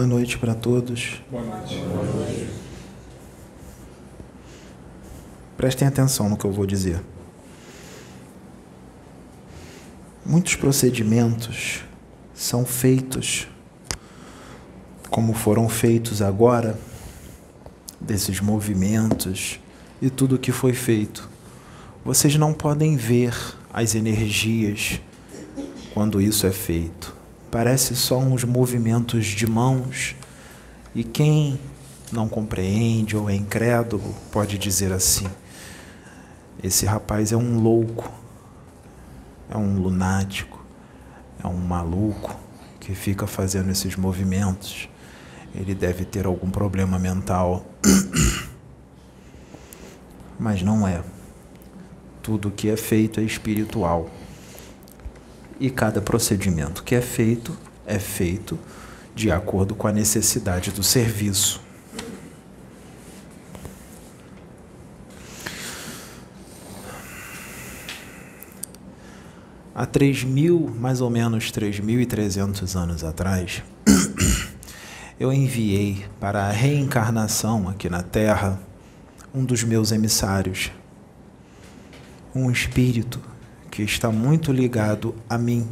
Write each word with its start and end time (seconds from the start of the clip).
Boa 0.00 0.08
noite 0.08 0.38
para 0.38 0.54
todos. 0.54 1.20
Boa 1.30 1.44
noite. 1.44 1.76
Boa 1.76 2.04
noite. 2.04 2.48
Prestem 5.58 5.86
atenção 5.86 6.26
no 6.26 6.38
que 6.38 6.46
eu 6.46 6.50
vou 6.50 6.64
dizer. 6.64 7.02
Muitos 10.24 10.54
procedimentos 10.54 11.84
são 12.32 12.64
feitos 12.64 13.46
como 15.10 15.34
foram 15.34 15.68
feitos 15.68 16.22
agora, 16.22 16.78
desses 18.00 18.40
movimentos 18.40 19.60
e 20.00 20.08
tudo 20.08 20.38
que 20.38 20.50
foi 20.50 20.72
feito. 20.72 21.28
Vocês 22.02 22.36
não 22.36 22.54
podem 22.54 22.96
ver 22.96 23.34
as 23.70 23.94
energias 23.94 24.98
quando 25.92 26.22
isso 26.22 26.46
é 26.46 26.52
feito. 26.52 27.19
Parece 27.50 27.96
só 27.96 28.18
uns 28.18 28.44
movimentos 28.44 29.26
de 29.26 29.46
mãos 29.46 30.14
e 30.94 31.02
quem 31.02 31.58
não 32.12 32.28
compreende 32.28 33.16
ou 33.16 33.28
é 33.28 33.34
incrédulo 33.34 34.14
pode 34.30 34.58
dizer 34.58 34.92
assim: 34.92 35.26
esse 36.62 36.86
rapaz 36.86 37.32
é 37.32 37.36
um 37.36 37.58
louco, 37.58 38.10
é 39.48 39.56
um 39.56 39.80
lunático, 39.80 40.62
é 41.42 41.46
um 41.46 41.56
maluco 41.56 42.38
que 42.78 42.94
fica 42.94 43.26
fazendo 43.26 43.70
esses 43.70 43.96
movimentos. 43.96 44.88
Ele 45.54 45.74
deve 45.74 46.04
ter 46.04 46.26
algum 46.26 46.50
problema 46.50 46.98
mental. 46.98 47.64
Mas 50.38 50.62
não 50.62 50.86
é. 50.86 51.02
Tudo 52.22 52.50
que 52.50 52.68
é 52.68 52.76
feito 52.76 53.20
é 53.20 53.22
espiritual. 53.22 54.10
E 55.60 55.68
cada 55.68 56.00
procedimento 56.00 56.82
que 56.82 56.94
é 56.94 57.02
feito 57.02 57.56
é 57.86 57.98
feito 57.98 58.58
de 59.14 59.30
acordo 59.30 59.74
com 59.74 59.86
a 59.86 59.92
necessidade 59.92 60.70
do 60.70 60.82
serviço. 60.82 61.60
Há 69.74 69.86
3 69.86 70.24
mil, 70.24 70.74
mais 70.78 71.00
ou 71.00 71.10
menos 71.10 71.52
3.300 71.52 72.76
anos 72.76 73.04
atrás, 73.04 73.62
eu 75.20 75.32
enviei 75.32 76.04
para 76.18 76.44
a 76.44 76.50
reencarnação 76.50 77.68
aqui 77.68 77.88
na 77.88 78.02
Terra 78.02 78.58
um 79.34 79.44
dos 79.44 79.62
meus 79.62 79.92
emissários, 79.92 80.70
um 82.34 82.50
espírito 82.50 83.29
está 83.84 84.10
muito 84.10 84.52
ligado 84.52 85.14
a 85.28 85.36
mim, 85.36 85.66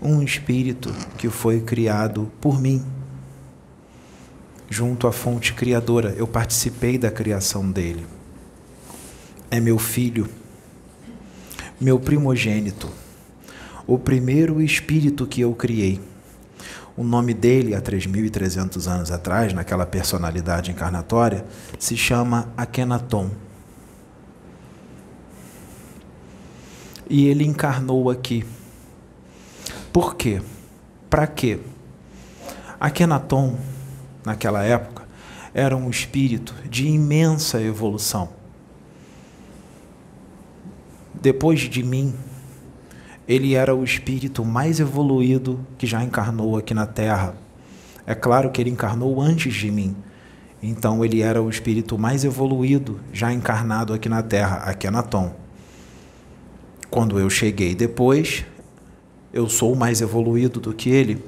um 0.00 0.22
espírito 0.22 0.92
que 1.16 1.28
foi 1.28 1.60
criado 1.60 2.30
por 2.40 2.60
mim, 2.60 2.84
junto 4.68 5.06
à 5.06 5.12
fonte 5.12 5.54
criadora. 5.54 6.14
Eu 6.16 6.26
participei 6.26 6.98
da 6.98 7.10
criação 7.10 7.70
dele. 7.70 8.06
É 9.50 9.60
meu 9.60 9.78
filho 9.78 10.28
meu 11.78 12.00
primogênito, 12.00 12.90
o 13.86 13.98
primeiro 13.98 14.62
espírito 14.62 15.26
que 15.26 15.42
eu 15.42 15.54
criei. 15.54 16.00
O 16.96 17.04
nome 17.04 17.34
dele, 17.34 17.74
há 17.74 17.82
3.300 17.82 18.90
anos 18.90 19.10
atrás, 19.10 19.52
naquela 19.52 19.84
personalidade 19.84 20.70
encarnatória, 20.70 21.44
se 21.78 21.94
chama 21.94 22.48
Akenaton. 22.56 23.30
E 27.08 27.26
ele 27.26 27.44
encarnou 27.44 28.10
aqui. 28.10 28.44
Por 29.92 30.14
quê? 30.14 30.42
Para 31.08 31.26
quê? 31.26 31.58
Akenaton, 32.78 33.56
naquela 34.24 34.62
época, 34.62 35.04
era 35.54 35.76
um 35.76 35.88
espírito 35.88 36.54
de 36.68 36.86
imensa 36.86 37.60
evolução 37.62 38.36
depois 41.26 41.58
de 41.60 41.82
mim, 41.82 42.14
ele 43.26 43.54
era 43.54 43.74
o 43.74 43.82
espírito 43.82 44.44
mais 44.44 44.78
evoluído 44.78 45.58
que 45.76 45.84
já 45.84 46.00
encarnou 46.04 46.56
aqui 46.56 46.72
na 46.72 46.86
Terra. 46.86 47.34
É 48.06 48.14
claro 48.14 48.50
que 48.50 48.60
ele 48.60 48.70
encarnou 48.70 49.20
antes 49.20 49.52
de 49.52 49.68
mim. 49.68 49.96
Então 50.62 51.04
ele 51.04 51.22
era 51.22 51.42
o 51.42 51.50
espírito 51.50 51.98
mais 51.98 52.24
evoluído 52.24 53.00
já 53.12 53.32
encarnado 53.32 53.92
aqui 53.92 54.08
na 54.08 54.22
Terra, 54.22 54.72
Tom. 55.02 55.34
Quando 56.96 57.20
eu 57.20 57.28
cheguei 57.28 57.74
depois, 57.74 58.46
eu 59.30 59.50
sou 59.50 59.74
mais 59.76 60.00
evoluído 60.00 60.58
do 60.58 60.72
que 60.72 60.88
ele. 60.88 61.22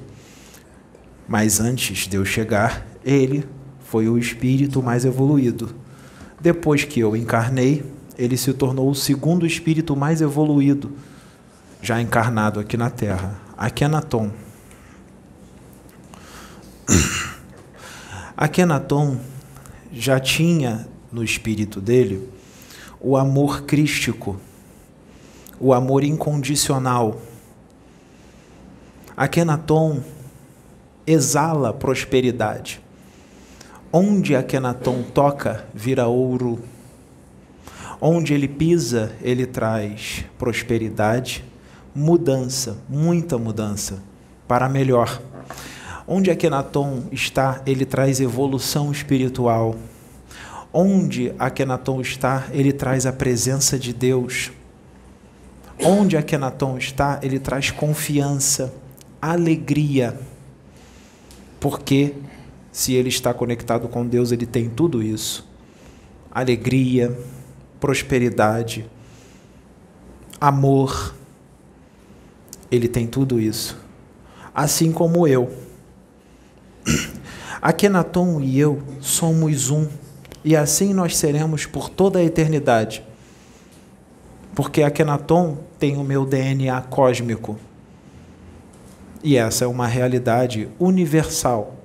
Mas 1.27 1.59
antes 1.59 2.07
de 2.07 2.17
eu 2.17 2.25
chegar, 2.25 2.87
ele 3.05 3.47
foi 3.81 4.09
o 4.09 4.17
espírito 4.17 4.81
mais 4.81 5.05
evoluído. 5.05 5.75
Depois 6.41 6.85
que 6.85 6.99
eu 6.99 7.15
encarnei, 7.15 7.85
ele 8.17 8.35
se 8.35 8.51
tornou 8.51 8.89
o 8.89 8.95
segundo 8.95 9.45
espírito 9.45 9.95
mais 9.95 10.21
evoluído 10.21 10.91
já 11.83 12.01
encarnado 12.01 12.59
aqui 12.59 12.75
na 12.75 12.89
Terra. 12.89 13.39
Akenaton. 13.55 14.31
Akenaton 18.35 19.19
já 19.93 20.19
tinha 20.19 20.87
no 21.11 21.23
espírito 21.23 21.79
dele 21.79 22.27
o 22.99 23.15
amor 23.15 23.61
crístico, 23.65 24.41
o 25.59 25.73
amor 25.73 26.03
incondicional. 26.03 27.19
Akenaton 29.15 30.01
exala 31.05 31.73
prosperidade. 31.73 32.81
Onde 33.91 34.35
Akenaton 34.35 35.03
toca, 35.03 35.65
vira 35.73 36.07
ouro 36.07 36.59
Onde 38.01 38.33
ele 38.33 38.47
pisa, 38.47 39.11
ele 39.21 39.45
traz 39.45 40.23
prosperidade, 40.37 41.43
mudança, 41.93 42.77
muita 42.87 43.37
mudança 43.37 44.01
para 44.47 44.69
melhor. 44.69 45.21
Onde 46.07 46.31
Akenaton 46.31 47.03
está, 47.11 47.61
ele 47.65 47.83
traz 47.83 48.21
evolução 48.21 48.89
espiritual. 48.89 49.75
Onde 50.71 51.33
Akenaton 51.37 51.99
está, 51.99 52.47
ele 52.53 52.71
traz 52.71 53.05
a 53.05 53.11
presença 53.11 53.77
de 53.77 53.91
Deus. 53.91 54.49
Onde 55.83 56.17
Akenaton 56.17 56.77
está, 56.77 57.19
ele 57.23 57.39
traz 57.39 57.71
confiança, 57.71 58.73
alegria. 59.21 60.19
Porque 61.59 62.13
se 62.71 62.93
ele 62.93 63.09
está 63.09 63.33
conectado 63.33 63.87
com 63.87 64.05
Deus, 64.05 64.31
ele 64.31 64.45
tem 64.45 64.69
tudo 64.69 65.01
isso. 65.01 65.47
Alegria, 66.31 67.17
prosperidade, 67.79 68.85
amor. 70.39 71.15
Ele 72.71 72.87
tem 72.87 73.07
tudo 73.07 73.39
isso. 73.39 73.77
Assim 74.53 74.91
como 74.91 75.27
eu. 75.27 75.51
Akenaton 77.61 78.39
e 78.39 78.57
eu 78.59 78.81
somos 79.01 79.69
um, 79.69 79.87
e 80.43 80.55
assim 80.55 80.93
nós 80.93 81.17
seremos 81.17 81.65
por 81.65 81.89
toda 81.89 82.19
a 82.19 82.23
eternidade. 82.23 83.03
Porque 84.59 84.83
Akenaton 84.83 85.57
tem 85.79 85.95
o 85.95 86.03
meu 86.03 86.25
DNA 86.25 86.81
cósmico. 86.81 87.57
E 89.23 89.37
essa 89.37 89.63
é 89.63 89.67
uma 89.69 89.87
realidade 89.87 90.67
universal. 90.77 91.77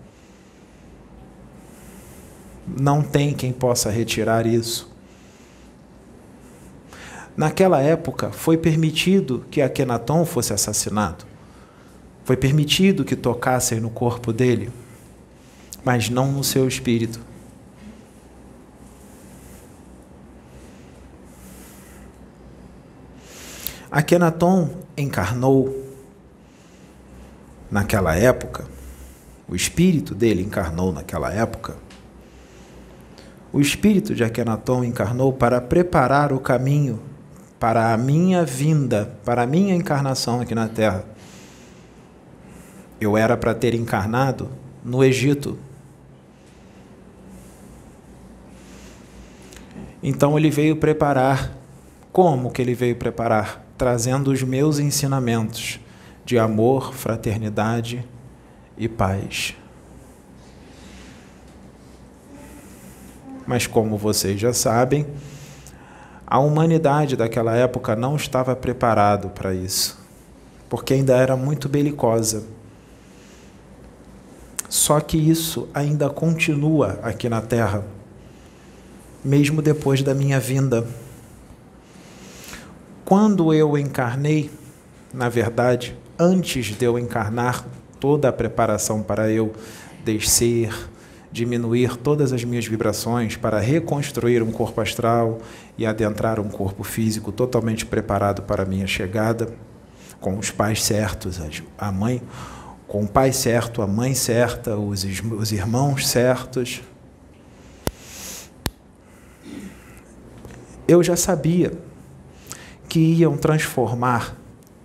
Não 2.67 3.00
tem 3.00 3.32
quem 3.32 3.53
possa 3.53 3.91
retirar 3.91 4.44
isso. 4.44 4.93
Naquela 7.37 7.81
época, 7.81 8.32
foi 8.32 8.59
permitido 8.59 9.47
que 9.53 9.62
Akenaton 9.62 10.25
fosse 10.25 10.53
assassinado. 10.53 11.25
Foi 12.25 12.37
permitido 12.37 13.05
que 13.05 13.15
tocassem 13.15 13.79
no 13.79 13.88
corpo 13.88 14.32
dele, 14.32 14.69
mas 15.85 16.11
não 16.11 16.32
no 16.32 16.43
seu 16.43 16.67
espírito. 16.67 17.20
Akenaton 23.94 24.70
encarnou 24.96 25.73
naquela 27.70 28.17
época, 28.17 28.64
o 29.49 29.55
espírito 29.55 30.17
dele 30.17 30.43
encarnou 30.43 30.93
naquela 30.93 31.32
época. 31.32 31.76
O 33.52 33.61
espírito 33.61 34.12
de 34.12 34.25
Akenaton 34.25 34.82
encarnou 34.82 35.32
para 35.32 35.61
preparar 35.61 36.32
o 36.32 36.41
caminho 36.41 37.00
para 37.61 37.94
a 37.94 37.96
minha 37.96 38.44
vinda, 38.44 39.17
para 39.25 39.43
a 39.43 39.46
minha 39.46 39.76
encarnação 39.76 40.41
aqui 40.41 40.56
na 40.56 40.67
Terra. 40.67 41.05
Eu 43.00 43.17
era 43.17 43.37
para 43.37 43.55
ter 43.55 43.76
encarnado 43.76 44.50
no 44.85 45.05
Egito. 45.05 45.56
Então 50.02 50.37
ele 50.37 50.50
veio 50.50 50.75
preparar. 50.75 51.52
Como 52.11 52.50
que 52.50 52.61
ele 52.61 52.75
veio 52.75 52.96
preparar? 52.96 53.64
trazendo 53.76 54.31
os 54.31 54.43
meus 54.43 54.79
ensinamentos 54.79 55.81
de 56.25 56.38
amor, 56.38 56.94
fraternidade 56.94 58.05
e 58.79 58.88
paz. 58.88 59.55
Mas, 63.47 63.67
como 63.67 63.99
vocês 63.99 64.41
já 64.41 64.53
sabem, 64.53 65.06
a 66.26 66.38
humanidade 66.38 67.17
daquela 67.17 67.55
época 67.55 67.94
não 67.94 68.17
estava 68.17 68.56
preparada 68.56 69.29
para 69.29 69.53
isso, 69.55 69.99
porque 70.69 70.94
ainda 70.94 71.15
era 71.17 71.37
muito 71.37 71.69
belicosa. 71.69 72.44
Só 74.69 74.99
que 74.99 75.17
isso 75.17 75.69
ainda 75.75 76.09
continua 76.09 76.99
aqui 77.03 77.29
na 77.29 77.41
Terra, 77.41 77.85
mesmo 79.23 79.61
depois 79.61 80.03
da 80.03 80.15
minha 80.15 80.41
vinda. 80.41 80.87
Quando 83.17 83.55
eu 83.55 83.79
encarnei, 83.79 84.51
na 85.13 85.29
verdade, 85.29 85.97
antes 86.19 86.75
de 86.75 86.85
eu 86.85 86.99
encarnar, 86.99 87.65
toda 88.01 88.29
a 88.29 88.33
preparação 88.33 89.05
para 89.05 89.31
eu 89.31 89.53
descer, 90.05 90.75
diminuir 91.31 91.97
todas 91.97 92.33
as 92.33 92.43
minhas 92.43 92.67
vibrações 92.67 93.37
para 93.37 93.61
reconstruir 93.61 94.43
um 94.43 94.51
corpo 94.51 94.81
astral 94.81 95.39
e 95.79 95.87
adentrar 95.87 96.41
um 96.41 96.49
corpo 96.49 96.83
físico 96.83 97.31
totalmente 97.31 97.87
preparado 97.87 98.43
para 98.43 98.65
a 98.65 98.67
minha 98.67 98.89
chegada, 98.89 99.55
com 100.21 100.37
os 100.37 100.51
pais 100.51 100.83
certos, 100.83 101.41
a 101.79 101.93
mãe, 101.93 102.21
com 102.89 103.05
o 103.05 103.09
pai 103.09 103.33
certo, 103.33 103.81
a 103.81 103.87
mãe 103.87 104.13
certa, 104.13 104.77
os, 104.77 105.07
os 105.39 105.53
irmãos 105.53 106.09
certos. 106.09 106.83
Eu 110.89 111.01
já 111.01 111.15
sabia 111.15 111.94
que 112.94 113.00
iam 113.00 113.37
transformar 113.37 114.37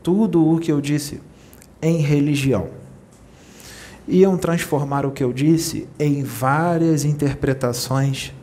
tudo 0.02 0.44
o 0.44 0.60
que 0.60 0.72
eu 0.72 0.82
disse 0.82 1.22
em 1.80 1.98
religião 1.98 2.68
iam 4.08 4.36
transformar 4.36 5.06
o 5.06 5.12
que 5.12 5.24
eu 5.24 5.32
disse 5.32 5.88
em 6.00 6.24
várias 6.24 7.06
interpretações 7.06 8.34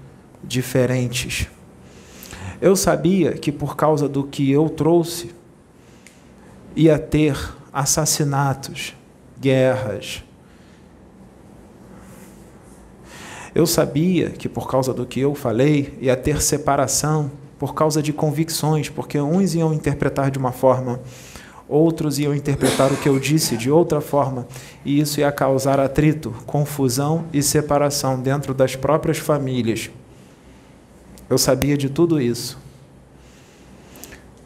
diferentes. 0.44 1.48
Eu 2.60 2.76
sabia 2.76 3.32
que 3.32 3.50
por 3.50 3.74
causa 3.74 4.08
do 4.08 4.22
que 4.22 4.48
eu 4.48 4.68
trouxe, 4.68 5.34
ia 6.76 6.96
ter 6.96 7.36
assassinatos, 7.72 8.94
guerras. 9.40 10.22
Eu 13.52 13.66
sabia 13.66 14.30
que 14.30 14.48
por 14.48 14.70
causa 14.70 14.94
do 14.94 15.04
que 15.04 15.18
eu 15.18 15.34
falei, 15.34 15.98
ia 16.00 16.16
ter 16.16 16.40
separação 16.40 17.32
por 17.58 17.74
causa 17.74 18.02
de 18.02 18.12
convicções, 18.12 18.88
porque 18.88 19.20
uns 19.20 19.54
iam 19.54 19.72
interpretar 19.72 20.30
de 20.30 20.38
uma 20.38 20.52
forma 20.52 21.00
outros 21.68 22.18
iam 22.18 22.34
interpretar 22.34 22.92
o 22.92 22.96
que 22.96 23.08
eu 23.08 23.18
disse 23.18 23.56
de 23.56 23.70
outra 23.70 24.00
forma, 24.00 24.46
e 24.84 25.00
isso 25.00 25.20
ia 25.20 25.32
causar 25.32 25.80
atrito, 25.80 26.30
confusão 26.46 27.24
e 27.32 27.42
separação 27.42 28.20
dentro 28.20 28.54
das 28.54 28.76
próprias 28.76 29.18
famílias. 29.18 29.90
Eu 31.28 31.38
sabia 31.38 31.76
de 31.76 31.88
tudo 31.88 32.20
isso. 32.20 32.58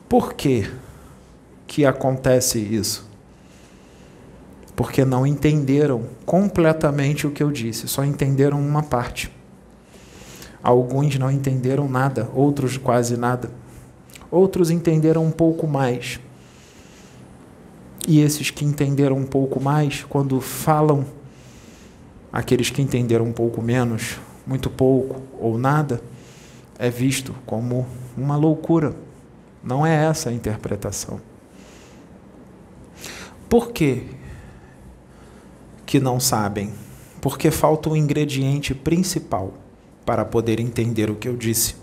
Por 0.08 0.32
que 0.32 0.70
que 1.66 1.84
acontece 1.84 2.58
isso? 2.58 3.08
Porque 4.74 5.04
não 5.04 5.26
entenderam 5.26 6.04
completamente 6.24 7.26
o 7.26 7.30
que 7.30 7.42
eu 7.42 7.50
disse, 7.50 7.86
só 7.86 8.02
entenderam 8.02 8.58
uma 8.58 8.82
parte. 8.82 9.30
Alguns 10.62 11.18
não 11.18 11.30
entenderam 11.30 11.88
nada, 11.88 12.28
outros 12.34 12.76
quase 12.76 13.16
nada. 13.16 13.50
Outros 14.30 14.70
entenderam 14.70 15.24
um 15.24 15.30
pouco 15.30 15.66
mais 15.66 16.20
e 18.06 18.20
esses 18.20 18.50
que 18.50 18.64
entenderam 18.64 19.16
um 19.16 19.24
pouco 19.24 19.60
mais, 19.60 20.04
quando 20.04 20.40
falam, 20.40 21.04
aqueles 22.32 22.70
que 22.70 22.82
entenderam 22.82 23.26
um 23.26 23.32
pouco 23.32 23.62
menos, 23.62 24.18
muito 24.46 24.70
pouco 24.70 25.22
ou 25.38 25.58
nada, 25.58 26.02
é 26.78 26.90
visto 26.90 27.34
como 27.44 27.86
uma 28.16 28.36
loucura. 28.36 28.96
Não 29.62 29.86
é 29.86 29.94
essa 30.06 30.30
a 30.30 30.32
interpretação. 30.32 31.20
Por 33.48 33.70
que 33.70 34.06
que 35.84 36.00
não 36.00 36.18
sabem? 36.18 36.72
Porque 37.20 37.50
falta 37.50 37.90
o 37.90 37.96
ingrediente 37.96 38.74
principal 38.74 39.54
para 40.04 40.24
poder 40.24 40.60
entender 40.60 41.10
o 41.10 41.16
que 41.16 41.28
eu 41.28 41.36
disse. 41.36 41.76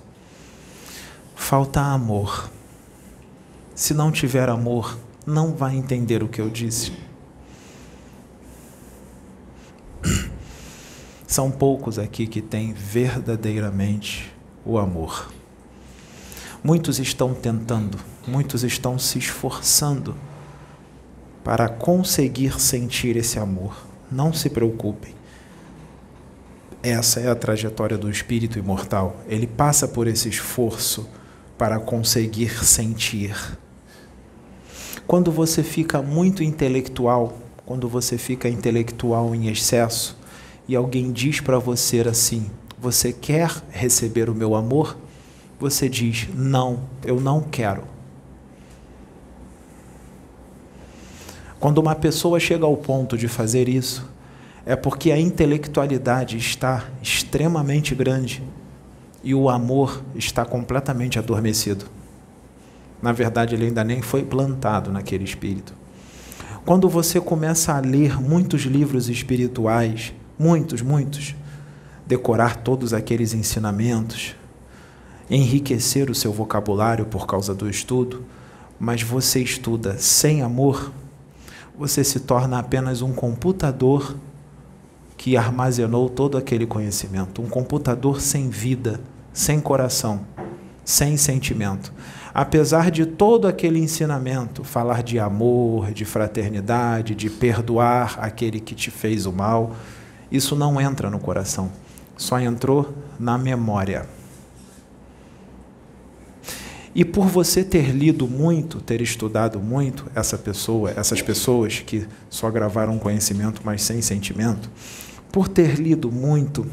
Falta 1.35 1.81
amor. 1.81 2.49
Se 3.73 3.93
não 3.93 4.11
tiver 4.11 4.49
amor, 4.49 4.97
não 5.25 5.53
vai 5.53 5.75
entender 5.75 6.23
o 6.23 6.27
que 6.27 6.41
eu 6.41 6.49
disse. 6.49 6.91
São 11.27 11.51
poucos 11.51 11.99
aqui 11.99 12.27
que 12.27 12.41
têm 12.41 12.73
verdadeiramente 12.73 14.33
o 14.65 14.77
amor. 14.77 15.31
Muitos 16.63 16.99
estão 16.99 17.33
tentando, 17.33 17.97
muitos 18.27 18.63
estão 18.63 18.97
se 18.99 19.19
esforçando 19.19 20.15
para 21.43 21.69
conseguir 21.69 22.59
sentir 22.59 23.15
esse 23.15 23.39
amor. 23.39 23.85
Não 24.11 24.33
se 24.33 24.49
preocupem. 24.49 25.16
Essa 26.89 27.19
é 27.19 27.27
a 27.27 27.35
trajetória 27.35 27.97
do 27.97 28.09
espírito 28.09 28.57
imortal. 28.57 29.17
Ele 29.27 29.45
passa 29.45 29.89
por 29.89 30.07
esse 30.07 30.29
esforço 30.29 31.05
para 31.57 31.79
conseguir 31.79 32.63
sentir 32.63 33.35
quando 35.05 35.29
você 35.29 35.63
fica 35.63 36.01
muito 36.01 36.41
intelectual, 36.41 37.37
quando 37.65 37.89
você 37.89 38.17
fica 38.17 38.47
intelectual 38.47 39.35
em 39.35 39.47
excesso 39.47 40.17
e 40.65 40.77
alguém 40.77 41.11
diz 41.11 41.41
para 41.41 41.59
você 41.59 41.99
assim: 41.99 42.49
Você 42.79 43.11
quer 43.11 43.51
receber 43.69 44.29
o 44.29 44.35
meu 44.35 44.55
amor? 44.55 44.97
Você 45.59 45.89
diz: 45.89 46.29
Não, 46.33 46.83
eu 47.03 47.19
não 47.19 47.41
quero. 47.41 47.83
Quando 51.59 51.79
uma 51.79 51.95
pessoa 51.95 52.39
chega 52.39 52.65
ao 52.65 52.77
ponto 52.77 53.17
de 53.17 53.27
fazer 53.27 53.67
isso, 53.67 54.07
é 54.67 54.75
porque 54.75 55.13
a 55.13 55.17
intelectualidade 55.17 56.35
está 56.35 56.89
extremamente 57.01 57.95
grande 57.95 58.43
e 59.23 59.33
o 59.33 59.49
amor 59.49 60.03
está 60.13 60.43
completamente 60.43 61.17
adormecido. 61.17 61.85
Na 63.01 63.13
verdade, 63.13 63.55
ele 63.55 63.67
ainda 63.67 63.81
nem 63.81 64.01
foi 64.01 64.23
plantado 64.23 64.91
naquele 64.91 65.23
espírito. 65.23 65.73
Quando 66.65 66.89
você 66.89 67.21
começa 67.21 67.73
a 67.73 67.79
ler 67.79 68.21
muitos 68.21 68.63
livros 68.63 69.07
espirituais, 69.07 70.13
muitos, 70.37 70.81
muitos, 70.81 71.33
decorar 72.05 72.57
todos 72.57 72.93
aqueles 72.93 73.33
ensinamentos, 73.33 74.35
enriquecer 75.29 76.09
o 76.09 76.15
seu 76.15 76.33
vocabulário 76.33 77.05
por 77.05 77.25
causa 77.25 77.55
do 77.55 77.69
estudo, 77.69 78.25
mas 78.77 79.01
você 79.01 79.39
estuda 79.39 79.97
sem 79.97 80.41
amor, 80.41 80.91
você 81.77 82.03
se 82.03 82.19
torna 82.19 82.59
apenas 82.59 83.01
um 83.01 83.13
computador 83.13 84.13
que 85.17 85.35
armazenou 85.35 86.07
todo 86.07 86.37
aquele 86.37 86.67
conhecimento, 86.67 87.41
um 87.41 87.49
computador 87.49 88.21
sem 88.21 88.49
vida, 88.49 89.01
sem 89.33 89.59
coração, 89.59 90.21
sem 90.85 91.17
sentimento. 91.17 91.91
Apesar 92.33 92.91
de 92.91 93.05
todo 93.05 93.47
aquele 93.47 93.79
ensinamento, 93.79 94.63
falar 94.63 95.01
de 95.01 95.17
amor, 95.17 95.91
de 95.91 96.05
fraternidade, 96.05 97.15
de 97.15 97.31
perdoar 97.31 98.19
aquele 98.21 98.59
que 98.59 98.75
te 98.75 98.91
fez 98.91 99.25
o 99.25 99.31
mal, 99.33 99.75
isso 100.31 100.55
não 100.55 100.79
entra 100.79 101.09
no 101.09 101.19
coração, 101.19 101.71
só 102.15 102.39
entrou 102.39 102.93
na 103.19 103.39
memória. 103.39 104.07
E 106.93 107.05
por 107.05 107.27
você 107.27 107.63
ter 107.63 107.91
lido 107.91 108.27
muito, 108.27 108.81
ter 108.81 109.01
estudado 109.01 109.59
muito 109.59 110.05
essa 110.15 110.37
pessoa, 110.37 110.91
essas 110.95 111.21
pessoas 111.21 111.79
que 111.79 112.07
só 112.29 112.49
gravaram 112.49 112.97
conhecimento, 112.97 113.61
mas 113.63 113.83
sem 113.83 114.01
sentimento, 114.01 114.69
por 115.37 115.47
ter 115.47 115.75
lido 115.75 116.11
muito, 116.11 116.65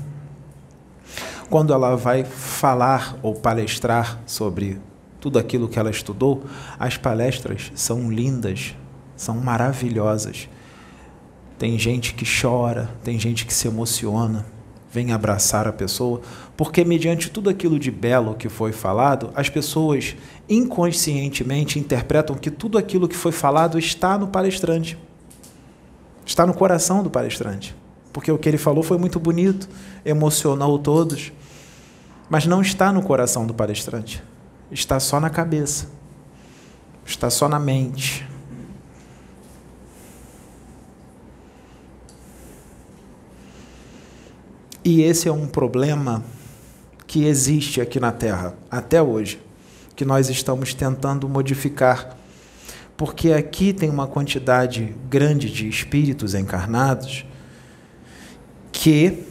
quando 1.51 1.75
ela 1.75 1.97
vai 1.97 2.25
falar 2.25 3.15
ou 3.23 3.35
palestrar 3.35 4.19
sobre 4.25 4.81
tudo 5.21 5.39
aquilo 5.39 5.69
que 5.69 5.79
ela 5.79 5.91
estudou, 5.91 6.45
as 6.79 6.97
palestras 6.97 7.71
são 7.75 8.11
lindas, 8.11 8.75
são 9.17 9.35
maravilhosas. 9.35 10.49
Tem 11.59 11.79
gente 11.79 12.15
que 12.15 12.25
chora, 12.25 12.89
tem 13.03 13.19
gente 13.19 13.45
que 13.45 13.53
se 13.53 13.69
emociona, 13.69 14.47
vem 14.91 15.13
abraçar 15.13 15.69
a 15.69 15.73
pessoa, 15.73 16.23
porque 16.57 16.87
mediante 16.87 17.31
tudo 17.31 17.51
aquilo 17.51 17.79
de 17.79 17.91
belo 17.91 18.35
que 18.35 18.49
foi 18.49 18.73
falado, 18.73 19.31
as 19.35 19.51
pessoas 19.51 20.17
inconscientemente 20.49 21.79
interpretam 21.79 22.35
que 22.35 22.51
tudo 22.51 22.79
aquilo 22.79 23.09
que 23.09 23.15
foi 23.15 23.31
falado 23.31 23.79
está 23.79 24.17
no 24.17 24.29
palestrante. 24.29 24.97
Está 26.25 26.47
no 26.47 26.55
coração 26.55 27.03
do 27.03 27.11
palestrante. 27.11 27.84
Porque 28.15 28.33
o 28.33 28.39
que 28.39 28.49
ele 28.49 28.57
falou 28.57 28.83
foi 28.83 28.97
muito 28.97 29.21
bonito, 29.21 29.69
emocionou 30.07 30.79
todos, 30.79 31.35
mas 32.31 32.47
não 32.47 32.63
está 32.63 32.91
no 32.91 33.03
coração 33.03 33.47
do 33.47 33.53
palestrante 33.53 34.23
está 34.75 34.99
só 34.99 35.21
na 35.21 35.31
cabeça, 35.31 35.87
está 37.05 37.31
só 37.31 37.49
na 37.49 37.59
mente. 37.59 38.27
E 44.85 45.01
esse 45.01 45.29
é 45.29 45.33
um 45.33 45.47
problema 45.47 46.23
que 47.07 47.25
existe 47.25 47.81
aqui 47.81 47.99
na 47.99 48.13
Terra, 48.13 48.55
até 48.71 49.01
hoje, 49.01 49.41
que 49.97 50.05
nós 50.05 50.29
estamos 50.29 50.75
tentando 50.75 51.29
modificar. 51.29 52.17
Porque 52.97 53.33
aqui 53.33 53.73
tem 53.73 53.89
uma 53.89 54.07
quantidade 54.07 54.95
grande 55.09 55.51
de 55.51 55.69
espíritos 55.69 56.35
encarnados 56.35 57.25
que 58.85 59.25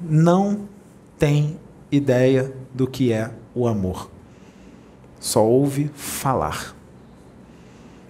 não 0.00 0.68
tem 1.16 1.56
ideia 1.88 2.52
do 2.74 2.84
que 2.84 3.12
é 3.12 3.30
o 3.54 3.68
amor. 3.68 4.10
Só 5.20 5.46
ouve 5.46 5.88
falar. 5.94 6.74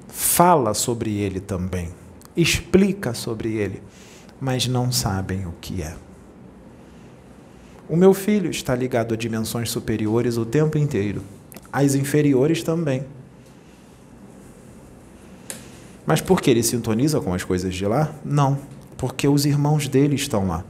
Fala 0.09 0.73
sobre 0.73 1.19
ele 1.19 1.38
também. 1.38 1.90
Explica 2.35 3.12
sobre 3.12 3.52
ele, 3.52 3.83
mas 4.40 4.66
não 4.66 4.90
sabem 4.90 5.45
o 5.45 5.52
que 5.61 5.83
é. 5.83 5.95
O 7.87 7.99
meu 7.99 8.14
filho 8.14 8.50
está 8.50 8.75
ligado 8.75 9.12
a 9.12 9.16
dimensões 9.16 9.71
superiores 9.71 10.38
o 10.38 10.47
tempo 10.47 10.78
inteiro, 10.78 11.23
as 11.71 11.95
inferiores 11.95 12.62
também. 12.62 13.05
Mas 16.06 16.20
por 16.20 16.40
que 16.40 16.50
ele 16.50 16.62
sintoniza 16.62 17.20
com 17.20 17.34
as 17.34 17.42
coisas 17.42 17.75
de 17.75 17.84
lá? 17.84 18.12
Não, 18.25 18.56
porque 18.96 19.26
os 19.26 19.44
irmãos 19.44 19.88
dele 19.88 20.14
estão 20.14 20.46
lá. 20.46 20.64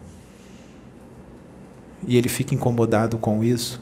E 2.06 2.16
ele 2.16 2.28
fica 2.28 2.54
incomodado 2.54 3.18
com 3.18 3.44
isso. 3.44 3.80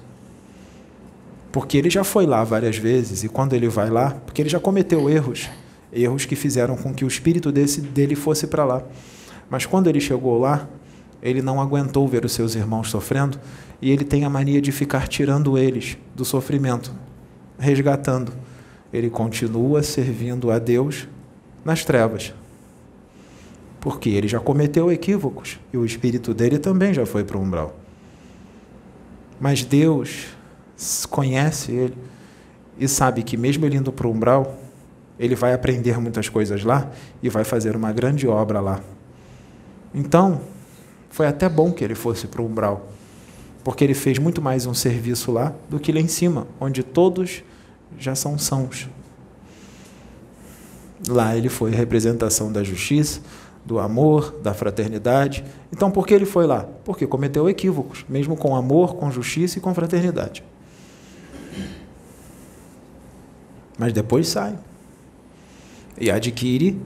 Porque 1.52 1.78
ele 1.78 1.88
já 1.88 2.02
foi 2.02 2.26
lá 2.26 2.42
várias 2.42 2.76
vezes, 2.76 3.23
e 3.23 3.28
quando 3.28 3.52
ele 3.52 3.68
vai 3.68 3.88
lá, 3.88 4.11
porque 4.26 4.42
ele 4.42 4.49
já 4.49 4.58
cometeu 4.58 5.08
erros, 5.08 5.49
erros 5.92 6.25
que 6.26 6.34
fizeram 6.34 6.76
com 6.76 6.92
que 6.92 7.04
o 7.04 7.08
espírito 7.08 7.52
desse, 7.52 7.80
dele 7.80 8.16
fosse 8.16 8.49
para 8.49 8.64
lá. 8.64 8.82
Mas 9.49 9.64
quando 9.64 9.87
ele 9.87 10.00
chegou 10.00 10.37
lá, 10.40 10.68
ele 11.23 11.40
não 11.40 11.61
aguentou 11.61 12.08
ver 12.08 12.25
os 12.25 12.32
seus 12.32 12.56
irmãos 12.56 12.90
sofrendo, 12.90 13.38
e 13.80 13.92
ele 13.92 14.04
tem 14.04 14.25
a 14.25 14.30
mania 14.30 14.61
de 14.61 14.73
ficar 14.73 15.06
tirando 15.06 15.56
eles 15.56 15.96
do 16.12 16.25
sofrimento, 16.25 16.92
resgatando. 17.56 18.32
Ele 18.92 19.08
continua 19.08 19.82
servindo 19.84 20.50
a 20.50 20.58
Deus 20.58 21.06
nas 21.64 21.85
trevas. 21.85 22.35
Porque 23.80 24.11
ele 24.11 24.28
já 24.28 24.40
cometeu 24.40 24.90
equívocos 24.92 25.59
e 25.73 25.76
o 25.76 25.85
espírito 25.85 26.35
dele 26.35 26.59
também 26.59 26.92
já 26.92 27.04
foi 27.06 27.25
para 27.25 27.37
o 27.37 27.40
umbral. 27.40 27.76
Mas 29.40 29.64
Deus 29.64 30.26
conhece 31.11 31.73
ele 31.73 31.97
e 32.78 32.88
sabe 32.88 33.23
que, 33.23 33.37
mesmo 33.37 33.64
ele 33.64 33.76
indo 33.76 33.92
para 33.92 34.06
o 34.06 34.11
umbral, 34.11 34.59
ele 35.18 35.35
vai 35.35 35.52
aprender 35.52 35.99
muitas 36.00 36.28
coisas 36.28 36.64
lá 36.64 36.90
e 37.23 37.28
vai 37.28 37.44
fazer 37.44 37.76
uma 37.76 37.92
grande 37.92 38.26
obra 38.26 38.61
lá. 38.61 38.80
Então, 39.94 40.40
foi 41.11 41.26
até 41.26 41.49
bom 41.49 41.71
que 41.71 41.85
ele 41.85 41.94
fosse 41.94 42.26
para 42.26 42.42
o 42.42 42.47
umbral, 42.47 42.88
porque 43.62 43.85
ele 43.85 43.94
fez 43.94 44.18
muito 44.18 44.42
mais 44.42 44.66
um 44.66 44.75
serviço 44.75 45.30
lá 45.30 45.54
do 45.68 45.78
que 45.78 45.92
lá 45.92 46.00
em 46.00 46.09
cima, 46.09 46.47
onde 46.61 46.83
todos 46.83 47.44
já 47.97 48.14
são 48.14 48.37
sãos. 48.37 48.88
Lá 51.08 51.37
ele 51.37 51.49
foi 51.49 51.70
representação 51.70 52.50
da 52.50 52.62
justiça, 52.62 53.20
do 53.64 53.78
amor, 53.78 54.38
da 54.42 54.52
fraternidade. 54.52 55.44
Então, 55.73 55.90
por 55.90 56.06
que 56.06 56.14
ele 56.14 56.26
foi 56.26 56.46
lá? 56.46 56.66
Porque 56.84 57.06
cometeu 57.06 57.49
equívocos, 57.49 58.04
mesmo 58.08 58.37
com 58.37 58.54
amor, 58.54 58.96
com 58.96 59.11
justiça 59.11 59.58
e 59.58 59.61
com 59.61 59.75
fraternidade. 59.75 60.44
Mas 63.78 63.92
depois 63.92 64.28
sai 64.28 64.56
e 65.99 66.11
adquire 66.11 66.80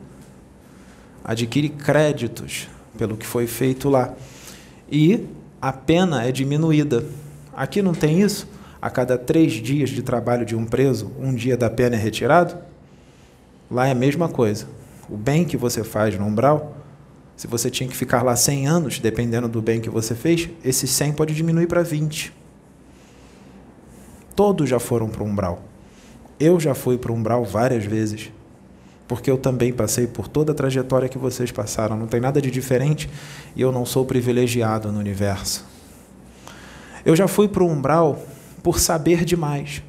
adquire 1.24 1.68
créditos 1.68 2.68
pelo 2.96 3.16
que 3.16 3.26
foi 3.26 3.46
feito 3.46 3.90
lá. 3.90 4.14
E 4.90 5.26
a 5.60 5.72
pena 5.72 6.24
é 6.24 6.32
diminuída. 6.32 7.04
Aqui 7.54 7.82
não 7.82 7.92
tem 7.92 8.22
isso? 8.22 8.48
A 8.80 8.88
cada 8.88 9.18
três 9.18 9.52
dias 9.54 9.90
de 9.90 10.02
trabalho 10.02 10.46
de 10.46 10.56
um 10.56 10.64
preso, 10.64 11.12
um 11.20 11.34
dia 11.34 11.56
da 11.56 11.68
pena 11.68 11.96
é 11.96 11.98
retirado? 11.98 12.56
Lá 13.70 13.86
é 13.88 13.92
a 13.92 13.94
mesma 13.94 14.28
coisa 14.28 14.78
o 15.08 15.16
bem 15.16 15.44
que 15.44 15.56
você 15.56 15.82
faz 15.82 16.16
no 16.18 16.26
umbral, 16.26 16.76
se 17.34 17.46
você 17.46 17.70
tinha 17.70 17.88
que 17.88 17.96
ficar 17.96 18.22
lá 18.22 18.36
100 18.36 18.66
anos, 18.66 18.98
dependendo 18.98 19.48
do 19.48 19.62
bem 19.62 19.80
que 19.80 19.88
você 19.88 20.14
fez, 20.14 20.50
esse 20.64 20.86
100 20.86 21.12
pode 21.12 21.34
diminuir 21.34 21.66
para 21.66 21.82
20. 21.82 22.32
Todos 24.36 24.68
já 24.68 24.78
foram 24.78 25.08
para 25.08 25.22
o 25.22 25.26
umbral. 25.26 25.62
Eu 26.38 26.60
já 26.60 26.74
fui 26.74 26.98
para 26.98 27.10
o 27.10 27.14
umbral 27.14 27.44
várias 27.44 27.84
vezes, 27.84 28.30
porque 29.06 29.30
eu 29.30 29.38
também 29.38 29.72
passei 29.72 30.06
por 30.06 30.28
toda 30.28 30.52
a 30.52 30.54
trajetória 30.54 31.08
que 31.08 31.18
vocês 31.18 31.50
passaram. 31.50 31.96
Não 31.96 32.06
tem 32.06 32.20
nada 32.20 32.40
de 32.40 32.50
diferente 32.50 33.08
e 33.56 33.62
eu 33.62 33.72
não 33.72 33.86
sou 33.86 34.04
privilegiado 34.04 34.92
no 34.92 34.98
universo. 34.98 35.64
Eu 37.04 37.16
já 37.16 37.26
fui 37.26 37.48
para 37.48 37.62
o 37.62 37.68
umbral 37.68 38.20
por 38.62 38.78
saber 38.78 39.24
demais. 39.24 39.82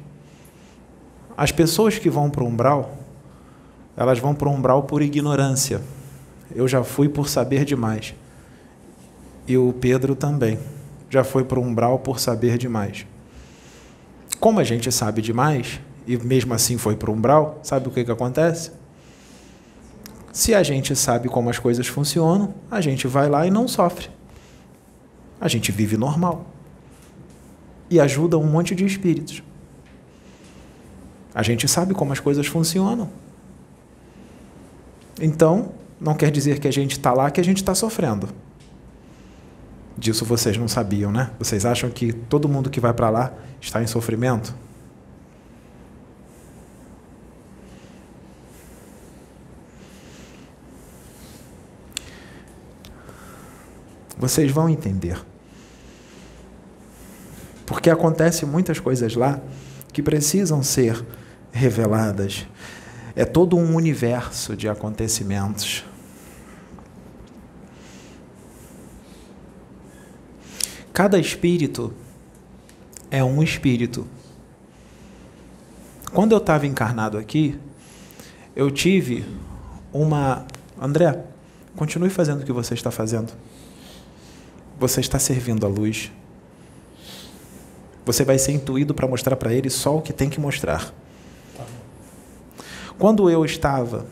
As 1.36 1.52
pessoas 1.52 1.98
que 1.98 2.08
vão 2.08 2.30
para 2.30 2.42
o 2.42 2.46
umbral 2.46 2.99
elas 4.00 4.18
vão 4.18 4.34
para 4.34 4.48
o 4.48 4.52
umbral 4.52 4.84
por 4.84 5.02
ignorância. 5.02 5.82
Eu 6.54 6.66
já 6.66 6.82
fui 6.82 7.06
por 7.06 7.28
saber 7.28 7.66
demais. 7.66 8.14
E 9.46 9.58
o 9.58 9.74
Pedro 9.74 10.14
também 10.14 10.58
já 11.10 11.22
foi 11.22 11.44
para 11.44 11.60
o 11.60 11.62
umbral 11.62 11.98
por 11.98 12.18
saber 12.18 12.56
demais. 12.56 13.04
Como 14.40 14.58
a 14.58 14.64
gente 14.64 14.90
sabe 14.90 15.20
demais, 15.20 15.80
e 16.06 16.16
mesmo 16.16 16.54
assim 16.54 16.78
foi 16.78 16.96
para 16.96 17.10
o 17.10 17.14
umbral, 17.14 17.60
sabe 17.62 17.88
o 17.88 17.90
que, 17.90 18.02
que 18.02 18.10
acontece? 18.10 18.72
Se 20.32 20.54
a 20.54 20.62
gente 20.62 20.96
sabe 20.96 21.28
como 21.28 21.50
as 21.50 21.58
coisas 21.58 21.86
funcionam, 21.86 22.54
a 22.70 22.80
gente 22.80 23.06
vai 23.06 23.28
lá 23.28 23.46
e 23.46 23.50
não 23.50 23.68
sofre. 23.68 24.08
A 25.38 25.46
gente 25.46 25.70
vive 25.70 25.98
normal. 25.98 26.46
E 27.90 28.00
ajuda 28.00 28.38
um 28.38 28.46
monte 28.46 28.74
de 28.74 28.86
espíritos. 28.86 29.42
A 31.34 31.42
gente 31.42 31.68
sabe 31.68 31.92
como 31.92 32.14
as 32.14 32.18
coisas 32.18 32.46
funcionam. 32.46 33.10
Então, 35.20 35.72
não 36.00 36.14
quer 36.14 36.30
dizer 36.30 36.58
que 36.58 36.66
a 36.66 36.72
gente 36.72 36.92
está 36.92 37.12
lá 37.12 37.30
que 37.30 37.40
a 37.40 37.44
gente 37.44 37.58
está 37.58 37.74
sofrendo. 37.74 38.30
Disso 39.96 40.24
vocês 40.24 40.56
não 40.56 40.66
sabiam, 40.66 41.12
né? 41.12 41.30
Vocês 41.38 41.66
acham 41.66 41.90
que 41.90 42.10
todo 42.10 42.48
mundo 42.48 42.70
que 42.70 42.80
vai 42.80 42.94
para 42.94 43.10
lá 43.10 43.32
está 43.60 43.82
em 43.82 43.86
sofrimento? 43.86 44.54
Vocês 54.16 54.50
vão 54.50 54.68
entender. 54.70 55.18
Porque 57.66 57.90
acontece 57.90 58.46
muitas 58.46 58.78
coisas 58.78 59.14
lá 59.14 59.38
que 59.92 60.02
precisam 60.02 60.62
ser 60.62 61.04
reveladas 61.52 62.46
é 63.20 63.24
todo 63.26 63.54
um 63.54 63.74
universo 63.74 64.56
de 64.56 64.66
acontecimentos. 64.66 65.84
Cada 70.90 71.18
espírito 71.18 71.92
é 73.10 73.22
um 73.22 73.42
espírito. 73.42 74.06
Quando 76.14 76.32
eu 76.32 76.38
estava 76.38 76.66
encarnado 76.66 77.18
aqui, 77.18 77.60
eu 78.56 78.70
tive 78.70 79.26
uma. 79.92 80.46
André, 80.80 81.22
continue 81.76 82.08
fazendo 82.08 82.40
o 82.40 82.46
que 82.46 82.52
você 82.52 82.72
está 82.72 82.90
fazendo. 82.90 83.34
Você 84.78 85.02
está 85.02 85.18
servindo 85.18 85.66
a 85.66 85.68
luz. 85.68 86.10
Você 88.06 88.24
vai 88.24 88.38
ser 88.38 88.52
intuído 88.52 88.94
para 88.94 89.06
mostrar 89.06 89.36
para 89.36 89.52
ele 89.52 89.68
só 89.68 89.98
o 89.98 90.00
que 90.00 90.14
tem 90.14 90.30
que 90.30 90.40
mostrar. 90.40 90.90
Quando 93.00 93.30
eu 93.30 93.44
estava. 93.44 94.06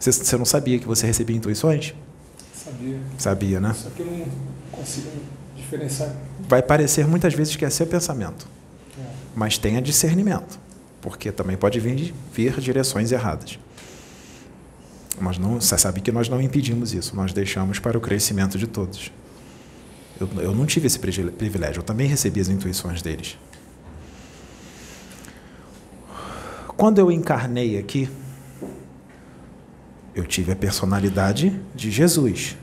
Você, 0.00 0.36
não 0.36 0.44
sabia 0.44 0.78
que 0.78 0.86
você 0.86 1.06
recebia 1.06 1.36
intuições? 1.36 1.94
Sabia. 2.52 2.98
Sabia, 3.18 3.60
né? 3.60 3.72
Só 3.74 3.90
que 3.90 4.00
eu 4.00 4.06
não 4.06 4.26
consigo 4.72 5.08
diferenciar. 5.54 6.12
Vai 6.48 6.62
parecer 6.62 7.06
muitas 7.06 7.34
vezes 7.34 7.54
que 7.54 7.64
é 7.64 7.70
seu 7.70 7.86
pensamento. 7.86 8.48
É. 8.98 9.02
Mas 9.36 9.58
tenha 9.58 9.80
discernimento. 9.80 10.58
Porque 11.00 11.30
também 11.30 11.56
pode 11.56 11.78
vir, 11.78 12.14
vir 12.32 12.58
direções 12.58 13.12
erradas. 13.12 13.58
Mas 15.20 15.38
não, 15.38 15.60
você 15.60 15.76
sabe 15.76 16.00
que 16.00 16.10
nós 16.10 16.28
não 16.28 16.40
impedimos 16.40 16.94
isso, 16.94 17.14
nós 17.14 17.32
deixamos 17.32 17.78
para 17.78 17.96
o 17.98 18.00
crescimento 18.00 18.56
de 18.56 18.66
todos. 18.66 19.12
Eu, 20.18 20.28
eu 20.40 20.54
não 20.54 20.64
tive 20.64 20.86
esse 20.86 20.98
privilégio, 20.98 21.80
eu 21.80 21.84
também 21.84 22.08
recebi 22.08 22.40
as 22.40 22.48
intuições 22.48 23.02
deles. 23.02 23.36
Quando 26.82 26.98
eu 26.98 27.12
encarnei 27.12 27.78
aqui, 27.78 28.10
eu 30.16 30.26
tive 30.26 30.50
a 30.50 30.56
personalidade 30.56 31.56
de 31.72 31.92
Jesus. 31.92 32.56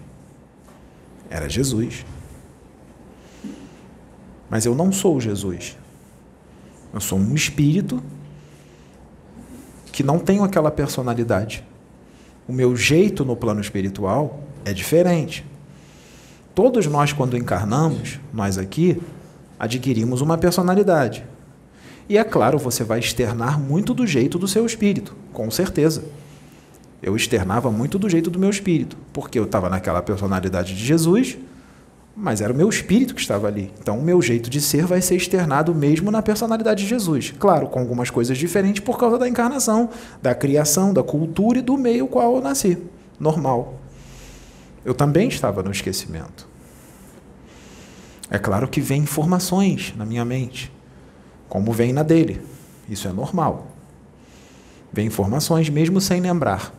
Era 1.29 1.47
Jesus. 1.47 2.05
Mas 4.49 4.65
eu 4.65 4.75
não 4.75 4.91
sou 4.91 5.21
Jesus. 5.21 5.77
Eu 6.93 6.99
sou 6.99 7.17
um 7.17 7.33
espírito 7.33 8.03
que 9.89 10.03
não 10.03 10.19
tenho 10.19 10.43
aquela 10.43 10.69
personalidade. 10.69 11.63
O 12.45 12.51
meu 12.51 12.75
jeito 12.75 13.23
no 13.23 13.37
plano 13.37 13.61
espiritual 13.61 14.43
é 14.65 14.73
diferente. 14.73 15.45
Todos 16.53 16.85
nós, 16.87 17.13
quando 17.13 17.37
encarnamos, 17.37 18.19
nós 18.33 18.57
aqui, 18.57 19.01
adquirimos 19.57 20.19
uma 20.19 20.37
personalidade. 20.37 21.23
E 22.09 22.17
é 22.17 22.23
claro, 22.23 22.57
você 22.57 22.83
vai 22.83 22.97
externar 22.97 23.59
muito 23.59 23.93
do 23.93 24.07
jeito 24.07 24.39
do 24.39 24.47
seu 24.47 24.65
espírito, 24.65 25.15
com 25.31 25.49
certeza. 25.51 26.03
Eu 27.03 27.15
externava 27.15 27.71
muito 27.71 27.99
do 27.99 28.09
jeito 28.09 28.31
do 28.31 28.39
meu 28.39 28.49
espírito, 28.49 28.97
porque 29.13 29.37
eu 29.37 29.43
estava 29.43 29.69
naquela 29.69 30.01
personalidade 30.01 30.75
de 30.75 30.83
Jesus, 30.83 31.37
mas 32.17 32.41
era 32.41 32.51
o 32.51 32.55
meu 32.55 32.67
espírito 32.67 33.13
que 33.13 33.21
estava 33.21 33.47
ali. 33.47 33.71
Então, 33.79 33.99
o 33.99 34.01
meu 34.01 34.21
jeito 34.23 34.49
de 34.49 34.59
ser 34.59 34.87
vai 34.87 35.01
ser 35.01 35.15
externado 35.17 35.73
mesmo 35.73 36.09
na 36.09 36.21
personalidade 36.23 36.83
de 36.83 36.89
Jesus. 36.89 37.31
Claro, 37.37 37.67
com 37.67 37.79
algumas 37.79 38.09
coisas 38.09 38.37
diferentes 38.37 38.81
por 38.81 38.97
causa 38.97 39.17
da 39.19 39.29
encarnação, 39.29 39.89
da 40.19 40.33
criação, 40.33 40.91
da 40.91 41.03
cultura 41.03 41.59
e 41.59 41.61
do 41.61 41.77
meio 41.77 42.07
qual 42.07 42.35
eu 42.35 42.41
nasci. 42.41 42.77
Normal. 43.19 43.79
Eu 44.83 44.95
também 44.95 45.27
estava 45.27 45.61
no 45.61 45.71
esquecimento. 45.71 46.49
É 48.31 48.39
claro 48.39 48.67
que 48.67 48.81
vem 48.81 49.03
informações 49.03 49.93
na 49.95 50.05
minha 50.05 50.25
mente, 50.25 50.71
como 51.49 51.73
vem 51.73 51.91
na 51.91 52.03
dele. 52.03 52.41
Isso 52.87 53.07
é 53.07 53.11
normal. 53.11 53.67
Vem 54.93 55.07
informações 55.07 55.69
mesmo 55.69 55.99
sem 55.99 56.21
lembrar. 56.21 56.73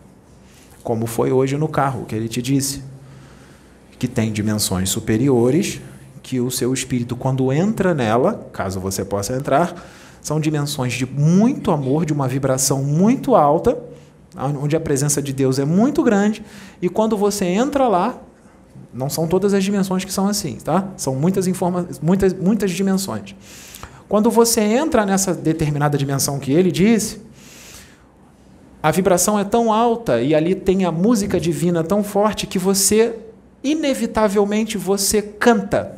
Como 0.82 1.06
foi 1.06 1.30
hoje 1.32 1.56
no 1.56 1.68
carro 1.68 2.06
que 2.06 2.14
ele 2.14 2.28
te 2.28 2.40
disse 2.40 2.82
que 3.98 4.08
tem 4.08 4.32
dimensões 4.32 4.88
superiores, 4.88 5.78
que 6.22 6.40
o 6.40 6.50
seu 6.50 6.72
espírito, 6.72 7.14
quando 7.14 7.52
entra 7.52 7.92
nela, 7.92 8.48
caso 8.50 8.80
você 8.80 9.04
possa 9.04 9.36
entrar, 9.36 9.74
são 10.22 10.40
dimensões 10.40 10.94
de 10.94 11.04
muito 11.04 11.70
amor, 11.70 12.06
de 12.06 12.12
uma 12.12 12.26
vibração 12.26 12.82
muito 12.82 13.34
alta, 13.34 13.76
onde 14.60 14.74
a 14.74 14.80
presença 14.80 15.20
de 15.20 15.34
Deus 15.34 15.58
é 15.58 15.66
muito 15.66 16.02
grande, 16.02 16.42
e 16.80 16.88
quando 16.88 17.16
você 17.16 17.44
entra 17.44 17.88
lá, 17.88 18.18
não 18.92 19.10
são 19.10 19.26
todas 19.26 19.52
as 19.52 19.62
dimensões 19.62 20.04
que 20.04 20.12
são 20.12 20.26
assim, 20.26 20.56
tá? 20.56 20.88
São 20.96 21.14
muitas 21.14 21.46
muitas 22.02 22.32
muitas 22.32 22.70
dimensões. 22.70 23.34
Quando 24.10 24.28
você 24.28 24.60
entra 24.60 25.06
nessa 25.06 25.32
determinada 25.32 25.96
dimensão 25.96 26.40
que 26.40 26.50
ele 26.50 26.72
disse, 26.72 27.22
a 28.82 28.90
vibração 28.90 29.38
é 29.38 29.44
tão 29.44 29.72
alta 29.72 30.20
e 30.20 30.34
ali 30.34 30.56
tem 30.56 30.84
a 30.84 30.90
música 30.90 31.38
divina 31.38 31.84
tão 31.84 32.02
forte 32.02 32.44
que 32.44 32.58
você 32.58 33.14
inevitavelmente 33.62 34.76
você 34.76 35.22
canta. 35.22 35.96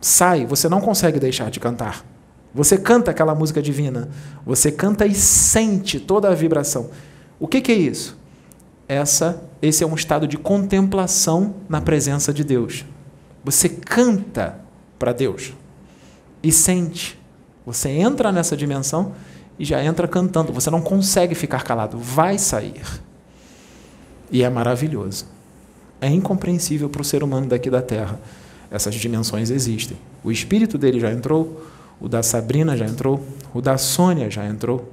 Sai, 0.00 0.46
você 0.46 0.68
não 0.68 0.80
consegue 0.80 1.18
deixar 1.18 1.50
de 1.50 1.58
cantar. 1.58 2.06
Você 2.54 2.78
canta 2.78 3.10
aquela 3.10 3.34
música 3.34 3.60
divina. 3.60 4.08
Você 4.46 4.70
canta 4.70 5.04
e 5.04 5.16
sente 5.16 5.98
toda 5.98 6.28
a 6.28 6.34
vibração. 6.34 6.90
O 7.40 7.48
que, 7.48 7.60
que 7.60 7.72
é 7.72 7.74
isso? 7.74 8.16
Essa, 8.86 9.42
esse 9.60 9.82
é 9.82 9.86
um 9.86 9.96
estado 9.96 10.28
de 10.28 10.38
contemplação 10.38 11.56
na 11.68 11.80
presença 11.80 12.32
de 12.32 12.44
Deus. 12.44 12.84
Você 13.42 13.68
canta 13.68 14.60
para 14.96 15.12
Deus 15.12 15.54
e 16.44 16.52
sente. 16.52 17.18
Você 17.66 17.88
entra 17.88 18.30
nessa 18.30 18.56
dimensão 18.56 19.12
e 19.58 19.64
já 19.64 19.82
entra 19.82 20.06
cantando. 20.06 20.52
Você 20.52 20.70
não 20.70 20.82
consegue 20.82 21.34
ficar 21.34 21.64
calado, 21.64 21.98
vai 21.98 22.38
sair. 22.38 22.82
E 24.30 24.42
é 24.42 24.50
maravilhoso. 24.50 25.26
É 26.00 26.08
incompreensível 26.08 26.88
para 26.90 27.00
o 27.00 27.04
ser 27.04 27.22
humano 27.22 27.46
daqui 27.46 27.70
da 27.70 27.80
Terra. 27.80 28.20
Essas 28.70 28.94
dimensões 28.94 29.50
existem. 29.50 29.96
O 30.22 30.30
espírito 30.30 30.76
dele 30.76 31.00
já 31.00 31.10
entrou, 31.10 31.64
o 32.00 32.08
da 32.08 32.22
Sabrina 32.22 32.76
já 32.76 32.84
entrou, 32.84 33.24
o 33.54 33.62
da 33.62 33.78
Sônia 33.78 34.30
já 34.30 34.44
entrou, 34.46 34.92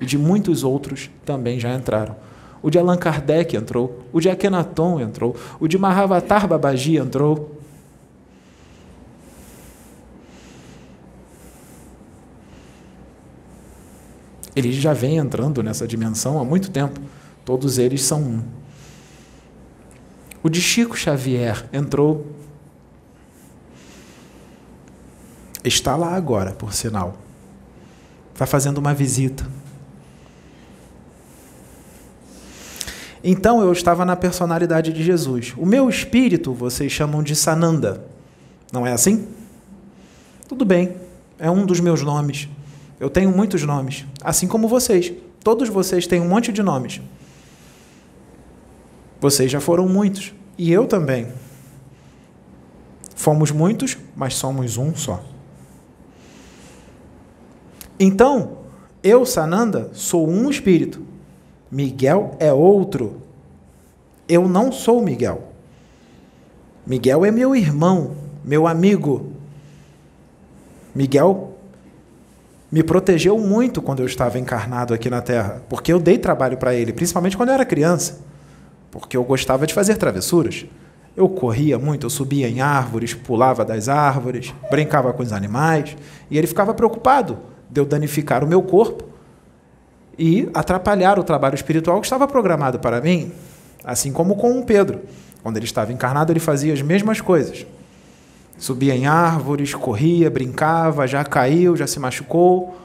e 0.00 0.06
de 0.06 0.18
muitos 0.18 0.64
outros 0.64 1.10
também 1.24 1.60
já 1.60 1.72
entraram. 1.74 2.16
O 2.62 2.70
de 2.70 2.78
Allan 2.78 2.96
Kardec 2.96 3.56
entrou, 3.56 4.02
o 4.12 4.20
de 4.20 4.28
Akhenaton 4.28 5.00
entrou, 5.00 5.36
o 5.60 5.68
de 5.68 5.78
Mahavatar 5.78 6.48
Babaji 6.48 6.96
entrou. 6.96 7.59
Eles 14.60 14.76
já 14.76 14.92
vêm 14.92 15.16
entrando 15.16 15.62
nessa 15.62 15.88
dimensão 15.88 16.38
há 16.38 16.44
muito 16.44 16.70
tempo. 16.70 17.00
Todos 17.46 17.78
eles 17.78 18.02
são 18.02 18.20
um. 18.20 18.42
O 20.42 20.50
de 20.50 20.60
Chico 20.60 20.94
Xavier 20.96 21.66
entrou. 21.72 22.26
Está 25.64 25.96
lá 25.96 26.14
agora, 26.14 26.52
por 26.52 26.74
sinal. 26.74 27.16
Está 28.34 28.44
fazendo 28.44 28.78
uma 28.78 28.92
visita. 28.92 29.46
Então 33.24 33.62
eu 33.62 33.72
estava 33.72 34.04
na 34.04 34.14
personalidade 34.14 34.92
de 34.92 35.02
Jesus. 35.02 35.54
O 35.56 35.64
meu 35.64 35.88
espírito 35.88 36.52
vocês 36.52 36.92
chamam 36.92 37.22
de 37.22 37.34
Sananda. 37.34 38.04
Não 38.70 38.86
é 38.86 38.92
assim? 38.92 39.26
Tudo 40.46 40.66
bem, 40.66 40.96
é 41.38 41.50
um 41.50 41.64
dos 41.64 41.80
meus 41.80 42.02
nomes. 42.02 42.48
Eu 43.00 43.08
tenho 43.08 43.30
muitos 43.30 43.62
nomes, 43.62 44.04
assim 44.22 44.46
como 44.46 44.68
vocês. 44.68 45.10
Todos 45.42 45.70
vocês 45.70 46.06
têm 46.06 46.20
um 46.20 46.28
monte 46.28 46.52
de 46.52 46.62
nomes. 46.62 47.00
Vocês 49.18 49.50
já 49.50 49.58
foram 49.58 49.88
muitos. 49.88 50.34
E 50.58 50.70
eu 50.70 50.86
também. 50.86 51.28
Fomos 53.16 53.50
muitos, 53.50 53.96
mas 54.14 54.34
somos 54.34 54.76
um 54.76 54.94
só. 54.94 55.24
Então, 57.98 58.58
eu, 59.02 59.24
Sananda, 59.24 59.90
sou 59.94 60.28
um 60.28 60.50
espírito. 60.50 61.02
Miguel 61.70 62.36
é 62.38 62.52
outro. 62.52 63.22
Eu 64.28 64.46
não 64.46 64.70
sou 64.70 65.02
Miguel. 65.02 65.52
Miguel 66.86 67.24
é 67.24 67.30
meu 67.30 67.56
irmão, 67.56 68.14
meu 68.44 68.66
amigo. 68.66 69.32
Miguel 70.94 71.49
me 72.70 72.82
protegeu 72.82 73.38
muito 73.38 73.82
quando 73.82 74.00
eu 74.00 74.06
estava 74.06 74.38
encarnado 74.38 74.94
aqui 74.94 75.10
na 75.10 75.20
Terra, 75.20 75.62
porque 75.68 75.92
eu 75.92 75.98
dei 75.98 76.18
trabalho 76.18 76.56
para 76.56 76.74
ele, 76.74 76.92
principalmente 76.92 77.36
quando 77.36 77.48
eu 77.48 77.54
era 77.54 77.64
criança 77.64 78.30
porque 78.90 79.16
eu 79.16 79.24
gostava 79.24 79.66
de 79.66 79.74
fazer 79.74 79.96
travessuras. 79.96 80.66
Eu 81.16 81.28
corria 81.28 81.78
muito, 81.78 82.06
eu 82.06 82.10
subia 82.10 82.48
em 82.48 82.60
árvores, 82.60 83.14
pulava 83.14 83.64
das 83.64 83.88
árvores, 83.88 84.54
brincava 84.70 85.12
com 85.12 85.22
os 85.22 85.32
animais, 85.32 85.96
e 86.30 86.38
ele 86.38 86.46
ficava 86.46 86.72
preocupado 86.72 87.38
de 87.68 87.80
eu 87.80 87.84
danificar 87.84 88.42
o 88.44 88.46
meu 88.46 88.62
corpo 88.62 89.04
e 90.18 90.48
atrapalhar 90.54 91.18
o 91.18 91.24
trabalho 91.24 91.54
espiritual 91.54 92.00
que 92.00 92.06
estava 92.06 92.26
programado 92.26 92.78
para 92.78 93.00
mim, 93.00 93.32
assim 93.84 94.12
como 94.12 94.36
com 94.36 94.58
o 94.58 94.64
Pedro. 94.64 95.00
Quando 95.42 95.56
ele 95.56 95.64
estava 95.64 95.92
encarnado, 95.92 96.32
ele 96.32 96.40
fazia 96.40 96.72
as 96.72 96.82
mesmas 96.82 97.20
coisas. 97.20 97.66
Subia 98.60 98.94
em 98.94 99.06
árvores, 99.06 99.74
corria, 99.74 100.30
brincava, 100.30 101.06
já 101.06 101.24
caiu, 101.24 101.74
já 101.74 101.86
se 101.86 101.98
machucou. 101.98 102.78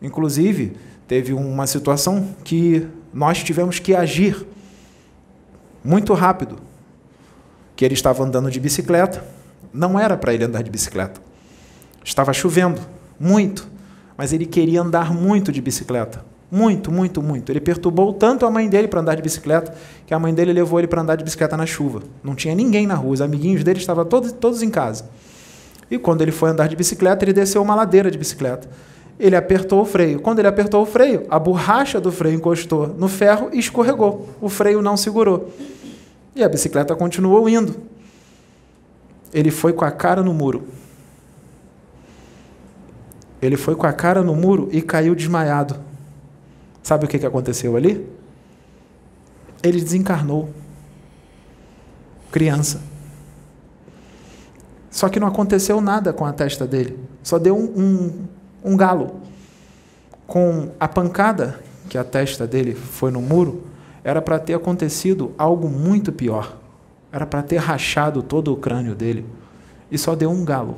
Inclusive, 0.00 0.76
teve 1.08 1.32
uma 1.32 1.66
situação 1.66 2.28
que 2.44 2.86
nós 3.12 3.42
tivemos 3.42 3.80
que 3.80 3.92
agir 3.92 4.46
muito 5.82 6.14
rápido, 6.14 6.58
que 7.74 7.84
ele 7.84 7.94
estava 7.94 8.22
andando 8.22 8.48
de 8.52 8.60
bicicleta. 8.60 9.26
Não 9.74 9.98
era 9.98 10.16
para 10.16 10.32
ele 10.32 10.44
andar 10.44 10.62
de 10.62 10.70
bicicleta. 10.70 11.20
Estava 12.04 12.32
chovendo, 12.32 12.80
muito, 13.18 13.68
mas 14.16 14.32
ele 14.32 14.46
queria 14.46 14.80
andar 14.80 15.12
muito 15.12 15.50
de 15.50 15.60
bicicleta. 15.60 16.24
Muito, 16.50 16.92
muito, 16.92 17.20
muito. 17.22 17.50
Ele 17.50 17.60
perturbou 17.60 18.12
tanto 18.12 18.46
a 18.46 18.50
mãe 18.50 18.68
dele 18.68 18.86
para 18.86 19.00
andar 19.00 19.16
de 19.16 19.22
bicicleta 19.22 19.74
que 20.06 20.14
a 20.14 20.18
mãe 20.18 20.32
dele 20.32 20.52
levou 20.52 20.78
ele 20.78 20.86
para 20.86 21.02
andar 21.02 21.16
de 21.16 21.24
bicicleta 21.24 21.56
na 21.56 21.66
chuva. 21.66 22.02
Não 22.22 22.34
tinha 22.34 22.54
ninguém 22.54 22.86
na 22.86 22.94
rua, 22.94 23.14
os 23.14 23.20
amiguinhos 23.20 23.64
dele 23.64 23.80
estavam 23.80 24.04
todos, 24.04 24.32
todos 24.32 24.62
em 24.62 24.70
casa. 24.70 25.08
E 25.90 25.98
quando 25.98 26.22
ele 26.22 26.32
foi 26.32 26.50
andar 26.50 26.68
de 26.68 26.76
bicicleta, 26.76 27.24
ele 27.24 27.32
desceu 27.32 27.62
uma 27.62 27.74
ladeira 27.74 28.10
de 28.10 28.18
bicicleta. 28.18 28.68
Ele 29.18 29.34
apertou 29.34 29.80
o 29.80 29.84
freio. 29.84 30.20
Quando 30.20 30.38
ele 30.38 30.48
apertou 30.48 30.82
o 30.82 30.86
freio, 30.86 31.24
a 31.30 31.38
borracha 31.38 32.00
do 32.00 32.12
freio 32.12 32.36
encostou 32.36 32.88
no 32.88 33.08
ferro 33.08 33.48
e 33.52 33.58
escorregou. 33.58 34.28
O 34.40 34.48
freio 34.48 34.82
não 34.82 34.96
segurou. 34.96 35.50
E 36.34 36.44
a 36.44 36.48
bicicleta 36.48 36.94
continuou 36.94 37.48
indo. 37.48 37.74
Ele 39.32 39.50
foi 39.50 39.72
com 39.72 39.84
a 39.84 39.90
cara 39.90 40.22
no 40.22 40.34
muro. 40.34 40.66
Ele 43.40 43.56
foi 43.56 43.74
com 43.74 43.86
a 43.86 43.92
cara 43.92 44.22
no 44.22 44.34
muro 44.34 44.68
e 44.70 44.82
caiu 44.82 45.14
desmaiado. 45.14 45.85
Sabe 46.86 47.04
o 47.04 47.08
que 47.08 47.26
aconteceu 47.26 47.76
ali? 47.76 48.08
Ele 49.60 49.80
desencarnou. 49.80 50.50
Criança. 52.30 52.80
Só 54.88 55.08
que 55.08 55.18
não 55.18 55.26
aconteceu 55.26 55.80
nada 55.80 56.12
com 56.12 56.24
a 56.24 56.32
testa 56.32 56.64
dele. 56.64 56.96
Só 57.24 57.40
deu 57.40 57.58
um, 57.58 57.64
um, 57.76 58.26
um 58.72 58.76
galo. 58.76 59.16
Com 60.28 60.70
a 60.78 60.86
pancada 60.86 61.58
que 61.88 61.98
a 61.98 62.04
testa 62.04 62.46
dele 62.46 62.72
foi 62.72 63.10
no 63.10 63.20
muro, 63.20 63.64
era 64.04 64.22
para 64.22 64.38
ter 64.38 64.54
acontecido 64.54 65.34
algo 65.36 65.68
muito 65.68 66.12
pior. 66.12 66.56
Era 67.10 67.26
para 67.26 67.42
ter 67.42 67.56
rachado 67.56 68.22
todo 68.22 68.52
o 68.52 68.56
crânio 68.56 68.94
dele. 68.94 69.26
E 69.90 69.98
só 69.98 70.14
deu 70.14 70.30
um 70.30 70.44
galo. 70.44 70.76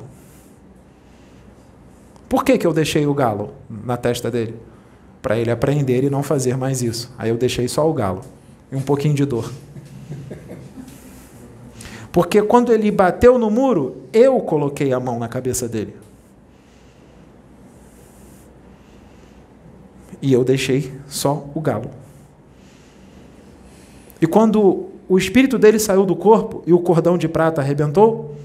Por 2.27 2.43
que, 2.43 2.57
que 2.57 2.65
eu 2.65 2.73
deixei 2.73 3.05
o 3.05 3.13
galo 3.13 3.53
na 3.69 3.95
testa 3.95 4.31
dele? 4.31 4.68
Para 5.21 5.37
ele 5.37 5.51
aprender 5.51 6.03
e 6.03 6.09
não 6.09 6.23
fazer 6.23 6.57
mais 6.57 6.81
isso. 6.81 7.13
Aí 7.17 7.29
eu 7.29 7.37
deixei 7.37 7.67
só 7.67 7.89
o 7.89 7.93
galo. 7.93 8.21
E 8.71 8.75
um 8.75 8.81
pouquinho 8.81 9.13
de 9.13 9.25
dor. 9.25 9.51
Porque 12.11 12.41
quando 12.41 12.73
ele 12.73 12.89
bateu 12.91 13.37
no 13.37 13.49
muro, 13.49 13.97
eu 14.11 14.39
coloquei 14.39 14.91
a 14.93 14.99
mão 14.99 15.19
na 15.19 15.27
cabeça 15.27 15.67
dele. 15.67 15.95
E 20.21 20.33
eu 20.33 20.43
deixei 20.43 20.91
só 21.07 21.45
o 21.53 21.61
galo. 21.61 21.91
E 24.21 24.27
quando 24.27 24.89
o 25.07 25.17
espírito 25.17 25.57
dele 25.57 25.79
saiu 25.79 26.05
do 26.05 26.15
corpo 26.15 26.61
e 26.67 26.73
o 26.73 26.79
cordão 26.79 27.17
de 27.17 27.27
prata 27.27 27.61
arrebentou, 27.61 28.35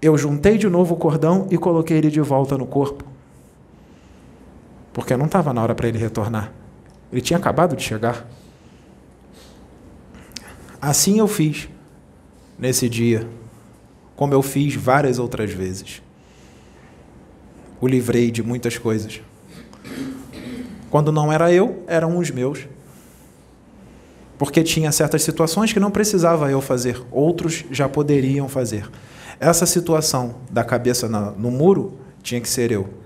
eu 0.00 0.16
juntei 0.16 0.56
de 0.56 0.68
novo 0.68 0.94
o 0.94 0.96
cordão 0.96 1.46
e 1.50 1.58
coloquei 1.58 1.98
ele 1.98 2.10
de 2.10 2.20
volta 2.20 2.56
no 2.56 2.66
corpo. 2.66 3.04
Porque 4.92 5.16
não 5.16 5.26
estava 5.26 5.52
na 5.52 5.62
hora 5.62 5.74
para 5.74 5.88
ele 5.88 5.98
retornar. 5.98 6.52
Ele 7.10 7.20
tinha 7.20 7.38
acabado 7.38 7.76
de 7.76 7.82
chegar. 7.82 8.26
Assim 10.80 11.18
eu 11.18 11.28
fiz 11.28 11.68
nesse 12.58 12.88
dia, 12.88 13.26
como 14.16 14.34
eu 14.34 14.42
fiz 14.42 14.74
várias 14.74 15.18
outras 15.18 15.52
vezes. 15.52 16.02
O 17.80 17.86
livrei 17.86 18.30
de 18.30 18.42
muitas 18.42 18.78
coisas. 18.78 19.20
Quando 20.90 21.10
não 21.10 21.32
era 21.32 21.52
eu, 21.52 21.82
eram 21.86 22.18
os 22.18 22.30
meus. 22.30 22.66
Porque 24.38 24.62
tinha 24.62 24.90
certas 24.90 25.22
situações 25.22 25.72
que 25.72 25.80
não 25.80 25.90
precisava 25.90 26.50
eu 26.50 26.60
fazer, 26.60 27.00
outros 27.10 27.64
já 27.70 27.88
poderiam 27.88 28.48
fazer. 28.48 28.90
Essa 29.38 29.66
situação 29.66 30.36
da 30.50 30.64
cabeça 30.64 31.08
no 31.08 31.50
muro 31.50 31.98
tinha 32.22 32.40
que 32.40 32.48
ser 32.48 32.70
eu. 32.70 33.01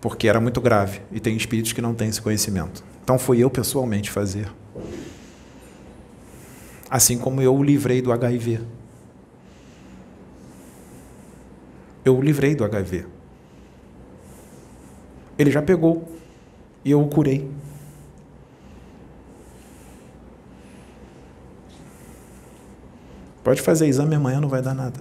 Porque 0.00 0.28
era 0.28 0.40
muito 0.40 0.60
grave 0.60 1.00
e 1.10 1.18
tem 1.18 1.36
espíritos 1.36 1.72
que 1.72 1.80
não 1.80 1.94
têm 1.94 2.08
esse 2.08 2.22
conhecimento. 2.22 2.84
Então 3.02 3.18
fui 3.18 3.42
eu 3.42 3.50
pessoalmente 3.50 4.10
fazer. 4.10 4.50
Assim 6.90 7.18
como 7.18 7.42
eu 7.42 7.54
o 7.54 7.62
livrei 7.62 8.00
do 8.00 8.12
HIV. 8.12 8.60
Eu 12.04 12.16
o 12.16 12.22
livrei 12.22 12.54
do 12.54 12.64
HIV. 12.64 13.06
Ele 15.38 15.50
já 15.50 15.62
pegou 15.62 16.08
e 16.84 16.90
eu 16.90 17.00
o 17.02 17.08
curei. 17.08 17.50
Pode 23.44 23.62
fazer 23.62 23.86
exame 23.86 24.14
amanhã, 24.14 24.40
não 24.40 24.48
vai 24.48 24.60
dar 24.60 24.74
nada. 24.74 25.00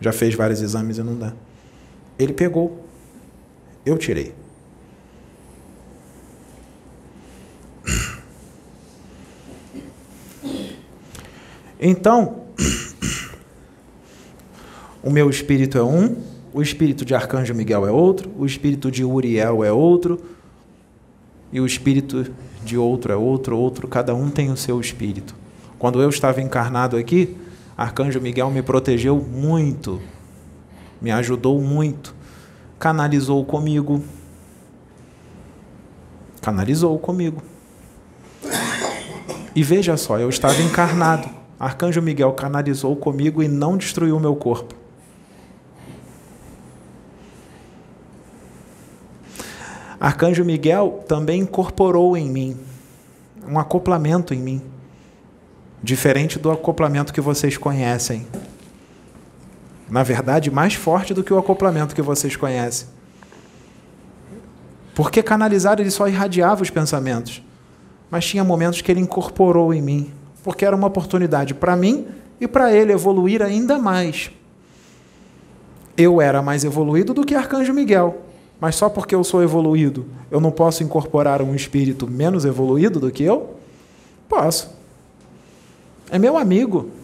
Já 0.00 0.12
fez 0.12 0.34
vários 0.34 0.62
exames 0.62 0.98
e 0.98 1.02
não 1.02 1.18
dá. 1.18 1.32
Ele 2.18 2.32
pegou. 2.32 2.86
Eu 3.84 3.98
tirei. 3.98 4.34
Então, 11.84 12.44
o 15.02 15.10
meu 15.10 15.28
espírito 15.28 15.76
é 15.76 15.82
um, 15.82 16.16
o 16.52 16.62
espírito 16.62 17.04
de 17.04 17.12
Arcanjo 17.12 17.52
Miguel 17.54 17.84
é 17.84 17.90
outro, 17.90 18.30
o 18.38 18.46
espírito 18.46 18.88
de 18.88 19.04
Uriel 19.04 19.64
é 19.64 19.72
outro, 19.72 20.20
e 21.52 21.60
o 21.60 21.66
espírito 21.66 22.32
de 22.64 22.78
outro 22.78 23.12
é 23.12 23.16
outro, 23.16 23.58
outro, 23.58 23.88
cada 23.88 24.14
um 24.14 24.30
tem 24.30 24.48
o 24.48 24.56
seu 24.56 24.80
espírito. 24.80 25.34
Quando 25.76 26.00
eu 26.00 26.08
estava 26.08 26.40
encarnado 26.40 26.96
aqui, 26.96 27.36
Arcanjo 27.76 28.20
Miguel 28.20 28.48
me 28.48 28.62
protegeu 28.62 29.16
muito, 29.16 30.00
me 31.00 31.10
ajudou 31.10 31.60
muito, 31.60 32.14
canalizou 32.82 33.44
comigo. 33.44 34.02
Canalizou 36.40 36.98
comigo. 36.98 37.40
E 39.54 39.62
veja 39.62 39.96
só, 39.96 40.18
eu 40.18 40.28
estava 40.28 40.60
encarnado. 40.60 41.30
Arcanjo 41.60 42.02
Miguel 42.02 42.32
canalizou 42.32 42.96
comigo 42.96 43.40
e 43.40 43.46
não 43.46 43.76
destruiu 43.76 44.18
meu 44.18 44.34
corpo. 44.34 44.74
Arcanjo 50.00 50.44
Miguel 50.44 51.04
também 51.06 51.42
incorporou 51.42 52.16
em 52.16 52.28
mim 52.28 52.56
um 53.46 53.60
acoplamento 53.60 54.34
em 54.34 54.40
mim, 54.40 54.60
diferente 55.80 56.36
do 56.36 56.50
acoplamento 56.50 57.12
que 57.12 57.20
vocês 57.20 57.56
conhecem. 57.56 58.26
Na 59.92 60.02
verdade, 60.02 60.50
mais 60.50 60.72
forte 60.72 61.12
do 61.12 61.22
que 61.22 61.34
o 61.34 61.38
acoplamento 61.38 61.94
que 61.94 62.00
vocês 62.00 62.34
conhecem. 62.34 62.88
Porque 64.94 65.22
canalizar 65.22 65.78
ele 65.78 65.90
só 65.90 66.08
irradiava 66.08 66.62
os 66.62 66.70
pensamentos, 66.70 67.42
mas 68.10 68.24
tinha 68.24 68.42
momentos 68.42 68.80
que 68.80 68.90
ele 68.90 69.00
incorporou 69.00 69.74
em 69.74 69.82
mim, 69.82 70.10
porque 70.42 70.64
era 70.64 70.74
uma 70.74 70.86
oportunidade 70.86 71.52
para 71.52 71.76
mim 71.76 72.06
e 72.40 72.48
para 72.48 72.72
ele 72.72 72.90
evoluir 72.90 73.42
ainda 73.42 73.78
mais. 73.78 74.30
Eu 75.94 76.22
era 76.22 76.40
mais 76.40 76.64
evoluído 76.64 77.12
do 77.12 77.22
que 77.22 77.34
Arcanjo 77.34 77.74
Miguel. 77.74 78.22
Mas 78.58 78.76
só 78.76 78.88
porque 78.88 79.14
eu 79.14 79.22
sou 79.22 79.42
evoluído, 79.42 80.06
eu 80.30 80.40
não 80.40 80.50
posso 80.50 80.82
incorporar 80.82 81.42
um 81.42 81.54
espírito 81.54 82.08
menos 82.08 82.46
evoluído 82.46 82.98
do 82.98 83.10
que 83.10 83.24
eu? 83.24 83.56
Posso. 84.26 84.74
É 86.10 86.18
meu 86.18 86.38
amigo. 86.38 87.01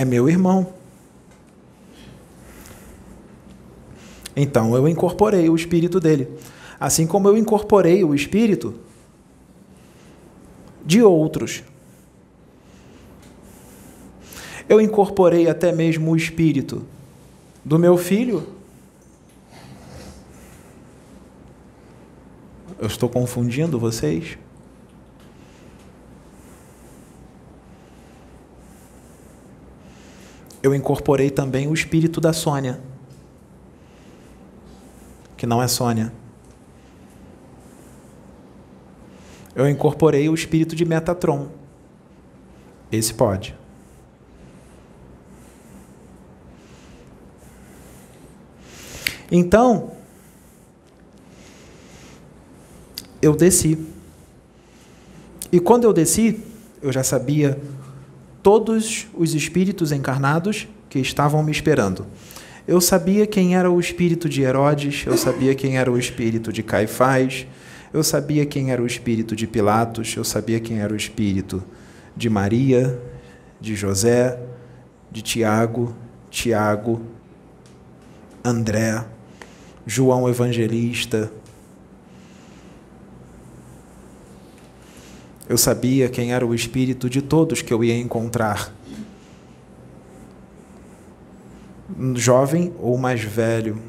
É 0.00 0.04
meu 0.06 0.30
irmão. 0.30 0.72
Então 4.34 4.74
eu 4.74 4.88
incorporei 4.88 5.50
o 5.50 5.54
espírito 5.54 6.00
dele. 6.00 6.26
Assim 6.80 7.06
como 7.06 7.28
eu 7.28 7.36
incorporei 7.36 8.02
o 8.02 8.14
espírito 8.14 8.80
de 10.82 11.02
outros. 11.02 11.62
Eu 14.66 14.80
incorporei 14.80 15.50
até 15.50 15.70
mesmo 15.70 16.12
o 16.12 16.16
espírito 16.16 16.82
do 17.62 17.78
meu 17.78 17.98
filho. 17.98 18.54
Eu 22.78 22.86
estou 22.86 23.10
confundindo 23.10 23.78
vocês? 23.78 24.38
Eu 30.62 30.74
incorporei 30.74 31.30
também 31.30 31.66
o 31.68 31.74
espírito 31.74 32.20
da 32.20 32.32
Sônia, 32.32 32.80
que 35.36 35.46
não 35.46 35.62
é 35.62 35.68
Sônia. 35.68 36.12
Eu 39.54 39.68
incorporei 39.68 40.28
o 40.28 40.34
espírito 40.34 40.76
de 40.76 40.84
Metatron. 40.84 41.48
Esse 42.92 43.14
pode. 43.14 43.58
Então, 49.30 49.92
eu 53.22 53.34
desci. 53.36 53.78
E 55.52 55.60
quando 55.60 55.84
eu 55.84 55.92
desci, 55.92 56.42
eu 56.82 56.92
já 56.92 57.04
sabia 57.04 57.60
todos 58.42 59.06
os 59.14 59.34
espíritos 59.34 59.92
encarnados 59.92 60.68
que 60.88 60.98
estavam 60.98 61.42
me 61.42 61.52
esperando. 61.52 62.06
Eu 62.66 62.80
sabia 62.80 63.26
quem 63.26 63.56
era 63.56 63.70
o 63.70 63.80
espírito 63.80 64.28
de 64.28 64.42
Herodes, 64.42 65.04
eu 65.06 65.16
sabia 65.16 65.54
quem 65.54 65.76
era 65.76 65.90
o 65.90 65.98
espírito 65.98 66.52
de 66.52 66.62
Caifás, 66.62 67.46
eu 67.92 68.04
sabia 68.04 68.46
quem 68.46 68.70
era 68.70 68.80
o 68.80 68.86
espírito 68.86 69.34
de 69.34 69.46
Pilatos, 69.46 70.14
eu 70.16 70.24
sabia 70.24 70.60
quem 70.60 70.78
era 70.80 70.92
o 70.92 70.96
espírito 70.96 71.62
de 72.16 72.30
Maria, 72.30 73.00
de 73.60 73.74
José, 73.74 74.38
de 75.10 75.22
Tiago, 75.22 75.94
Tiago, 76.30 77.00
André, 78.44 79.04
João 79.86 80.28
Evangelista. 80.28 81.32
Eu 85.50 85.58
sabia 85.58 86.08
quem 86.08 86.32
era 86.32 86.46
o 86.46 86.54
espírito 86.54 87.10
de 87.10 87.20
todos 87.20 87.60
que 87.60 87.74
eu 87.74 87.82
ia 87.82 87.98
encontrar. 87.98 88.72
Jovem 92.14 92.72
ou 92.78 92.96
mais 92.96 93.24
velho. 93.24 93.82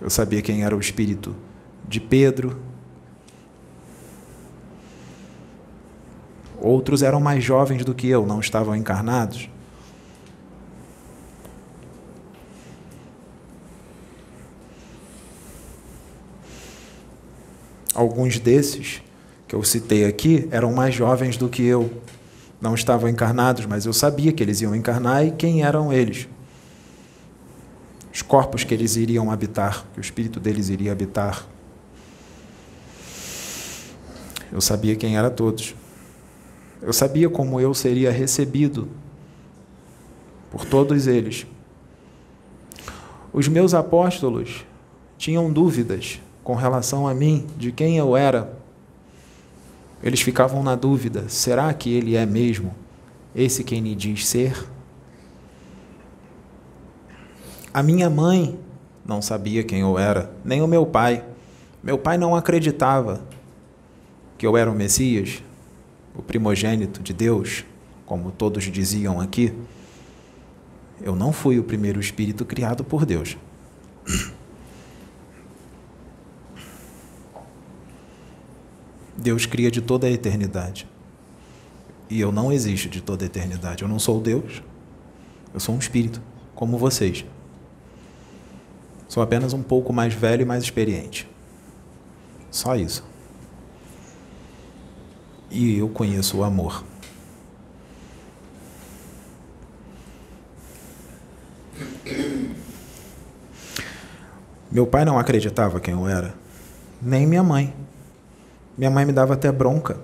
Eu 0.00 0.08
sabia 0.08 0.40
quem 0.40 0.64
era 0.64 0.74
o 0.74 0.80
espírito 0.80 1.36
de 1.86 2.00
Pedro. 2.00 2.58
Outros 6.58 7.02
eram 7.02 7.20
mais 7.20 7.44
jovens 7.44 7.84
do 7.84 7.94
que 7.94 8.08
eu, 8.08 8.24
não 8.24 8.40
estavam 8.40 8.74
encarnados. 8.74 9.50
Alguns 17.94 18.38
desses 18.38 19.02
que 19.48 19.54
eu 19.54 19.64
citei 19.64 20.04
aqui 20.04 20.46
eram 20.50 20.72
mais 20.72 20.94
jovens 20.94 21.38
do 21.38 21.48
que 21.48 21.64
eu. 21.64 21.90
Não 22.60 22.74
estavam 22.74 23.08
encarnados, 23.08 23.64
mas 23.64 23.86
eu 23.86 23.94
sabia 23.94 24.30
que 24.30 24.42
eles 24.42 24.60
iam 24.60 24.76
encarnar 24.76 25.24
e 25.24 25.30
quem 25.30 25.64
eram 25.64 25.90
eles. 25.90 26.28
Os 28.12 28.20
corpos 28.20 28.62
que 28.62 28.74
eles 28.74 28.96
iriam 28.96 29.30
habitar, 29.30 29.86
que 29.94 30.00
o 30.00 30.02
espírito 30.02 30.38
deles 30.38 30.68
iria 30.68 30.92
habitar. 30.92 31.46
Eu 34.52 34.60
sabia 34.60 34.94
quem 34.96 35.16
era 35.16 35.30
todos. 35.30 35.74
Eu 36.82 36.92
sabia 36.92 37.30
como 37.30 37.60
eu 37.60 37.72
seria 37.72 38.10
recebido 38.10 38.88
por 40.50 40.64
todos 40.66 41.06
eles. 41.06 41.46
Os 43.32 43.48
meus 43.48 43.72
apóstolos 43.72 44.64
tinham 45.16 45.50
dúvidas 45.50 46.20
com 46.42 46.54
relação 46.54 47.06
a 47.06 47.14
mim, 47.14 47.46
de 47.56 47.72
quem 47.72 47.96
eu 47.98 48.16
era. 48.16 48.57
Eles 50.02 50.20
ficavam 50.20 50.62
na 50.62 50.74
dúvida: 50.74 51.28
será 51.28 51.72
que 51.72 51.92
ele 51.92 52.16
é 52.16 52.24
mesmo 52.24 52.74
esse 53.34 53.64
quem 53.64 53.80
lhe 53.80 53.94
diz 53.94 54.26
ser? 54.26 54.66
A 57.72 57.82
minha 57.82 58.08
mãe 58.08 58.58
não 59.04 59.22
sabia 59.22 59.62
quem 59.62 59.80
eu 59.80 59.98
era, 59.98 60.32
nem 60.44 60.62
o 60.62 60.66
meu 60.66 60.84
pai. 60.84 61.24
Meu 61.82 61.96
pai 61.96 62.18
não 62.18 62.34
acreditava 62.34 63.20
que 64.36 64.46
eu 64.46 64.56
era 64.56 64.70
o 64.70 64.74
Messias, 64.74 65.42
o 66.14 66.22
primogênito 66.22 67.02
de 67.02 67.12
Deus, 67.12 67.64
como 68.04 68.30
todos 68.30 68.64
diziam 68.64 69.20
aqui. 69.20 69.52
Eu 71.00 71.14
não 71.14 71.32
fui 71.32 71.58
o 71.58 71.64
primeiro 71.64 72.00
espírito 72.00 72.44
criado 72.44 72.82
por 72.82 73.06
Deus. 73.06 73.36
Deus 79.18 79.46
cria 79.46 79.70
de 79.70 79.82
toda 79.82 80.06
a 80.06 80.10
eternidade. 80.10 80.88
E 82.08 82.20
eu 82.20 82.30
não 82.30 82.52
existo 82.52 82.88
de 82.88 83.00
toda 83.00 83.24
a 83.24 83.26
eternidade. 83.26 83.82
Eu 83.82 83.88
não 83.88 83.98
sou 83.98 84.20
Deus. 84.20 84.62
Eu 85.52 85.58
sou 85.58 85.74
um 85.74 85.78
espírito, 85.78 86.22
como 86.54 86.78
vocês. 86.78 87.24
Sou 89.08 89.22
apenas 89.22 89.52
um 89.52 89.62
pouco 89.62 89.92
mais 89.92 90.14
velho 90.14 90.42
e 90.42 90.44
mais 90.44 90.62
experiente. 90.62 91.28
Só 92.50 92.76
isso. 92.76 93.04
E 95.50 95.78
eu 95.78 95.88
conheço 95.88 96.38
o 96.38 96.44
amor. 96.44 96.84
Meu 104.70 104.86
pai 104.86 105.04
não 105.04 105.18
acreditava 105.18 105.80
quem 105.80 105.94
eu 105.94 106.06
era, 106.06 106.34
nem 107.00 107.26
minha 107.26 107.42
mãe. 107.42 107.74
Minha 108.78 108.90
mãe 108.90 109.04
me 109.04 109.12
dava 109.12 109.34
até 109.34 109.50
bronca, 109.50 109.98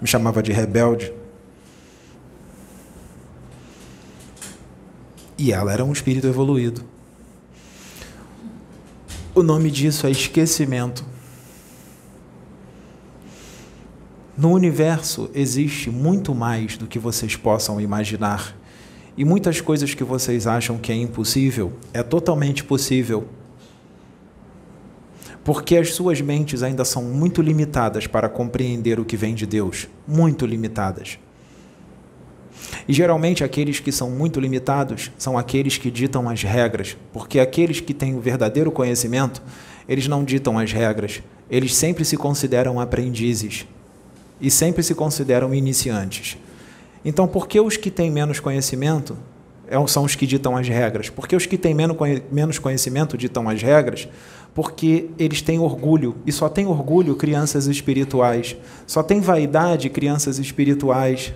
me 0.00 0.06
chamava 0.06 0.40
de 0.40 0.52
rebelde. 0.52 1.12
E 5.36 5.52
ela 5.52 5.72
era 5.72 5.84
um 5.84 5.92
espírito 5.92 6.28
evoluído. 6.28 6.84
O 9.34 9.42
nome 9.42 9.72
disso 9.72 10.06
é 10.06 10.10
esquecimento. 10.12 11.04
No 14.38 14.52
universo 14.52 15.28
existe 15.34 15.90
muito 15.90 16.32
mais 16.32 16.76
do 16.76 16.86
que 16.86 17.00
vocês 17.00 17.34
possam 17.34 17.80
imaginar. 17.80 18.56
E 19.16 19.24
muitas 19.24 19.60
coisas 19.60 19.94
que 19.94 20.04
vocês 20.04 20.46
acham 20.46 20.78
que 20.78 20.92
é 20.92 20.94
impossível 20.94 21.72
é 21.92 22.04
totalmente 22.04 22.62
possível 22.62 23.28
porque 25.44 25.76
as 25.76 25.92
suas 25.92 26.20
mentes 26.22 26.62
ainda 26.62 26.84
são 26.84 27.02
muito 27.02 27.42
limitadas 27.42 28.06
para 28.06 28.28
compreender 28.30 28.98
o 28.98 29.04
que 29.04 29.16
vem 29.16 29.34
de 29.34 29.44
Deus 29.44 29.86
muito 30.08 30.46
limitadas. 30.46 31.18
E 32.88 32.92
geralmente 32.92 33.44
aqueles 33.44 33.78
que 33.78 33.92
são 33.92 34.10
muito 34.10 34.40
limitados 34.40 35.12
são 35.18 35.36
aqueles 35.36 35.76
que 35.76 35.90
ditam 35.90 36.28
as 36.28 36.42
regras, 36.42 36.96
porque 37.12 37.38
aqueles 37.38 37.78
que 37.78 37.92
têm 37.92 38.14
o 38.14 38.20
verdadeiro 38.20 38.72
conhecimento, 38.72 39.42
eles 39.86 40.08
não 40.08 40.24
ditam 40.24 40.58
as 40.58 40.72
regras, 40.72 41.22
eles 41.50 41.74
sempre 41.74 42.04
se 42.04 42.16
consideram 42.16 42.80
aprendizes 42.80 43.66
e 44.40 44.50
sempre 44.50 44.82
se 44.82 44.94
consideram 44.94 45.54
iniciantes. 45.54 46.38
Então, 47.04 47.28
por 47.28 47.46
que 47.46 47.60
os 47.60 47.76
que 47.76 47.90
têm 47.90 48.10
menos 48.10 48.40
conhecimento 48.40 49.16
são 49.86 50.04
os 50.04 50.14
que 50.14 50.26
ditam 50.26 50.56
as 50.56 50.68
regras? 50.68 51.08
Porque 51.10 51.34
os 51.34 51.46
que 51.46 51.58
têm 51.58 51.74
menos 52.30 52.58
conhecimento 52.58 53.16
ditam 53.16 53.48
as 53.48 53.62
regras 53.62 54.08
porque 54.54 55.10
eles 55.18 55.42
têm 55.42 55.58
orgulho, 55.58 56.14
e 56.24 56.30
só 56.30 56.48
tem 56.48 56.64
orgulho 56.64 57.16
crianças 57.16 57.66
espirituais, 57.66 58.56
só 58.86 59.02
tem 59.02 59.20
vaidade 59.20 59.90
crianças 59.90 60.38
espirituais, 60.38 61.34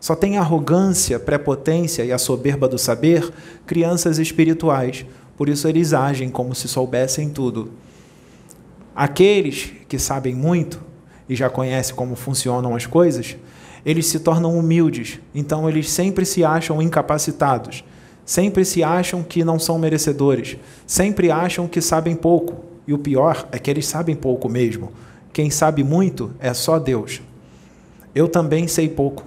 só 0.00 0.16
tem 0.16 0.38
arrogância, 0.38 1.20
prepotência 1.20 2.02
e 2.02 2.12
a 2.12 2.18
soberba 2.18 2.66
do 2.66 2.78
saber 2.78 3.30
crianças 3.66 4.18
espirituais. 4.18 5.04
Por 5.36 5.48
isso 5.48 5.68
eles 5.68 5.92
agem 5.92 6.30
como 6.30 6.54
se 6.54 6.66
soubessem 6.66 7.28
tudo. 7.28 7.70
Aqueles 8.94 9.72
que 9.86 9.98
sabem 9.98 10.34
muito 10.34 10.80
e 11.28 11.36
já 11.36 11.50
conhecem 11.50 11.94
como 11.94 12.16
funcionam 12.16 12.74
as 12.74 12.86
coisas, 12.86 13.36
eles 13.86 14.06
se 14.06 14.20
tornam 14.20 14.58
humildes, 14.58 15.18
então 15.34 15.66
eles 15.66 15.88
sempre 15.88 16.26
se 16.26 16.44
acham 16.44 16.82
incapacitados 16.82 17.82
sempre 18.26 18.64
se 18.64 18.82
acham 18.82 19.22
que 19.22 19.44
não 19.44 19.56
são 19.56 19.78
merecedores, 19.78 20.56
sempre 20.84 21.30
acham 21.30 21.68
que 21.68 21.80
sabem 21.80 22.16
pouco. 22.16 22.64
E 22.84 22.92
o 22.92 22.98
pior 22.98 23.48
é 23.52 23.58
que 23.58 23.70
eles 23.70 23.86
sabem 23.86 24.16
pouco 24.16 24.48
mesmo. 24.48 24.92
Quem 25.32 25.48
sabe 25.48 25.84
muito 25.84 26.32
é 26.40 26.52
só 26.52 26.78
Deus. 26.78 27.22
Eu 28.14 28.28
também 28.28 28.66
sei 28.66 28.88
pouco. 28.88 29.24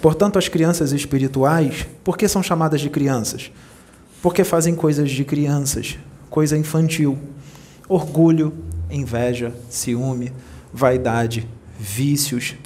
Portanto, 0.00 0.38
as 0.38 0.48
crianças 0.48 0.92
espirituais, 0.92 1.86
por 2.02 2.18
que 2.18 2.28
são 2.28 2.42
chamadas 2.42 2.80
de 2.80 2.90
crianças? 2.90 3.50
Porque 4.22 4.44
fazem 4.44 4.74
coisas 4.74 5.10
de 5.10 5.24
crianças, 5.24 5.98
coisa 6.34 6.58
infantil. 6.58 7.16
Orgulho, 7.88 8.52
inveja, 8.90 9.54
ciúme, 9.70 10.32
vaidade, 10.72 11.48
vícios, 11.78 12.56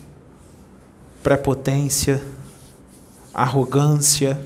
prepotência, 1.23 2.23
arrogância, 3.35 4.41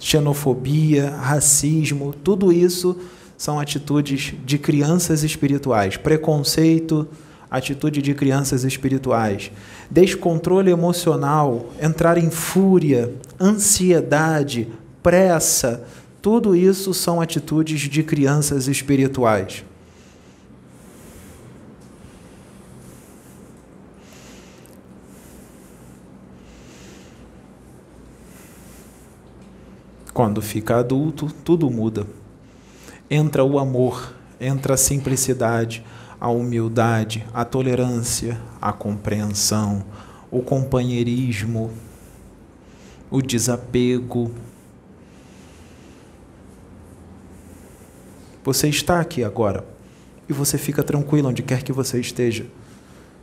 xenofobia, 0.00 1.10
racismo, 1.10 2.12
tudo 2.12 2.52
isso 2.52 2.98
são 3.36 3.60
atitudes 3.60 4.34
de 4.44 4.58
crianças 4.58 5.22
espirituais. 5.22 5.96
Preconceito, 5.96 7.06
atitude 7.48 8.02
de 8.02 8.14
crianças 8.14 8.64
espirituais. 8.64 9.52
Descontrole 9.88 10.72
emocional, 10.72 11.70
entrar 11.80 12.18
em 12.18 12.32
fúria, 12.32 13.14
ansiedade, 13.40 14.66
pressa, 15.08 15.88
tudo 16.20 16.54
isso 16.54 16.92
são 16.92 17.18
atitudes 17.18 17.80
de 17.80 18.02
crianças 18.02 18.68
espirituais. 18.68 19.64
Quando 30.12 30.42
fica 30.42 30.76
adulto, 30.76 31.32
tudo 31.42 31.70
muda. 31.70 32.06
Entra 33.08 33.42
o 33.42 33.58
amor, 33.58 34.12
entra 34.38 34.74
a 34.74 34.76
simplicidade, 34.76 35.82
a 36.20 36.28
humildade, 36.28 37.24
a 37.32 37.46
tolerância, 37.46 38.38
a 38.60 38.74
compreensão, 38.74 39.82
o 40.30 40.42
companheirismo, 40.42 41.70
o 43.10 43.22
desapego, 43.22 44.34
Você 48.48 48.66
está 48.66 48.98
aqui 48.98 49.22
agora 49.22 49.62
e 50.26 50.32
você 50.32 50.56
fica 50.56 50.82
tranquilo 50.82 51.28
onde 51.28 51.42
quer 51.42 51.62
que 51.62 51.70
você 51.70 52.00
esteja, 52.00 52.46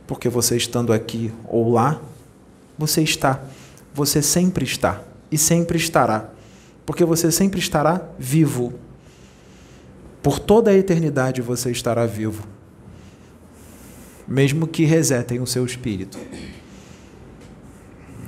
porque 0.06 0.28
você 0.28 0.56
estando 0.56 0.92
aqui 0.92 1.32
ou 1.48 1.72
lá, 1.72 2.00
você 2.78 3.02
está, 3.02 3.42
você 3.92 4.22
sempre 4.22 4.64
está 4.64 5.02
e 5.28 5.36
sempre 5.36 5.78
estará, 5.78 6.30
porque 6.86 7.04
você 7.04 7.32
sempre 7.32 7.58
estará 7.58 8.08
vivo. 8.16 8.74
Por 10.22 10.38
toda 10.38 10.70
a 10.70 10.74
eternidade 10.74 11.42
você 11.42 11.72
estará 11.72 12.06
vivo, 12.06 12.46
mesmo 14.28 14.64
que 14.68 14.84
resetem 14.84 15.40
o 15.40 15.46
seu 15.46 15.66
espírito. 15.66 16.16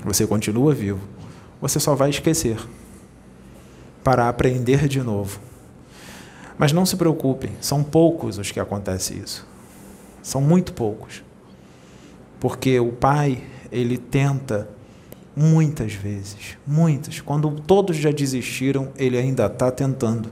Você 0.05 0.27
continua 0.27 0.75
vivo, 0.75 1.07
você 1.61 1.79
só 1.79 1.95
vai 1.95 2.11
esquecer 2.11 2.59
para 4.03 4.29
aprender 4.29 4.89
de 4.89 5.01
novo 5.01 5.47
mas 6.59 6.73
não 6.73 6.85
se 6.85 6.97
preocupem, 6.97 7.53
são 7.61 7.85
poucos 7.85 8.37
os 8.37 8.51
que 8.51 8.59
acontece 8.59 9.15
isso. 9.15 9.47
São 10.23 10.41
muito 10.41 10.73
poucos. 10.73 11.23
Porque 12.41 12.79
o 12.81 12.93
pai, 12.93 13.43
ele 13.71 13.97
tenta 13.97 14.69
muitas 15.37 15.93
vezes, 15.93 16.59
muitas. 16.67 17.21
Quando 17.21 17.49
todos 17.61 17.97
já 17.97 18.11
desistiram, 18.11 18.89
ele 18.97 19.17
ainda 19.17 19.47
está 19.47 19.71
tentando. 19.71 20.31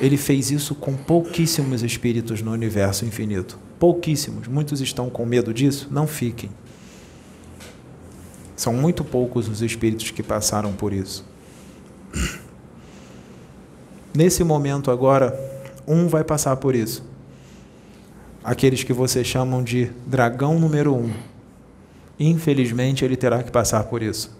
Ele 0.00 0.16
fez 0.16 0.50
isso 0.50 0.74
com 0.74 0.96
pouquíssimos 0.96 1.82
espíritos 1.84 2.42
no 2.42 2.50
universo 2.50 3.04
infinito. 3.04 3.58
Pouquíssimos. 3.78 4.48
Muitos 4.48 4.80
estão 4.80 5.08
com 5.08 5.24
medo 5.24 5.54
disso? 5.54 5.88
Não 5.90 6.06
fiquem. 6.06 6.50
São 8.56 8.72
muito 8.72 9.04
poucos 9.04 9.48
os 9.48 9.62
espíritos 9.62 10.10
que 10.10 10.22
passaram 10.22 10.72
por 10.72 10.92
isso. 10.92 11.24
Nesse 14.14 14.44
momento 14.44 14.92
agora, 14.92 15.36
um 15.88 16.06
vai 16.06 16.22
passar 16.22 16.56
por 16.56 16.76
isso. 16.76 17.04
Aqueles 18.44 18.84
que 18.84 18.92
vocês 18.92 19.26
chamam 19.26 19.62
de 19.62 19.86
dragão 20.06 20.56
número 20.58 20.94
um. 20.94 21.12
Infelizmente, 22.20 23.04
ele 23.04 23.16
terá 23.16 23.42
que 23.42 23.50
passar 23.50 23.82
por 23.84 24.02
isso. 24.02 24.30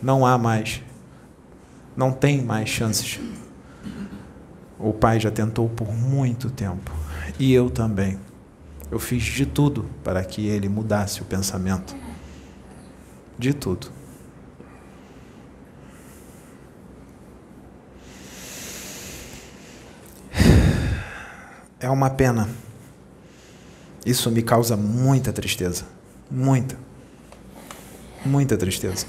Não 0.00 0.24
há 0.24 0.38
mais. 0.38 0.82
Não 1.96 2.12
tem 2.12 2.42
mais 2.42 2.68
chances. 2.68 3.18
O 4.78 4.92
pai 4.92 5.18
já 5.18 5.32
tentou 5.32 5.68
por 5.68 5.92
muito 5.92 6.48
tempo. 6.48 6.92
E 7.40 7.52
eu 7.52 7.68
também. 7.68 8.20
Eu 8.88 9.00
fiz 9.00 9.24
de 9.24 9.46
tudo 9.46 9.86
para 10.04 10.22
que 10.22 10.46
ele 10.46 10.68
mudasse 10.68 11.22
o 11.22 11.24
pensamento. 11.24 11.96
De 13.36 13.52
tudo. 13.52 13.95
É 21.78 21.90
uma 21.90 22.08
pena. 22.08 22.48
Isso 24.04 24.30
me 24.30 24.40
causa 24.40 24.76
muita 24.78 25.30
tristeza. 25.30 25.84
Muita. 26.30 26.74
Muita 28.24 28.56
tristeza. 28.56 29.06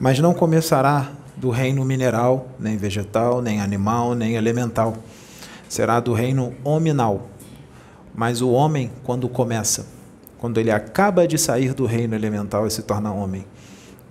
Mas 0.00 0.18
não 0.18 0.34
começará 0.34 1.12
do 1.36 1.50
reino 1.50 1.84
mineral, 1.84 2.48
nem 2.58 2.76
vegetal, 2.76 3.40
nem 3.40 3.60
animal, 3.60 4.14
nem 4.16 4.34
elemental. 4.34 4.96
Será 5.68 6.00
do 6.00 6.12
reino 6.12 6.54
hominal. 6.64 7.28
Mas 8.12 8.40
o 8.40 8.50
homem, 8.50 8.90
quando 9.04 9.28
começa, 9.28 9.86
quando 10.38 10.58
ele 10.58 10.72
acaba 10.72 11.28
de 11.28 11.38
sair 11.38 11.72
do 11.72 11.86
reino 11.86 12.16
elemental 12.16 12.66
e 12.66 12.70
se 12.70 12.82
torna 12.82 13.12
homem, 13.12 13.46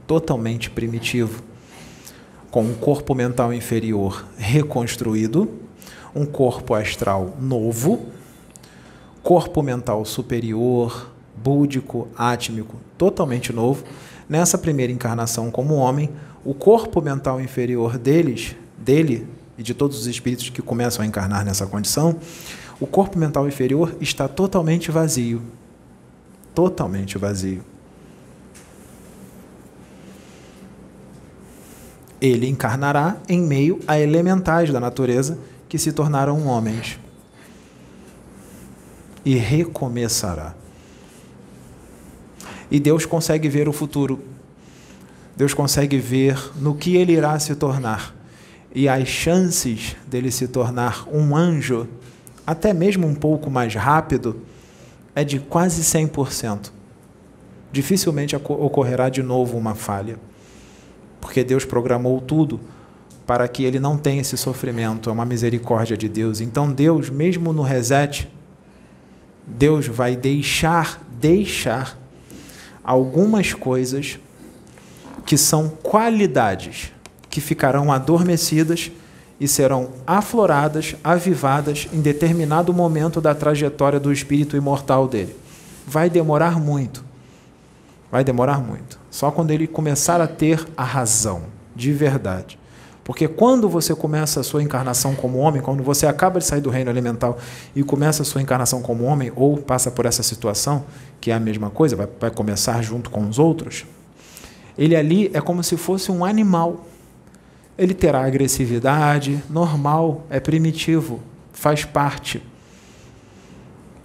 totalmente 0.07 0.69
primitivo, 0.69 1.43
com 2.49 2.63
um 2.63 2.73
corpo 2.73 3.13
mental 3.13 3.53
inferior 3.53 4.25
reconstruído, 4.38 5.67
um 6.15 6.26
corpo 6.26 6.74
astral 6.74 7.36
novo, 7.39 8.08
corpo 9.22 9.62
mental 9.62 10.04
superior, 10.06 11.12
búdico, 11.36 12.08
átmico, 12.15 12.78
totalmente 12.98 13.54
novo. 13.54 13.84
Nessa 14.28 14.58
primeira 14.58 14.91
encarnação 14.91 15.50
como 15.50 15.76
homem, 15.76 16.10
o 16.43 16.54
corpo 16.54 17.02
mental 17.02 17.41
inferior 17.41 17.98
deles, 17.98 18.56
dele 18.78 19.28
e 19.58 19.63
de 19.63 19.74
todos 19.74 20.00
os 20.00 20.08
espíritos 20.08 20.50
que 20.50 20.62
começam 20.62 21.04
a 21.04 21.06
encarnar 21.06 21.43
nessa 21.43 21.65
condição, 21.65 22.15
o 22.80 22.88
corpo 22.88 23.17
mental 23.17 23.48
inferior 23.48 23.95
está 24.00 24.28
totalmente 24.28 24.89
vazio. 24.91 25.41
Totalmente 26.56 27.17
vazio. 27.17 27.62
Ele 32.22 32.48
encarnará 32.48 33.17
em 33.28 33.41
meio 33.41 33.80
a 33.88 34.00
elementais 34.00 34.72
da 34.72 34.80
natureza 34.80 35.38
que 35.69 35.77
se 35.77 35.91
tornaram 35.91 36.47
homens. 36.47 36.99
E 39.23 39.36
recomeçará. 39.36 40.55
E 42.71 42.79
Deus 42.79 43.05
consegue 43.05 43.47
ver 43.47 43.69
o 43.69 43.73
futuro. 43.73 44.19
Deus 45.38 45.53
consegue 45.53 45.97
ver 45.99 46.38
no 46.58 46.75
que 46.75 46.97
ele 46.97 47.13
irá 47.13 47.38
se 47.39 47.55
tornar. 47.55 48.15
E 48.73 48.89
as 48.89 49.08
chances 49.08 49.95
dele 50.08 50.32
se 50.32 50.47
tornar 50.47 51.08
um 51.08 51.36
anjo, 51.36 51.88
até 52.45 52.73
mesmo 52.73 53.08
um 53.08 53.15
pouco 53.15 53.49
mais 53.49 53.73
rápido, 53.75 54.41
é 55.15 55.23
de 55.23 55.39
quase 55.39 55.82
100%. 55.82 56.71
Dificilmente 57.71 58.36
ocorrerá 58.36 59.10
de 59.10 59.21
novo 59.21 59.58
uma 59.58 59.75
falha. 59.75 60.17
Porque 61.21 61.43
Deus 61.43 61.65
programou 61.65 62.19
tudo 62.19 62.60
para 63.29 63.47
que 63.47 63.63
ele 63.63 63.79
não 63.79 63.95
tenha 63.95 64.21
esse 64.21 64.35
sofrimento, 64.35 65.07
é 65.07 65.13
uma 65.13 65.23
misericórdia 65.23 65.95
de 65.95 66.09
Deus. 66.09 66.41
Então 66.41 66.71
Deus, 66.71 67.11
mesmo 67.11 67.53
no 67.53 67.61
reset, 67.61 68.27
Deus 69.45 69.85
vai 69.85 70.15
deixar, 70.15 70.99
deixar 71.11 71.95
algumas 72.83 73.53
coisas 73.53 74.17
que 75.27 75.37
são 75.37 75.69
qualidades 75.69 76.91
que 77.29 77.39
ficarão 77.39 77.91
adormecidas 77.91 78.91
e 79.39 79.47
serão 79.47 79.91
afloradas, 80.07 80.95
avivadas 81.03 81.87
em 81.93 82.01
determinado 82.01 82.73
momento 82.73 83.21
da 83.21 83.35
trajetória 83.35 83.99
do 83.99 84.11
espírito 84.11 84.57
imortal 84.57 85.07
dele. 85.07 85.35
Vai 85.85 86.09
demorar 86.09 86.59
muito. 86.59 87.05
Vai 88.11 88.23
demorar 88.23 88.57
muito. 88.57 88.99
Só 89.11 89.29
quando 89.29 89.51
ele 89.51 89.67
começar 89.67 90.19
a 90.19 90.25
ter 90.25 90.67
a 90.75 90.83
razão, 90.83 91.43
de 91.75 91.93
verdade. 91.93 92.59
Porque 93.10 93.28
quando 93.28 93.67
você 93.67 93.95
começa 93.95 94.39
a 94.39 94.43
sua 94.43 94.62
encarnação 94.62 95.15
como 95.15 95.39
homem, 95.39 95.63
quando 95.63 95.82
você 95.82 96.06
acaba 96.06 96.38
de 96.38 96.45
sair 96.45 96.62
do 96.62 96.69
reino 96.69 96.91
elemental 96.91 97.39
e 97.76 97.82
começa 97.82 98.22
a 98.22 98.26
sua 98.26 98.39
encarnação 98.39 98.84
como 98.84 99.04
homem, 99.04 99.32
ou 99.36 99.58
passa 99.58 99.89
por 99.89 100.06
essa 100.06 100.22
situação, 100.22 100.86
que 101.19 101.32
é 101.32 101.34
a 101.34 101.39
mesma 101.39 101.72
coisa, 101.72 101.95
vai, 101.95 102.08
vai 102.19 102.30
começar 102.30 102.80
junto 102.84 103.10
com 103.10 103.28
os 103.28 103.39
outros, 103.39 103.84
ele 104.78 104.95
ali 104.95 105.32
é 105.34 105.41
como 105.41 105.63
se 105.63 105.76
fosse 105.76 106.12
um 106.12 106.24
animal. 106.24 106.86
Ele 107.76 107.95
terá 107.95 108.24
agressividade, 108.24 109.43
normal, 109.50 110.24
é 110.30 110.39
primitivo, 110.39 111.19
faz 111.52 111.84
parte. 111.84 112.43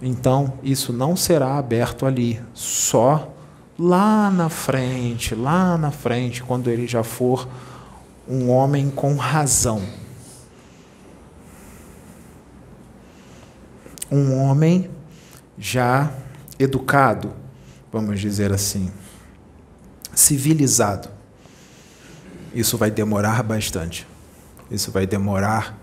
Então, 0.01 0.53
isso 0.63 0.91
não 0.91 1.15
será 1.15 1.59
aberto 1.59 2.07
ali, 2.07 2.41
só 2.55 3.31
lá 3.77 4.31
na 4.31 4.49
frente, 4.49 5.35
lá 5.35 5.77
na 5.77 5.91
frente, 5.91 6.41
quando 6.41 6.71
ele 6.71 6.87
já 6.87 7.03
for 7.03 7.47
um 8.27 8.49
homem 8.49 8.89
com 8.89 9.15
razão. 9.15 9.81
Um 14.11 14.37
homem 14.37 14.89
já 15.57 16.11
educado, 16.59 17.33
vamos 17.91 18.19
dizer 18.19 18.51
assim, 18.51 18.91
civilizado. 20.13 21.09
Isso 22.53 22.77
vai 22.77 22.89
demorar 22.89 23.43
bastante. 23.43 24.07
Isso 24.71 24.91
vai 24.91 25.05
demorar 25.05 25.77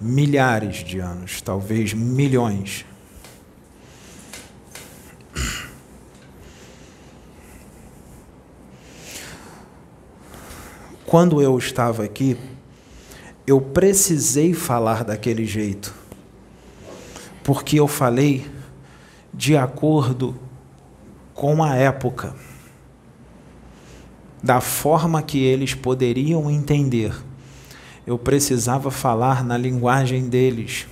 milhares 0.00 0.84
de 0.84 0.98
anos, 0.98 1.40
talvez 1.40 1.92
milhões. 1.92 2.84
Quando 11.12 11.42
eu 11.42 11.58
estava 11.58 12.04
aqui, 12.04 12.38
eu 13.46 13.60
precisei 13.60 14.54
falar 14.54 15.04
daquele 15.04 15.44
jeito, 15.44 15.94
porque 17.44 17.78
eu 17.78 17.86
falei 17.86 18.50
de 19.30 19.54
acordo 19.54 20.34
com 21.34 21.62
a 21.62 21.76
época, 21.76 22.34
da 24.42 24.62
forma 24.62 25.20
que 25.20 25.36
eles 25.36 25.74
poderiam 25.74 26.50
entender. 26.50 27.14
Eu 28.06 28.16
precisava 28.16 28.90
falar 28.90 29.44
na 29.44 29.58
linguagem 29.58 30.30
deles 30.30 30.86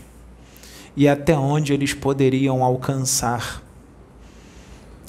e 0.95 1.09
até 1.09 1.35
onde 1.35 1.73
eles 1.73 1.95
poderiam 1.95 2.63
alcançar. 2.63 3.63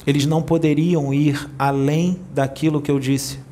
Eles 0.07 0.25
não 0.25 0.41
poderiam 0.41 1.13
ir 1.13 1.49
além 1.59 2.17
daquilo 2.33 2.81
que 2.81 2.89
eu 2.89 2.97
disse 2.97 3.50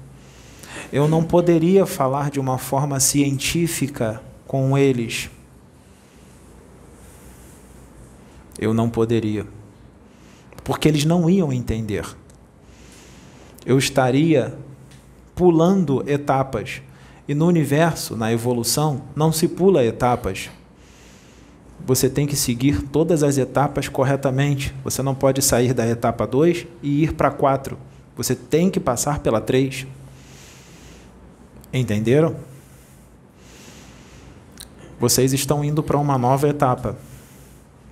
eu 0.92 1.08
não 1.08 1.24
poderia 1.24 1.86
falar 1.86 2.32
de 2.32 2.40
uma 2.40 2.58
forma 2.58 3.00
científica 3.00 4.22
com 4.48 4.78
eles. 4.78 5.30
Eu 8.58 8.74
não 8.74 8.90
poderia. 8.90 9.46
Porque 10.64 10.88
eles 10.88 11.06
não 11.06 11.30
iam 11.30 11.54
entender. 11.54 12.06
Eu 13.66 13.78
estaria 13.78 14.58
pulando 15.36 16.04
etapas. 16.10 16.82
E 17.28 17.36
no 17.36 17.46
universo, 17.46 18.18
na 18.18 18.34
evolução, 18.34 19.04
não 19.16 19.32
se 19.32 19.48
pula 19.48 19.86
etapas. 19.86 20.50
Você 21.86 22.10
tem 22.10 22.28
que 22.28 22.36
seguir 22.36 22.82
todas 22.84 23.24
as 23.24 23.38
etapas 23.38 23.88
corretamente. 23.88 24.74
Você 24.84 25.02
não 25.02 25.16
pode 25.16 25.42
sair 25.42 25.74
da 25.74 25.88
etapa 25.88 26.26
2 26.26 26.68
e 26.82 27.04
ir 27.04 27.14
para 27.14 27.32
4. 27.32 27.78
Você 28.18 28.36
tem 28.36 28.70
que 28.70 28.80
passar 28.80 29.20
pela 29.20 29.40
3. 29.40 29.88
Entenderam? 31.74 32.36
Vocês 35.00 35.34
estão 35.34 35.64
indo 35.64 35.84
para 35.84 35.98
uma 35.98 36.18
nova 36.18 36.48
etapa. 36.50 36.98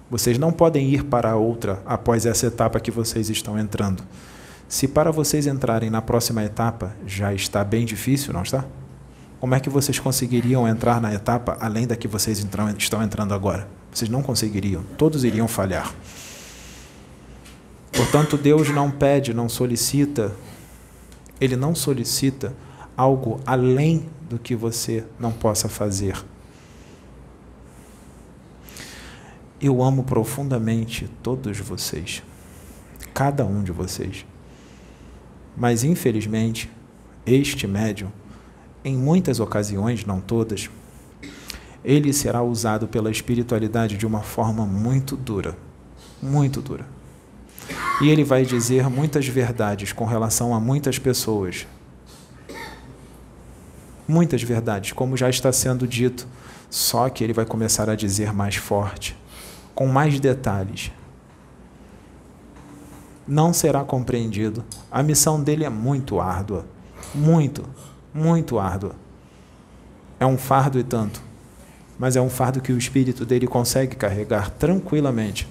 Vocês 0.10 0.38
não 0.38 0.52
podem 0.52 0.90
ir 0.90 1.04
para 1.04 1.36
outra 1.36 1.82
após 1.86 2.26
essa 2.26 2.48
etapa 2.48 2.80
que 2.80 2.92
vocês 2.92 3.30
estão 3.30 3.58
entrando. 3.58 4.04
Se 4.68 4.88
para 4.88 5.12
vocês 5.12 5.48
entrarem 5.48 5.90
na 5.90 6.02
próxima 6.02 6.44
etapa 6.44 6.96
já 7.06 7.34
está 7.34 7.64
bem 7.64 7.86
difícil, 7.86 8.34
não 8.34 8.42
está? 8.42 8.66
Como 9.40 9.54
é 9.54 9.60
que 9.60 9.70
vocês 9.70 10.00
conseguiriam 10.00 10.68
entrar 10.68 11.00
na 11.00 11.14
etapa 11.14 11.58
além 11.62 11.86
da 11.86 11.96
que 11.96 12.08
vocês 12.08 12.40
entram, 12.44 12.70
estão 12.78 13.04
entrando 13.04 13.34
agora? 13.34 13.68
Vocês 13.94 14.10
não 14.10 14.24
conseguiriam. 14.24 14.84
Todos 14.98 15.24
iriam 15.24 15.48
falhar. 15.48 15.94
Portanto, 17.92 18.38
Deus 18.38 18.70
não 18.70 18.90
pede, 18.90 19.34
não 19.34 19.48
solicita, 19.48 20.34
Ele 21.40 21.56
não 21.56 21.76
solicita 21.76 22.54
algo 22.98 23.40
além 23.46 24.10
do 24.28 24.40
que 24.40 24.56
você 24.56 25.06
não 25.20 25.32
possa 25.32 25.70
fazer. 25.70 26.18
Eu 29.62 29.84
amo 29.84 30.04
profundamente 30.04 31.08
todos 31.22 31.60
vocês, 31.60 32.24
cada 33.14 33.46
um 33.46 33.64
de 33.64 33.72
vocês. 33.72 34.26
Mas, 35.56 35.84
infelizmente, 35.84 36.70
este 37.26 37.68
médium, 37.68 38.12
em 38.84 38.96
muitas 38.96 39.40
ocasiões, 39.40 40.06
não 40.06 40.20
todas, 40.20 40.70
ele 41.84 42.12
será 42.14 42.44
usado 42.44 42.88
pela 42.88 43.10
espiritualidade 43.10 43.98
de 43.98 44.06
uma 44.06 44.22
forma 44.22 44.66
muito 44.66 45.16
dura. 45.16 45.58
Muito 46.22 46.62
dura. 46.62 46.86
E 48.02 48.10
ele 48.10 48.24
vai 48.24 48.46
dizer 48.46 48.90
muitas 48.90 49.28
verdades 49.28 49.92
com 49.92 50.06
relação 50.06 50.54
a 50.54 50.60
muitas 50.60 51.00
pessoas. 51.00 51.66
Muitas 54.08 54.42
verdades, 54.42 54.94
como 54.94 55.18
já 55.18 55.30
está 55.30 55.52
sendo 55.52 55.88
dito, 55.88 56.28
só 56.70 57.10
que 57.10 57.24
ele 57.24 57.34
vai 57.34 57.46
começar 57.46 57.90
a 57.90 57.96
dizer 57.96 58.34
mais 58.34 58.56
forte 58.56 59.16
com 59.78 59.86
mais 59.86 60.20
detalhes. 60.20 60.92
Não 63.28 63.54
será 63.54 63.84
compreendido. 63.84 64.66
A 64.92 65.04
missão 65.04 65.40
dele 65.40 65.64
é 65.64 65.70
muito 65.70 66.20
árdua. 66.20 66.66
Muito, 67.14 67.64
muito 68.12 68.58
árdua. 68.58 68.96
É 70.20 70.26
um 70.26 70.36
fardo 70.36 70.80
e 70.80 70.84
tanto. 70.84 71.22
Mas 72.00 72.16
é 72.16 72.22
um 72.22 72.30
fardo 72.30 72.60
que 72.60 72.74
o 72.74 72.78
espírito 72.78 73.24
dele 73.24 73.46
consegue 73.46 73.96
carregar 73.96 74.50
tranquilamente. 74.50 75.48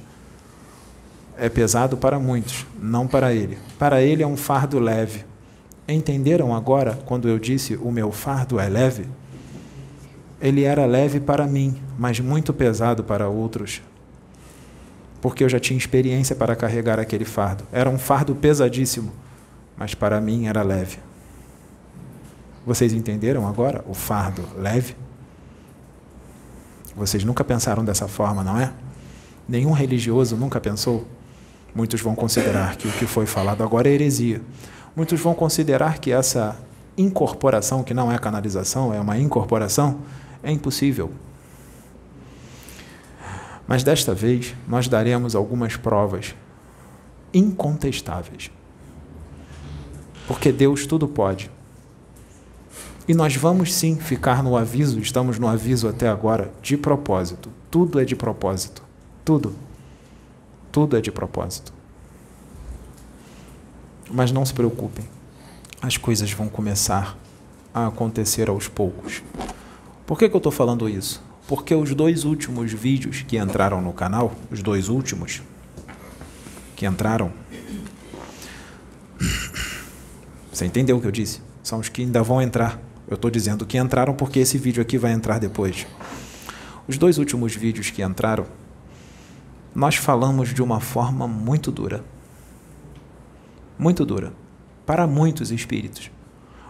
É 1.38 1.48
pesado 1.48 1.96
para 1.96 2.18
muitos, 2.18 2.66
não 2.82 3.06
para 3.06 3.32
ele. 3.32 3.56
Para 3.78 4.02
ele 4.02 4.24
é 4.24 4.26
um 4.26 4.36
fardo 4.36 4.80
leve. 4.80 5.24
Entenderam 5.88 6.54
agora 6.54 6.98
quando 7.06 7.28
eu 7.28 7.38
disse 7.38 7.76
o 7.76 7.90
meu 7.90 8.10
fardo 8.10 8.58
é 8.58 8.68
leve? 8.68 9.06
Ele 10.40 10.64
era 10.64 10.84
leve 10.84 11.20
para 11.20 11.46
mim, 11.46 11.80
mas 11.98 12.20
muito 12.20 12.52
pesado 12.52 13.04
para 13.04 13.28
outros 13.28 13.80
porque 15.26 15.42
eu 15.42 15.48
já 15.48 15.58
tinha 15.58 15.76
experiência 15.76 16.36
para 16.36 16.54
carregar 16.54 17.00
aquele 17.00 17.24
fardo. 17.24 17.64
Era 17.72 17.90
um 17.90 17.98
fardo 17.98 18.32
pesadíssimo, 18.32 19.12
mas 19.76 19.92
para 19.92 20.20
mim 20.20 20.46
era 20.46 20.62
leve. 20.62 20.98
Vocês 22.64 22.92
entenderam 22.92 23.44
agora 23.44 23.84
o 23.88 23.92
fardo 23.92 24.44
leve? 24.56 24.94
Vocês 26.94 27.24
nunca 27.24 27.42
pensaram 27.42 27.84
dessa 27.84 28.06
forma, 28.06 28.44
não 28.44 28.56
é? 28.56 28.72
Nenhum 29.48 29.72
religioso 29.72 30.36
nunca 30.36 30.60
pensou. 30.60 31.06
Muitos 31.74 32.00
vão 32.00 32.14
considerar 32.14 32.76
que 32.76 32.86
o 32.86 32.92
que 32.92 33.04
foi 33.04 33.26
falado 33.26 33.64
agora 33.64 33.88
é 33.88 33.92
heresia. 33.92 34.40
Muitos 34.96 35.20
vão 35.20 35.34
considerar 35.34 35.98
que 35.98 36.10
essa 36.10 36.58
incorporação, 36.96 37.84
que 37.84 37.92
não 37.92 38.10
é 38.10 38.18
canalização, 38.18 38.94
é 38.94 38.98
uma 38.98 39.18
incorporação, 39.18 39.98
é 40.42 40.50
impossível. 40.50 41.12
Mas 43.68 43.82
desta 43.82 44.14
vez 44.14 44.54
nós 44.66 44.88
daremos 44.88 45.34
algumas 45.34 45.76
provas 45.76 46.34
incontestáveis. 47.34 48.50
Porque 50.26 50.50
Deus 50.50 50.86
tudo 50.86 51.06
pode. 51.06 51.50
E 53.06 53.12
nós 53.12 53.36
vamos 53.36 53.74
sim 53.74 53.96
ficar 53.96 54.42
no 54.42 54.56
aviso, 54.56 54.98
estamos 54.98 55.38
no 55.38 55.46
aviso 55.46 55.86
até 55.88 56.08
agora, 56.08 56.50
de 56.62 56.76
propósito. 56.76 57.50
Tudo 57.70 58.00
é 58.00 58.04
de 58.04 58.16
propósito. 58.16 58.82
Tudo. 59.24 59.54
Tudo 60.72 60.96
é 60.96 61.00
de 61.00 61.12
propósito. 61.12 61.75
Mas 64.10 64.32
não 64.32 64.44
se 64.46 64.54
preocupem, 64.54 65.04
as 65.82 65.96
coisas 65.96 66.30
vão 66.32 66.48
começar 66.48 67.16
a 67.74 67.86
acontecer 67.86 68.48
aos 68.48 68.68
poucos. 68.68 69.22
Por 70.06 70.18
que, 70.18 70.28
que 70.28 70.34
eu 70.34 70.38
estou 70.38 70.52
falando 70.52 70.88
isso? 70.88 71.22
porque 71.46 71.74
os 71.74 71.94
dois 71.94 72.24
últimos 72.24 72.72
vídeos 72.72 73.22
que 73.26 73.38
entraram 73.38 73.80
no 73.80 73.92
canal, 73.92 74.34
os 74.50 74.62
dois 74.62 74.88
últimos 74.88 75.42
que 76.74 76.86
entraram, 76.86 77.32
você 80.52 80.66
entendeu 80.66 80.96
o 80.96 81.00
que 81.00 81.06
eu 81.06 81.12
disse? 81.12 81.40
São 81.62 81.78
os 81.78 81.88
que 81.88 82.02
ainda 82.02 82.22
vão 82.22 82.42
entrar. 82.42 82.80
Eu 83.08 83.14
estou 83.14 83.30
dizendo 83.30 83.64
que 83.64 83.78
entraram 83.78 84.14
porque 84.14 84.40
esse 84.40 84.58
vídeo 84.58 84.82
aqui 84.82 84.98
vai 84.98 85.12
entrar 85.12 85.38
depois. 85.38 85.86
Os 86.88 86.98
dois 86.98 87.18
últimos 87.18 87.54
vídeos 87.54 87.90
que 87.90 88.02
entraram, 88.02 88.46
nós 89.74 89.96
falamos 89.96 90.52
de 90.52 90.62
uma 90.62 90.80
forma 90.80 91.28
muito 91.28 91.70
dura. 91.70 92.04
Muito 93.78 94.04
dura. 94.04 94.32
Para 94.84 95.06
muitos 95.06 95.50
espíritos. 95.50 96.10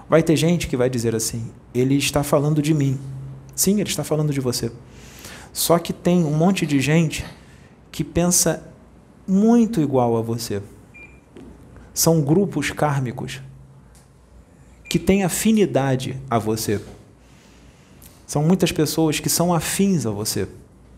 Vai 0.09 0.23
ter 0.23 0.37
gente 0.37 0.69
que 0.69 0.77
vai 0.77 0.89
dizer 0.89 1.15
assim: 1.15 1.51
ele 1.75 1.97
está 1.97 2.23
falando 2.23 2.63
de 2.63 2.73
mim. 2.73 2.99
Sim, 3.55 3.81
ele 3.81 3.89
está 3.89 4.05
falando 4.05 4.33
de 4.33 4.41
você. 4.41 4.71
Só 5.53 5.79
que 5.79 5.93
tem 5.93 6.25
um 6.25 6.37
monte 6.37 6.67
de 6.67 6.81
gente 6.81 7.25
que 7.91 8.05
pensa 8.05 8.63
muito 9.27 9.81
igual 9.81 10.17
a 10.17 10.21
você. 10.21 10.63
São 11.95 12.21
grupos 12.21 12.71
kármicos 12.71 13.41
que 14.89 14.99
têm 14.99 15.25
afinidade 15.25 16.21
a 16.29 16.39
você. 16.39 16.81
São 18.27 18.43
muitas 18.43 18.71
pessoas 18.71 19.19
que 19.19 19.31
são 19.31 19.55
afins 19.55 20.05
a 20.05 20.11
você, 20.11 20.49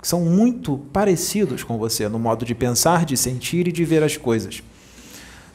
que 0.01 0.09
são 0.09 0.23
muito 0.25 0.79
parecidos 0.93 1.63
com 1.63 1.79
você 1.79 2.09
no 2.09 2.19
modo 2.19 2.45
de 2.45 2.55
pensar, 2.55 3.05
de 3.05 3.17
sentir 3.17 3.69
e 3.69 3.73
de 3.73 3.85
ver 3.85 4.03
as 4.03 4.17
coisas. 4.17 4.63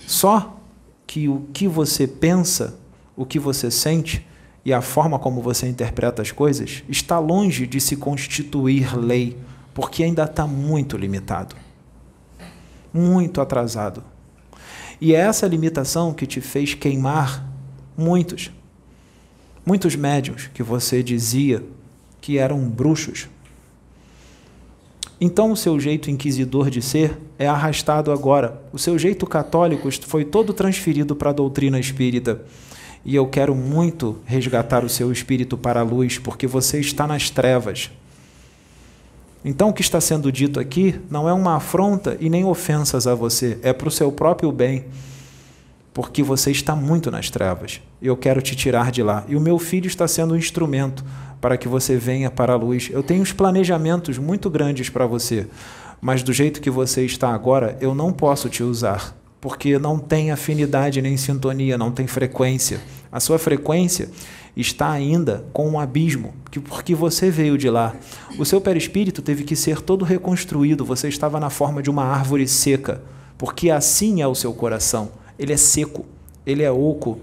Só 0.06 0.58
que 1.06 1.28
o 1.28 1.48
que 1.54 1.68
você 1.68 2.08
pensa, 2.08 2.78
o 3.16 3.26
que 3.26 3.40
você 3.40 3.70
sente, 3.70 4.26
e 4.66 4.74
a 4.74 4.82
forma 4.82 5.20
como 5.20 5.42
você 5.42 5.68
interpreta 5.68 6.22
as 6.22 6.32
coisas 6.32 6.84
está 6.88 7.20
longe 7.20 7.68
de 7.68 7.82
se 7.82 7.96
constituir 7.98 8.98
lei, 8.98 9.38
porque 9.74 10.04
ainda 10.04 10.24
está 10.24 10.48
muito 10.48 10.96
limitado, 10.96 11.56
muito 12.94 13.42
atrasado. 13.42 14.04
E 15.02 15.14
é 15.14 15.20
essa 15.20 15.48
limitação 15.48 16.14
que 16.14 16.26
te 16.26 16.40
fez 16.40 16.74
queimar 16.74 17.46
muitos, 17.98 18.52
muitos 19.66 19.96
médios 19.96 20.50
que 20.54 20.64
você 20.64 21.04
dizia 21.04 21.64
que 22.22 22.38
eram 22.38 22.62
bruxos. 22.70 23.28
Então 25.26 25.54
o 25.54 25.56
seu 25.56 25.80
jeito 25.80 26.12
inquisidor 26.12 26.70
de 26.70 26.82
ser 26.82 27.18
é 27.40 27.48
arrastado 27.48 28.12
agora. 28.12 28.62
O 28.74 28.78
seu 28.78 29.00
jeito 29.00 29.26
católico 29.26 29.88
foi 30.06 30.26
todo 30.26 30.52
transferido 30.52 31.16
para 31.16 31.30
a 31.30 31.34
doutrina 31.34 31.80
espírita 31.80 32.42
e 33.06 33.16
eu 33.16 33.26
quero 33.26 33.56
muito 33.56 34.18
resgatar 34.26 34.84
o 34.84 34.90
seu 34.90 35.14
espírito 35.14 35.58
para 35.58 35.80
a 35.80 35.84
luz, 35.84 36.18
porque 36.18 36.46
você 36.46 36.82
está 36.82 37.08
nas 37.08 37.30
trevas. 37.30 37.90
Então, 39.46 39.70
o 39.70 39.74
que 39.74 39.82
está 39.82 40.02
sendo 40.02 40.30
dito 40.30 40.60
aqui 40.60 41.00
não 41.10 41.30
é 41.30 41.32
uma 41.32 41.56
afronta 41.56 42.18
e 42.20 42.30
nem 42.30 42.44
ofensas 42.44 43.08
a 43.08 43.16
você, 43.16 43.58
é 43.64 43.72
para 43.72 43.88
o 43.88 43.92
seu 43.92 44.12
próprio 44.12 44.52
bem, 44.52 44.84
porque 45.94 46.24
você 46.24 46.52
está 46.52 46.76
muito 46.76 47.12
nas 47.12 47.30
trevas. 47.30 47.82
Eu 48.02 48.18
quero 48.18 48.42
te 48.42 48.56
tirar 48.56 48.92
de 48.92 49.04
lá. 49.04 49.24
E 49.28 49.36
o 49.36 49.42
meu 49.42 49.60
filho 49.60 49.88
está 49.88 50.08
sendo 50.08 50.34
um 50.34 50.38
instrumento 50.38 51.06
para 51.40 51.58
que 51.58 51.68
você 51.68 51.98
venha 51.98 52.32
para 52.32 52.54
a 52.54 52.56
luz. 52.58 52.90
Eu 52.92 53.04
tenho 53.04 53.22
uns 53.22 53.32
planejamentos 53.32 54.18
muito 54.18 54.50
grandes 54.50 54.90
para 54.90 55.06
você, 55.06 55.48
mas 56.02 56.24
do 56.24 56.34
jeito 56.34 56.62
que 56.62 56.70
você 56.70 57.06
está 57.06 57.34
agora, 57.34 57.78
eu 57.80 57.94
não 57.94 58.12
posso 58.12 58.50
te 58.50 58.64
usar 58.64 59.16
porque 59.44 59.78
não 59.78 60.00
tem 60.00 60.32
afinidade 60.32 61.02
nem 61.02 61.18
sintonia, 61.18 61.78
não 61.78 61.92
tem 61.92 62.08
frequência. 62.08 62.80
A 63.12 63.20
sua 63.20 63.38
frequência 63.38 64.10
está 64.56 64.90
ainda 64.90 65.44
com 65.52 65.70
um 65.70 65.78
abismo, 65.78 66.34
que 66.50 66.62
porque 66.62 66.96
você 66.96 67.30
veio 67.30 67.58
de 67.58 67.70
lá. 67.70 67.94
O 68.40 68.46
seu 68.46 68.62
perispírito 68.62 69.22
teve 69.22 69.44
que 69.44 69.54
ser 69.54 69.82
todo 69.82 70.06
reconstruído, 70.06 70.86
você 70.86 71.10
estava 71.10 71.42
na 71.42 71.50
forma 71.50 71.84
de 71.84 71.90
uma 71.90 72.06
árvore 72.06 72.48
seca, 72.48 73.02
porque 73.38 73.70
assim 73.70 74.22
é 74.22 74.28
o 74.28 74.34
seu 74.34 74.54
coração. 74.54 75.12
Ele 75.38 75.54
é 75.54 75.58
seco, 75.58 76.06
ele 76.46 76.64
é 76.64 76.72
oco. 76.72 77.20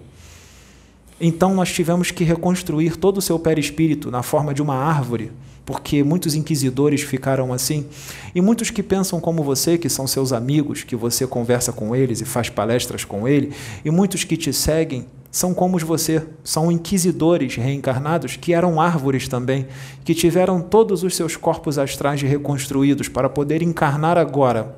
Então 1.20 1.54
nós 1.54 1.72
tivemos 1.72 2.10
que 2.10 2.24
reconstruir 2.24 2.96
todo 2.96 3.18
o 3.18 3.22
seu 3.22 3.38
perispírito 3.38 4.10
na 4.10 4.22
forma 4.22 4.54
de 4.54 4.62
uma 4.62 4.74
árvore 4.74 5.32
porque 5.70 6.02
muitos 6.02 6.34
inquisidores 6.34 7.02
ficaram 7.02 7.52
assim, 7.52 7.86
e 8.34 8.40
muitos 8.40 8.70
que 8.70 8.82
pensam 8.82 9.20
como 9.20 9.44
você, 9.44 9.78
que 9.78 9.88
são 9.88 10.04
seus 10.04 10.32
amigos, 10.32 10.82
que 10.82 10.96
você 10.96 11.28
conversa 11.28 11.72
com 11.72 11.94
eles 11.94 12.20
e 12.20 12.24
faz 12.24 12.48
palestras 12.48 13.04
com 13.04 13.28
ele, 13.28 13.52
e 13.84 13.90
muitos 13.90 14.24
que 14.24 14.36
te 14.36 14.52
seguem 14.52 15.06
são 15.30 15.54
como 15.54 15.78
você, 15.78 16.26
são 16.42 16.72
inquisidores 16.72 17.54
reencarnados 17.54 18.36
que 18.36 18.52
eram 18.52 18.80
árvores 18.80 19.28
também, 19.28 19.68
que 20.04 20.12
tiveram 20.12 20.60
todos 20.60 21.04
os 21.04 21.14
seus 21.14 21.36
corpos 21.36 21.78
astrais 21.78 22.20
reconstruídos 22.20 23.08
para 23.08 23.28
poder 23.28 23.62
encarnar 23.62 24.18
agora 24.18 24.76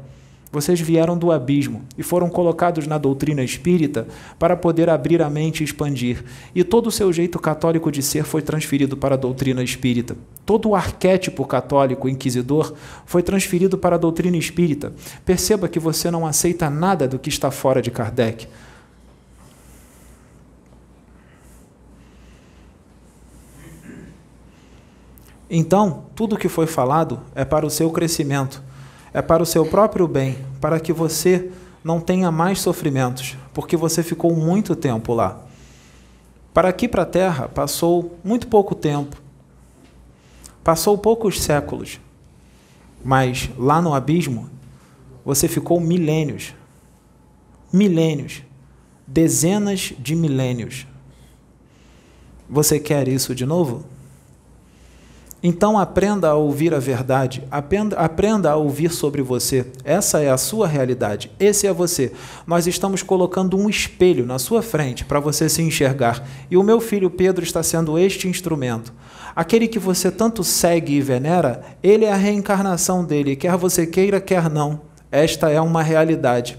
Vocês 0.53 0.79
vieram 0.79 1.17
do 1.17 1.33
abismo 1.33 1.83
e 1.97 2.03
foram 2.03 2.29
colocados 2.29 2.87
na 2.87 2.99
doutrina 2.99 3.43
espírita 3.43 4.07
para 4.39 4.55
poder 4.55 4.91
abrir 4.91 5.23
a 5.23 5.31
mente 5.31 5.63
e 5.63 5.65
expandir. 5.65 6.23
E 6.55 6.63
todo 6.63 6.89
o 6.89 6.91
seu 6.91 7.11
jeito 7.11 7.39
católico 7.39 7.91
de 7.91 8.03
ser 8.03 8.25
foi 8.25 8.43
transferido 8.43 8.95
para 8.95 9.15
a 9.15 9.19
doutrina 9.19 9.63
espírita. 9.63 10.15
Todo 10.45 10.69
o 10.69 10.75
arquétipo 10.75 11.47
católico 11.47 12.07
inquisidor 12.07 12.75
foi 13.07 13.23
transferido 13.23 13.79
para 13.79 13.97
a 13.97 13.99
doutrina 13.99 14.37
espírita. 14.37 14.93
Perceba 15.25 15.71
que 15.71 15.79
você 15.79 16.11
não 16.11 16.27
aceita 16.27 16.69
nada 16.69 17.09
do 17.09 17.19
que 17.19 17.31
está 17.31 17.51
fora 17.51 17.81
de 17.81 17.91
Kardec. 17.91 18.47
Então, 25.49 26.05
tudo 26.15 26.35
o 26.35 26.39
que 26.39 26.49
foi 26.49 26.67
falado 26.67 27.21
é 27.35 27.43
para 27.43 27.65
o 27.65 27.71
seu 27.71 27.91
crescimento 27.91 28.63
é 29.13 29.21
para 29.21 29.43
o 29.43 29.47
seu 29.47 29.67
próprio 29.67 30.09
bem, 30.09 30.39
para 30.61 30.81
que 30.81 30.93
você 30.93 31.51
não 31.85 32.01
tenha 32.01 32.31
mais 32.31 32.61
sofrimentos, 32.61 33.37
porque 33.53 33.77
você 33.77 34.03
ficou 34.03 34.35
muito 34.35 34.75
tempo 34.75 35.13
lá. 35.13 35.41
Para 36.55 36.69
aqui 36.69 36.87
para 36.87 37.03
a 37.03 37.07
terra 37.07 37.49
passou 37.49 38.19
muito 38.23 38.47
pouco 38.47 38.75
tempo, 38.75 39.21
passou 40.63 40.97
poucos 40.97 41.43
séculos, 41.43 42.01
mas 43.05 43.51
lá 43.59 43.83
no 43.83 43.95
abismo 43.95 44.49
você 45.25 45.49
ficou 45.49 45.81
milênios, 45.81 46.55
milênios, 47.73 48.43
dezenas 49.07 49.93
de 49.99 50.15
milênios. 50.15 50.87
Você 52.49 52.79
quer 52.79 53.09
isso 53.09 53.35
de 53.35 53.47
novo? 53.47 53.85
Então 55.43 55.77
aprenda 55.77 56.29
a 56.29 56.35
ouvir 56.35 56.73
a 56.73 56.79
verdade, 56.79 57.43
aprenda, 57.51 58.51
a 58.51 58.57
ouvir 58.57 58.93
sobre 58.93 59.23
você. 59.23 59.67
Essa 59.83 60.21
é 60.21 60.31
a 60.31 60.37
sua 60.37 60.69
realidade, 60.69 61.33
esse 61.41 61.67
é 61.67 61.73
você. 61.73 62.13
Nós 62.47 62.69
estamos 62.69 63.03
colocando 63.03 63.59
um 63.59 63.69
espelho 63.69 64.25
na 64.25 64.39
sua 64.39 64.63
frente 64.63 65.05
para 65.05 65.19
você 65.19 65.49
se 65.49 65.61
enxergar. 65.61 66.25
E 66.49 66.57
o 66.57 66.63
meu 66.63 66.81
filho 66.81 67.11
Pedro 67.11 67.43
está 67.43 67.61
sendo 67.61 67.99
este 67.99 68.29
instrumento. 68.29 68.93
Aquele 69.35 69.67
que 69.67 69.81
você 69.81 70.13
tanto 70.13 70.45
segue 70.45 70.93
e 70.95 71.01
venera, 71.01 71.63
ele 71.83 72.05
é 72.05 72.13
a 72.13 72.17
reencarnação 72.17 73.05
dele, 73.05 73.35
quer 73.35 73.57
você 73.57 73.85
queira, 73.85 74.21
quer 74.21 74.49
não. 74.49 74.81
Esta 75.11 75.51
é 75.51 75.61
uma 75.61 75.83
realidade. 75.83 76.57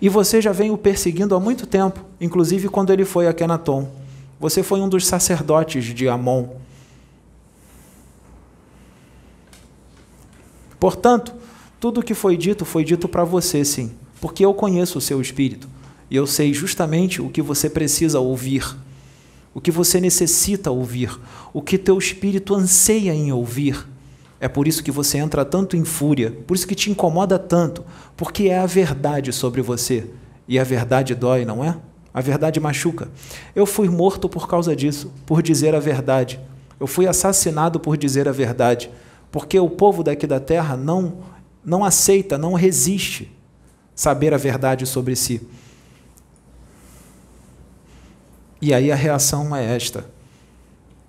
E 0.00 0.08
você 0.08 0.40
já 0.40 0.52
vem 0.52 0.70
o 0.70 0.78
perseguindo 0.78 1.34
há 1.34 1.40
muito 1.40 1.66
tempo, 1.66 2.00
inclusive 2.18 2.68
quando 2.68 2.92
ele 2.92 3.04
foi 3.04 3.26
a 3.26 3.34
Kenaton. 3.34 4.05
Você 4.38 4.62
foi 4.62 4.80
um 4.80 4.88
dos 4.88 5.06
sacerdotes 5.06 5.84
de 5.84 6.08
Amon. 6.08 6.48
Portanto, 10.78 11.34
tudo 11.80 12.00
o 12.00 12.02
que 12.02 12.14
foi 12.14 12.36
dito 12.36 12.64
foi 12.64 12.84
dito 12.84 13.08
para 13.08 13.24
você, 13.24 13.64
sim, 13.64 13.92
porque 14.20 14.44
eu 14.44 14.52
conheço 14.52 14.98
o 14.98 15.00
seu 15.00 15.20
espírito 15.20 15.68
e 16.10 16.16
eu 16.16 16.26
sei 16.26 16.52
justamente 16.52 17.20
o 17.20 17.30
que 17.30 17.42
você 17.42 17.68
precisa 17.68 18.20
ouvir, 18.20 18.76
o 19.54 19.60
que 19.60 19.70
você 19.70 20.00
necessita 20.00 20.70
ouvir, 20.70 21.18
o 21.52 21.62
que 21.62 21.78
teu 21.78 21.98
espírito 21.98 22.54
anseia 22.54 23.14
em 23.14 23.32
ouvir. 23.32 23.86
É 24.38 24.48
por 24.48 24.68
isso 24.68 24.84
que 24.84 24.90
você 24.90 25.16
entra 25.16 25.46
tanto 25.46 25.76
em 25.76 25.84
fúria, 25.84 26.30
por 26.46 26.54
isso 26.54 26.66
que 26.66 26.74
te 26.74 26.90
incomoda 26.90 27.38
tanto, 27.38 27.82
porque 28.14 28.48
é 28.48 28.58
a 28.58 28.66
verdade 28.66 29.32
sobre 29.32 29.62
você. 29.62 30.10
E 30.46 30.58
a 30.58 30.64
verdade 30.64 31.14
dói, 31.14 31.44
não 31.44 31.64
é? 31.64 31.76
A 32.16 32.22
verdade 32.22 32.58
machuca. 32.58 33.10
Eu 33.54 33.66
fui 33.66 33.90
morto 33.90 34.26
por 34.26 34.48
causa 34.48 34.74
disso, 34.74 35.12
por 35.26 35.42
dizer 35.42 35.74
a 35.74 35.78
verdade. 35.78 36.40
Eu 36.80 36.86
fui 36.86 37.06
assassinado 37.06 37.78
por 37.78 37.98
dizer 37.98 38.26
a 38.26 38.32
verdade, 38.32 38.90
porque 39.30 39.60
o 39.60 39.68
povo 39.68 40.02
daqui 40.02 40.26
da 40.26 40.40
terra 40.40 40.78
não 40.78 41.18
não 41.62 41.84
aceita, 41.84 42.38
não 42.38 42.54
resiste 42.54 43.30
saber 43.94 44.32
a 44.32 44.38
verdade 44.38 44.86
sobre 44.86 45.14
si. 45.14 45.46
E 48.62 48.72
aí 48.72 48.90
a 48.90 48.96
reação 48.96 49.54
é 49.54 49.76
esta: 49.76 50.06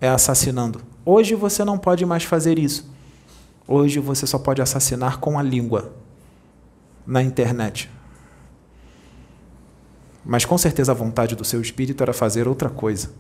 é 0.01 0.09
assassinando. 0.09 0.81
Hoje 1.05 1.35
você 1.35 1.63
não 1.63 1.77
pode 1.77 2.05
mais 2.05 2.25
fazer 2.25 2.59
isso. 2.59 2.91
Hoje 3.65 3.97
você 3.99 4.27
só 4.27 4.37
pode 4.37 4.61
assassinar 4.61 5.21
com 5.21 5.39
a 5.39 5.41
língua 5.41 5.93
na 7.05 7.23
internet. 7.23 7.89
Mas 10.28 10.43
com 10.43 10.57
certeza 10.57 10.91
a 10.91 10.95
vontade 10.95 11.38
do 11.38 11.45
seu 11.45 11.61
espírito 11.61 12.03
era 12.03 12.11
fazer 12.11 12.49
outra 12.49 12.69
coisa. 12.69 13.11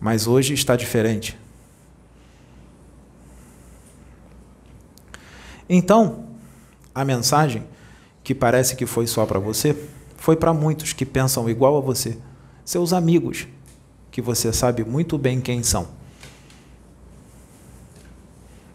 Mas 0.00 0.26
hoje 0.26 0.54
está 0.54 0.74
diferente. 0.74 1.38
Então, 5.68 6.28
a 6.94 7.04
mensagem, 7.04 7.62
que 8.22 8.34
parece 8.34 8.74
que 8.74 8.86
foi 8.86 9.06
só 9.06 9.26
para 9.26 9.38
você, 9.38 9.76
foi 10.16 10.34
para 10.34 10.54
muitos 10.54 10.94
que 10.94 11.04
pensam 11.04 11.48
igual 11.50 11.76
a 11.76 11.80
você, 11.80 12.16
seus 12.64 12.94
amigos, 12.94 13.46
que 14.10 14.22
você 14.22 14.50
sabe 14.50 14.82
muito 14.82 15.18
bem 15.18 15.42
quem 15.42 15.62
são. 15.62 15.88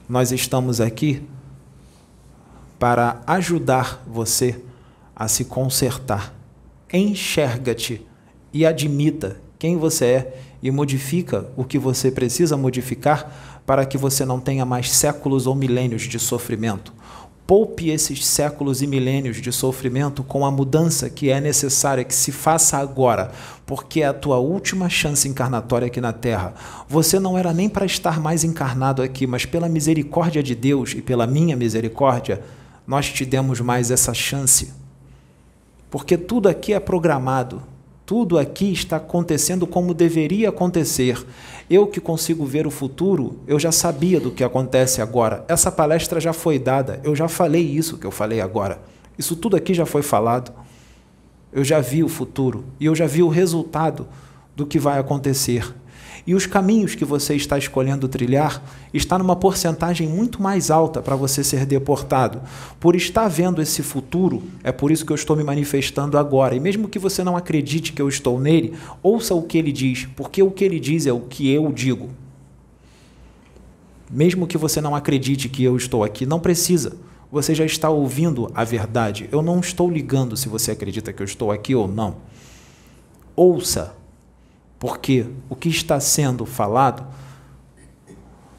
Nós 0.07 0.31
estamos 0.31 0.79
aqui 0.79 1.27
para 2.77 3.23
ajudar 3.25 4.03
você 4.05 4.68
a 5.19 5.27
se 5.27 5.43
consertar. 5.43 6.33
Enxerga-te 6.91 8.07
e 8.53 8.65
admita 8.65 9.37
quem 9.59 9.75
você 9.75 10.05
é 10.05 10.41
e 10.63 10.71
modifica 10.71 11.47
o 11.57 11.65
que 11.65 11.77
você 11.77 12.09
precisa 12.09 12.55
modificar 12.55 13.61
para 13.65 13.85
que 13.85 13.97
você 13.97 14.23
não 14.23 14.39
tenha 14.39 14.65
mais 14.65 14.89
séculos 14.89 15.45
ou 15.45 15.53
milênios 15.53 16.03
de 16.03 16.17
sofrimento. 16.17 16.93
Poupe 17.45 17.89
esses 17.89 18.25
séculos 18.25 18.81
e 18.81 18.87
milênios 18.87 19.41
de 19.41 19.51
sofrimento 19.51 20.23
com 20.23 20.45
a 20.45 20.51
mudança 20.51 21.09
que 21.09 21.29
é 21.29 21.41
necessária 21.41 22.03
que 22.03 22.13
se 22.13 22.31
faça 22.31 22.77
agora, 22.77 23.31
porque 23.65 24.01
é 24.01 24.05
a 24.05 24.13
tua 24.13 24.37
última 24.37 24.87
chance 24.87 25.27
encarnatória 25.27 25.87
aqui 25.87 25.99
na 25.99 26.13
Terra. 26.13 26.53
Você 26.87 27.19
não 27.19 27.37
era 27.37 27.51
nem 27.51 27.67
para 27.67 27.87
estar 27.87 28.19
mais 28.19 28.43
encarnado 28.43 29.01
aqui, 29.01 29.25
mas 29.25 29.45
pela 29.45 29.67
misericórdia 29.67 30.43
de 30.43 30.55
Deus 30.55 30.93
e 30.95 31.01
pela 31.01 31.25
minha 31.25 31.57
misericórdia, 31.57 32.41
nós 32.85 33.09
te 33.09 33.25
demos 33.25 33.59
mais 33.59 33.89
essa 33.91 34.13
chance 34.13 34.79
porque 35.89 36.17
tudo 36.17 36.47
aqui 36.47 36.73
é 36.73 36.79
programado, 36.79 37.61
tudo 38.05 38.39
aqui 38.39 38.71
está 38.71 38.97
acontecendo 38.97 39.67
como 39.67 39.93
deveria 39.93 40.49
acontecer. 40.49 41.23
Eu 41.69 41.85
que 41.85 41.99
consigo 41.99 42.45
ver 42.45 42.65
o 42.65 42.71
futuro, 42.71 43.37
eu 43.47 43.59
já 43.59 43.71
sabia 43.71 44.19
do 44.19 44.31
que 44.31 44.43
acontece 44.43 45.01
agora. 45.01 45.45
Essa 45.47 45.71
palestra 45.71 46.19
já 46.19 46.33
foi 46.33 46.57
dada, 46.57 46.99
eu 47.03 47.15
já 47.15 47.27
falei 47.27 47.61
isso 47.61 47.97
que 47.97 48.05
eu 48.07 48.11
falei 48.11 48.41
agora. 48.41 48.81
Isso 49.17 49.35
tudo 49.35 49.55
aqui 49.55 49.73
já 49.73 49.85
foi 49.85 50.01
falado. 50.01 50.51
Eu 51.51 51.63
já 51.63 51.79
vi 51.79 52.03
o 52.03 52.07
futuro 52.07 52.65
e 52.79 52.85
eu 52.85 52.95
já 52.95 53.05
vi 53.05 53.21
o 53.21 53.27
resultado 53.27 54.07
do 54.55 54.65
que 54.65 54.79
vai 54.79 54.99
acontecer. 54.99 55.71
E 56.25 56.35
os 56.35 56.45
caminhos 56.45 56.95
que 56.95 57.05
você 57.05 57.35
está 57.35 57.57
escolhendo 57.57 58.07
trilhar 58.07 58.63
está 58.93 59.17
numa 59.17 59.35
porcentagem 59.35 60.07
muito 60.07 60.41
mais 60.41 60.69
alta 60.69 61.01
para 61.01 61.15
você 61.15 61.43
ser 61.43 61.65
deportado. 61.65 62.41
Por 62.79 62.95
estar 62.95 63.27
vendo 63.27 63.61
esse 63.61 63.81
futuro, 63.81 64.43
é 64.63 64.71
por 64.71 64.91
isso 64.91 65.05
que 65.05 65.11
eu 65.11 65.15
estou 65.15 65.35
me 65.35 65.43
manifestando 65.43 66.17
agora. 66.17 66.55
E 66.55 66.59
mesmo 66.59 66.87
que 66.87 66.99
você 66.99 67.23
não 67.23 67.37
acredite 67.37 67.93
que 67.93 68.01
eu 68.01 68.09
estou 68.09 68.39
nele, 68.39 68.73
ouça 69.01 69.33
o 69.33 69.43
que 69.43 69.57
ele 69.57 69.71
diz, 69.71 70.07
porque 70.15 70.43
o 70.43 70.51
que 70.51 70.63
ele 70.63 70.79
diz 70.79 71.05
é 71.05 71.13
o 71.13 71.21
que 71.21 71.49
eu 71.51 71.71
digo. 71.71 72.09
Mesmo 74.09 74.47
que 74.47 74.57
você 74.57 74.81
não 74.81 74.95
acredite 74.95 75.47
que 75.47 75.63
eu 75.63 75.77
estou 75.77 76.03
aqui, 76.03 76.25
não 76.25 76.39
precisa. 76.39 76.97
Você 77.31 77.53
já 77.53 77.63
está 77.63 77.89
ouvindo 77.89 78.51
a 78.55 78.63
verdade. 78.63 79.29
Eu 79.31 79.43
não 79.43 79.59
estou 79.59 79.89
ligando 79.89 80.35
se 80.35 80.49
você 80.49 80.71
acredita 80.71 81.13
que 81.13 81.21
eu 81.21 81.25
estou 81.25 81.51
aqui 81.51 81.75
ou 81.75 81.87
não. 81.87 82.17
Ouça 83.35 83.98
porque 84.79 85.25
o 85.49 85.55
que 85.55 85.67
está 85.67 85.99
sendo 85.99 86.45
falado 86.45 87.05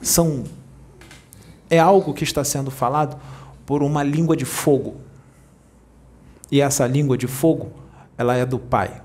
são 0.02 0.44
é 1.70 1.78
algo 1.78 2.12
que 2.12 2.24
está 2.24 2.44
sendo 2.44 2.70
falado 2.70 3.18
por 3.64 3.82
uma 3.82 4.02
língua 4.02 4.36
de 4.36 4.44
fogo. 4.44 5.00
E 6.50 6.60
essa 6.60 6.86
língua 6.86 7.16
de 7.16 7.28
fogo, 7.28 7.72
ela 8.18 8.36
é 8.36 8.44
do 8.44 8.58
Pai. 8.58 9.00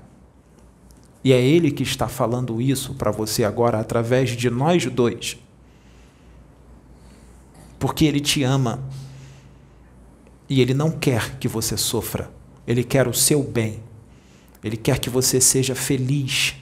E 1.22 1.32
é 1.32 1.40
ele 1.40 1.70
que 1.70 1.84
está 1.84 2.08
falando 2.08 2.60
isso 2.60 2.94
para 2.94 3.10
você 3.10 3.44
agora 3.44 3.78
através 3.80 4.30
de 4.30 4.50
nós 4.50 4.84
dois. 4.86 5.38
Porque 7.78 8.04
ele 8.04 8.20
te 8.20 8.42
ama. 8.42 8.80
E 10.48 10.60
ele 10.60 10.74
não 10.74 10.90
quer 10.90 11.38
que 11.38 11.46
você 11.46 11.76
sofra. 11.76 12.30
Ele 12.66 12.82
quer 12.82 13.06
o 13.06 13.14
seu 13.14 13.42
bem. 13.42 13.80
Ele 14.62 14.76
quer 14.76 14.98
que 14.98 15.08
você 15.08 15.40
seja 15.40 15.74
feliz 15.74 16.56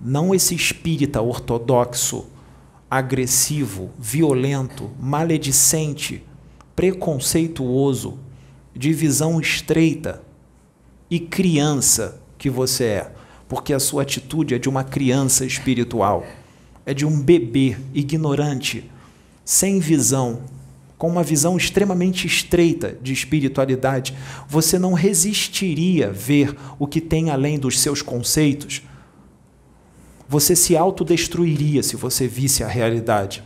não 0.00 0.34
esse 0.34 0.54
espírita 0.54 1.20
ortodoxo, 1.20 2.26
agressivo, 2.90 3.90
violento, 3.98 4.90
maledicente, 4.98 6.24
preconceituoso, 6.74 8.18
de 8.74 8.92
visão 8.92 9.40
estreita 9.40 10.22
e 11.10 11.20
criança 11.20 12.20
que 12.38 12.48
você 12.48 12.84
é, 12.84 13.12
porque 13.48 13.72
a 13.72 13.80
sua 13.80 14.02
atitude 14.02 14.54
é 14.54 14.58
de 14.58 14.68
uma 14.68 14.84
criança 14.84 15.44
espiritual, 15.44 16.24
é 16.86 16.94
de 16.94 17.04
um 17.04 17.20
bebê 17.20 17.76
ignorante, 17.92 18.90
sem 19.44 19.80
visão, 19.80 20.42
com 20.96 21.08
uma 21.08 21.22
visão 21.22 21.56
extremamente 21.56 22.26
estreita 22.26 22.96
de 23.00 23.12
espiritualidade, 23.12 24.14
você 24.46 24.78
não 24.78 24.92
resistiria 24.92 26.12
ver 26.12 26.54
o 26.78 26.86
que 26.86 27.00
tem 27.00 27.30
além 27.30 27.58
dos 27.58 27.80
seus 27.80 28.02
conceitos. 28.02 28.82
Você 30.30 30.54
se 30.54 30.76
autodestruiria 30.76 31.82
se 31.82 31.96
você 31.96 32.28
visse 32.28 32.62
a 32.62 32.68
realidade. 32.68 33.42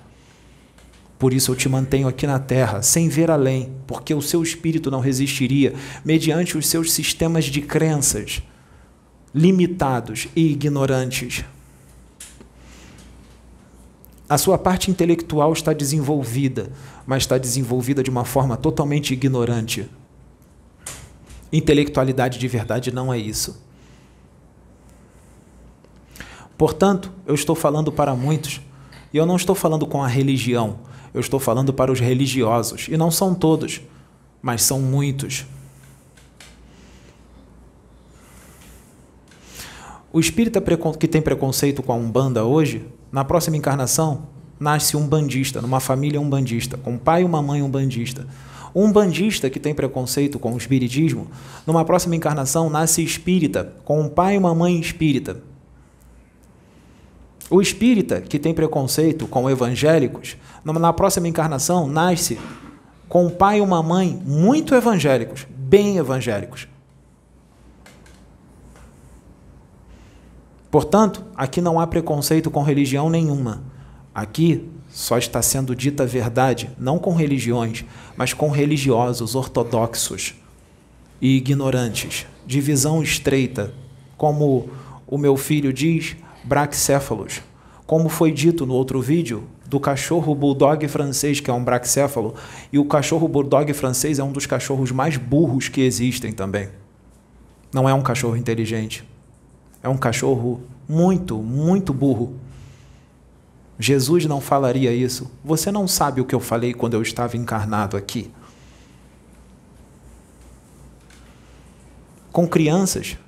Por 1.19 1.33
isso 1.33 1.51
eu 1.51 1.57
te 1.57 1.67
mantenho 1.67 2.07
aqui 2.07 2.27
na 2.27 2.39
terra, 2.39 2.83
sem 2.83 3.09
ver 3.09 3.31
além, 3.31 3.73
porque 3.87 4.13
o 4.13 4.21
seu 4.21 4.43
espírito 4.43 4.91
não 4.91 5.01
resistiria 5.01 5.73
mediante 6.05 6.59
os 6.59 6.67
seus 6.67 6.93
sistemas 6.93 7.47
de 7.47 7.63
crenças 7.63 8.43
limitados 9.35 10.29
e 10.37 10.53
ignorantes. 10.53 11.43
A 14.29 14.37
sua 14.37 14.59
parte 14.59 14.91
intelectual 14.91 15.55
está 15.55 15.73
desenvolvida, 15.73 16.71
mas 17.07 17.23
está 17.23 17.39
desenvolvida 17.39 18.03
de 18.03 18.11
uma 18.11 18.27
forma 18.27 18.59
totalmente 18.59 19.15
ignorante. 19.15 19.89
Intelectualidade 21.51 22.39
de 22.39 22.47
verdade 22.47 22.93
não 22.93 23.11
é 23.11 23.17
isso. 23.17 23.65
Portanto, 26.57 27.11
eu 27.27 27.35
estou 27.35 27.55
falando 27.55 27.91
para 27.91 28.15
muitos, 28.15 28.61
e 29.13 29.17
eu 29.17 29.27
não 29.27 29.37
estou 29.37 29.55
falando 29.55 29.87
com 29.87 30.03
a 30.03 30.09
religião, 30.09 30.79
eu 31.13 31.21
estou 31.21 31.41
falando 31.41 31.73
para 31.73 31.91
os 31.91 32.01
religiosos, 32.01 32.89
e 32.89 32.97
não 32.97 33.11
são 33.11 33.35
todos, 33.35 33.81
mas 34.41 34.63
são 34.63 34.81
muitos. 34.81 35.47
O 40.13 40.21
espírita 40.21 40.63
que 40.99 41.09
tem 41.09 41.21
preconceito 41.21 41.83
com 41.83 41.93
a 41.93 41.97
Umbanda 41.97 42.45
hoje, 42.45 42.87
na 43.11 43.25
próxima 43.25 43.57
encarnação, 43.57 44.29
nasce 44.61 44.97
um 44.97 45.07
bandista, 45.07 45.61
numa 45.61 45.81
família 45.81 46.21
umbandista, 46.21 46.77
com 46.77 46.93
um 46.93 46.99
pai 46.99 47.23
e 47.23 47.25
uma 47.25 47.43
mãe 47.43 47.63
umbandista. 47.63 48.27
Um 48.73 48.93
bandista 48.93 49.51
que 49.51 49.59
tem 49.59 49.75
preconceito 49.75 50.39
com 50.39 50.53
o 50.55 50.57
espiritismo, 50.57 51.29
numa 51.67 51.85
próxima 51.85 52.15
encarnação, 52.15 52.71
nasce 52.71 53.03
espírita, 53.03 53.73
com 53.85 54.01
um 54.01 54.09
pai 54.09 54.35
e 54.35 54.39
uma 54.39 54.55
mãe 54.55 54.79
espírita. 54.79 55.43
O 57.51 57.61
espírita 57.61 58.21
que 58.21 58.39
tem 58.39 58.55
preconceito 58.55 59.27
com 59.27 59.49
evangélicos, 59.49 60.37
na 60.65 60.93
próxima 60.93 61.29
encarnação, 61.29 61.87
nasce 61.87 62.39
com 63.09 63.27
um 63.27 63.31
pai 63.31 63.59
e 63.59 63.61
uma 63.61 63.83
mãe 63.83 64.21
muito 64.25 64.75
evangélicos, 64.75 65.47
bem 65.51 65.99
evangélicos. 65.99 66.67
Portanto, 70.71 71.25
aqui 71.37 71.61
não 71.61 71.79
há 71.79 71.87
preconceito 71.87 72.51
com 72.51 72.63
religião 72.63 73.09
nenhuma. 73.09 73.63
Aqui 74.13 74.69
só 74.89 75.19
está 75.19 75.41
sendo 75.43 75.75
dita 75.75 76.03
a 76.03 76.07
verdade, 76.07 76.71
não 76.79 76.99
com 76.99 77.15
religiões, 77.15 77.85
mas 78.17 78.33
com 78.33 78.51
religiosos 78.51 79.35
ortodoxos 79.35 80.35
e 81.21 81.37
ignorantes, 81.37 82.27
de 82.47 82.61
visão 82.61 83.03
estreita, 83.03 83.73
como 84.17 84.69
o 85.07 85.17
meu 85.17 85.37
filho 85.37 85.73
diz, 85.73 86.17
braxéfalos. 86.45 87.43
Como 87.87 88.09
foi 88.09 88.33
dito 88.33 88.65
no 88.65 88.75
outro 88.75 89.01
vídeo, 89.01 89.45
do 89.67 89.81
cachorro 89.81 90.35
bulldog 90.35 90.87
francês, 90.89 91.41
que 91.41 91.51
é 91.51 91.53
um 91.53 91.65
braxéfalo, 91.65 92.35
e 92.73 92.79
o 92.79 92.85
cachorro 92.85 93.27
bulldog 93.27 93.73
francês 93.73 94.19
é 94.19 94.25
um 94.25 94.33
dos 94.33 94.47
cachorros 94.47 94.93
mais 94.93 95.17
burros 95.17 95.69
que 95.69 95.81
existem 95.81 96.33
também. 96.33 96.69
Não 97.73 97.89
é 97.89 97.95
um 97.95 98.03
cachorro 98.03 98.37
inteligente. 98.37 99.05
É 99.83 99.89
um 99.89 99.97
cachorro 99.97 100.63
muito, 100.89 101.37
muito 101.39 101.93
burro. 101.93 102.35
Jesus 103.79 104.27
não 104.27 104.41
falaria 104.41 104.93
isso. 104.93 105.31
Você 105.45 105.73
não 105.73 105.89
sabe 105.89 106.21
o 106.21 106.25
que 106.25 106.35
eu 106.35 106.41
falei 106.41 106.73
quando 106.73 106.95
eu 106.95 107.03
estava 107.03 107.37
encarnado 107.37 107.97
aqui. 107.97 108.31
Com 112.31 112.47
crianças, 112.47 113.19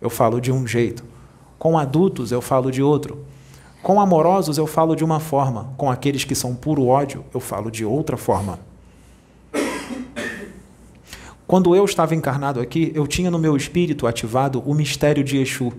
eu 0.00 0.10
falo 0.10 0.40
de 0.40 0.50
um 0.50 0.66
jeito. 0.66 1.04
Com 1.60 1.76
adultos, 1.76 2.32
eu 2.32 2.40
falo 2.40 2.70
de 2.70 2.82
outro. 2.82 3.22
Com 3.82 4.00
amorosos, 4.00 4.56
eu 4.56 4.66
falo 4.66 4.96
de 4.96 5.04
uma 5.04 5.20
forma. 5.20 5.74
Com 5.76 5.90
aqueles 5.90 6.24
que 6.24 6.34
são 6.34 6.54
puro 6.54 6.86
ódio, 6.86 7.22
eu 7.34 7.38
falo 7.38 7.70
de 7.70 7.84
outra 7.84 8.16
forma. 8.16 8.58
Quando 11.46 11.76
eu 11.76 11.84
estava 11.84 12.14
encarnado 12.14 12.60
aqui, 12.60 12.90
eu 12.94 13.06
tinha 13.06 13.30
no 13.30 13.38
meu 13.38 13.58
espírito 13.58 14.06
ativado 14.06 14.62
o 14.64 14.72
mistério 14.72 15.22
de 15.22 15.36
Exu. 15.36 15.70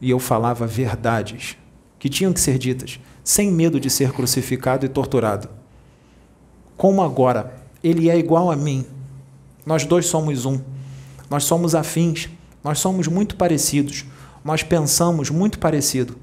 E 0.00 0.08
eu 0.08 0.18
falava 0.18 0.66
verdades 0.66 1.58
que 1.98 2.08
tinham 2.08 2.32
que 2.32 2.40
ser 2.40 2.56
ditas, 2.56 2.98
sem 3.22 3.52
medo 3.52 3.78
de 3.78 3.90
ser 3.90 4.12
crucificado 4.12 4.86
e 4.86 4.88
torturado. 4.88 5.46
Como 6.74 7.02
agora 7.02 7.54
ele 7.84 8.08
é 8.08 8.16
igual 8.16 8.50
a 8.50 8.56
mim, 8.56 8.86
nós 9.66 9.84
dois 9.84 10.06
somos 10.06 10.46
um, 10.46 10.58
nós 11.28 11.44
somos 11.44 11.74
afins, 11.74 12.30
nós 12.64 12.78
somos 12.78 13.06
muito 13.08 13.36
parecidos, 13.36 14.06
nós 14.44 14.62
pensamos 14.62 15.30
muito 15.30 15.58
parecido. 15.58 16.16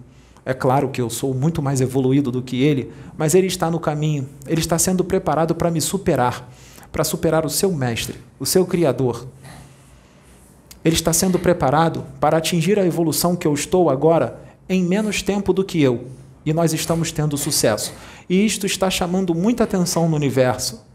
É 0.45 0.53
claro 0.53 0.89
que 0.89 1.01
eu 1.01 1.09
sou 1.09 1.33
muito 1.33 1.61
mais 1.61 1.81
evoluído 1.81 2.31
do 2.31 2.41
que 2.41 2.61
ele, 2.61 2.91
mas 3.17 3.35
ele 3.35 3.47
está 3.47 3.69
no 3.69 3.79
caminho, 3.79 4.27
ele 4.47 4.61
está 4.61 4.79
sendo 4.79 5.03
preparado 5.03 5.53
para 5.53 5.69
me 5.69 5.81
superar 5.81 6.47
para 6.91 7.03
superar 7.03 7.45
o 7.45 7.49
seu 7.49 7.71
mestre, 7.71 8.15
o 8.39 8.45
seu 8.45 8.65
Criador. 8.65 9.27
Ele 10.83 10.95
está 10.95 11.11
sendo 11.11 11.37
preparado 11.37 12.05
para 12.19 12.37
atingir 12.37 12.79
a 12.79 12.85
evolução 12.85 13.35
que 13.35 13.45
eu 13.45 13.53
estou 13.53 13.89
agora 13.89 14.39
em 14.69 14.83
menos 14.83 15.21
tempo 15.21 15.53
do 15.53 15.63
que 15.63 15.81
eu. 15.81 16.07
E 16.45 16.53
nós 16.53 16.73
estamos 16.73 17.11
tendo 17.11 17.37
sucesso. 17.37 17.93
E 18.29 18.45
isto 18.45 18.65
está 18.65 18.89
chamando 18.89 19.35
muita 19.35 19.63
atenção 19.63 20.07
no 20.07 20.15
universo. 20.15 20.85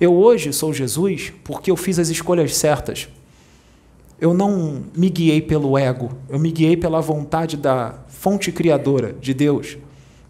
Eu 0.00 0.14
hoje 0.14 0.52
sou 0.52 0.72
Jesus 0.72 1.32
porque 1.44 1.70
eu 1.70 1.76
fiz 1.76 1.98
as 1.98 2.08
escolhas 2.08 2.56
certas. 2.56 3.08
Eu 4.20 4.34
não 4.34 4.82
me 4.94 5.08
guiei 5.08 5.40
pelo 5.40 5.78
ego, 5.78 6.10
eu 6.28 6.38
me 6.38 6.50
guiei 6.50 6.76
pela 6.76 7.00
vontade 7.00 7.56
da 7.56 7.94
fonte 8.08 8.52
criadora 8.52 9.14
de 9.14 9.32
Deus. 9.32 9.78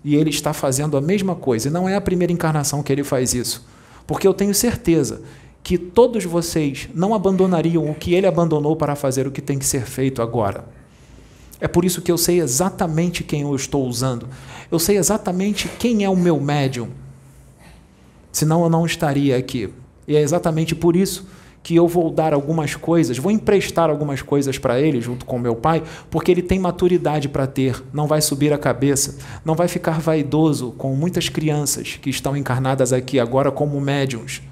E 0.05 0.14
ele 0.14 0.30
está 0.30 0.53
fazendo 0.53 0.97
a 0.97 1.01
mesma 1.01 1.34
coisa. 1.34 1.68
E 1.68 1.70
não 1.70 1.88
é 1.88 1.97
a 1.97 2.01
primeira 2.01 2.32
encarnação 2.32 2.82
que 2.82 2.93
ele 2.93 3.05
faz 3.05 3.34
isso. 3.34 3.66
Porque 4.07 4.26
eu 4.26 4.32
tenho 4.32 4.55
certeza 4.55 5.22
que 5.62 5.76
todos 5.76 6.24
vocês 6.24 6.88
não 6.95 7.14
abandonariam 7.14 7.91
o 7.91 7.95
que 7.95 8.14
ele 8.14 8.26
abandonou 8.26 8.76
para 8.76 8.97
fazer 8.97 9.26
o 9.26 9.30
que 9.30 9.43
tem 9.43 9.59
que 9.59 9.66
ser 9.66 9.82
feito 9.82 10.22
agora. 10.22 10.64
É 11.61 11.68
por 11.68 11.84
isso 11.84 12.01
que 12.01 12.11
eu 12.11 12.16
sei 12.16 12.41
exatamente 12.41 13.22
quem 13.22 13.43
eu 13.43 13.55
estou 13.55 13.86
usando. 13.86 14.26
Eu 14.70 14.78
sei 14.78 14.97
exatamente 14.97 15.68
quem 15.78 16.05
é 16.05 16.09
o 16.09 16.16
meu 16.16 16.41
médium. 16.41 16.88
Senão 18.32 18.62
eu 18.62 18.70
não 18.70 18.86
estaria 18.86 19.36
aqui. 19.36 19.68
E 20.09 20.16
é 20.16 20.20
exatamente 20.20 20.74
por 20.74 20.97
isso 20.97 21.26
que 21.62 21.76
eu 21.76 21.86
vou 21.86 22.11
dar 22.11 22.32
algumas 22.32 22.74
coisas, 22.74 23.18
vou 23.18 23.30
emprestar 23.30 23.90
algumas 23.90 24.22
coisas 24.22 24.58
para 24.58 24.80
ele, 24.80 25.00
junto 25.00 25.26
com 25.26 25.38
meu 25.38 25.54
pai, 25.54 25.82
porque 26.11 26.30
ele 26.30 26.42
tem 26.42 26.58
maturidade 26.58 27.28
para 27.28 27.46
ter, 27.46 27.82
não 27.92 28.06
vai 28.06 28.20
subir 28.20 28.52
a 28.52 28.58
cabeça, 28.58 29.18
não 29.44 29.54
vai 29.54 29.68
ficar 29.68 30.00
vaidoso 30.00 30.72
com 30.78 30.94
muitas 30.94 31.28
crianças 31.28 31.98
que 32.00 32.11
estão 32.11 32.36
encarnadas 32.36 32.92
aqui 32.92 33.20
agora 33.20 33.50
como 33.50 33.80
médiums, 33.80 34.42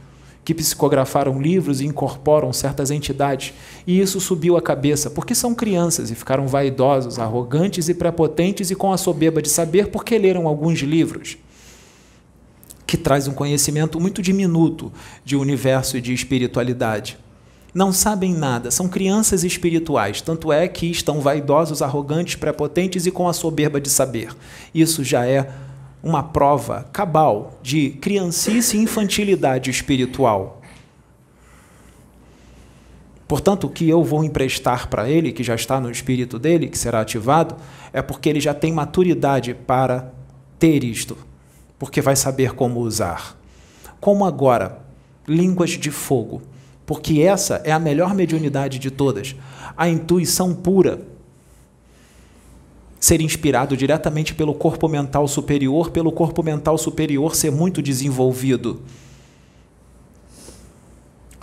que 0.45 0.55
psicografaram 0.55 1.41
livros 1.41 1.81
e 1.81 1.87
incorporam 1.87 2.53
certas 2.53 2.91
entidades, 2.91 3.55
e 3.87 4.01
isso 4.01 4.21
subiu 4.21 4.57
a 4.57 4.63
cabeça, 4.63 5.11
porque 5.11 5.35
são 5.35 5.55
crianças 5.55 6.11
e 6.11 6.15
ficaram 6.15 6.47
vaidosos, 6.47 7.19
arrogantes 7.19 7.89
e 7.89 7.95
prepotentes 7.95 8.71
e 8.71 8.75
com 8.75 8.93
a 8.93 8.97
soberba 8.97 9.41
de 9.43 9.49
saber 9.49 9.89
porque 9.89 10.17
leram 10.19 10.47
alguns 10.47 10.81
livros 10.81 11.39
que 12.89 12.97
traz 12.97 13.29
um 13.29 13.35
conhecimento 13.35 14.01
muito 14.01 14.23
diminuto 14.23 14.91
de 15.23 15.37
universo 15.37 15.99
e 15.99 16.01
de 16.01 16.15
espiritualidade. 16.15 17.19
Não 17.75 17.93
sabem 17.93 18.33
nada, 18.33 18.71
são 18.71 18.89
crianças 18.89 19.45
espirituais, 19.45 20.23
tanto 20.23 20.51
é 20.51 20.67
que 20.67 20.87
estão 20.87 21.21
vaidosos, 21.21 21.83
arrogantes, 21.83 22.37
prepotentes 22.37 23.05
e 23.05 23.11
com 23.11 23.29
a 23.29 23.35
soberba 23.35 23.79
de 23.79 23.91
saber. 23.91 24.35
Isso 24.75 25.05
já 25.05 25.27
é 25.27 25.53
uma 26.03 26.23
prova 26.23 26.89
cabal 26.91 27.59
de 27.63 27.91
criancice 27.91 28.79
e 28.79 28.81
infantilidade 28.81 29.71
espiritual. 29.71 30.63
Portanto, 33.29 33.65
o 33.67 33.71
que 33.71 33.87
eu 33.87 34.03
vou 34.03 34.25
emprestar 34.25 34.89
para 34.89 35.11
ele, 35.11 35.31
que 35.31 35.45
já 35.45 35.55
está 35.55 35.79
no 35.79 35.91
espírito 35.91 36.39
dele, 36.39 36.69
que 36.69 36.79
será 36.79 37.03
ativado, 37.03 37.55
é 37.93 38.01
porque 38.01 38.31
ele 38.31 38.41
já 38.41 38.55
tem 38.55 38.73
maturidade 38.73 39.53
para 39.53 40.11
ter 40.59 40.83
isto 40.83 41.28
porque 41.79 42.01
vai 42.01 42.17
saber 42.17 42.55
como 42.55 42.81
usar. 42.81 43.37
Como 44.01 44.25
agora, 44.25 44.81
línguas 45.27 45.71
de 45.71 45.91
fogo, 45.91 46.43
porque 46.85 47.21
essa 47.21 47.61
é 47.65 47.71
a 47.71 47.79
melhor 47.79 48.15
mediunidade 48.15 48.79
de 48.79 48.91
todas. 48.91 49.37
A 49.77 49.89
intuição 49.89 50.55
pura. 50.55 51.01
Ser 52.99 53.21
inspirado 53.21 53.77
diretamente 53.77 54.35
pelo 54.35 54.55
corpo 54.55 54.89
mental 54.89 55.29
superior, 55.29 55.91
pelo 55.91 56.11
corpo 56.11 56.43
mental 56.43 56.77
superior 56.77 57.37
ser 57.37 57.53
muito 57.53 57.81
desenvolvido. 57.81 58.83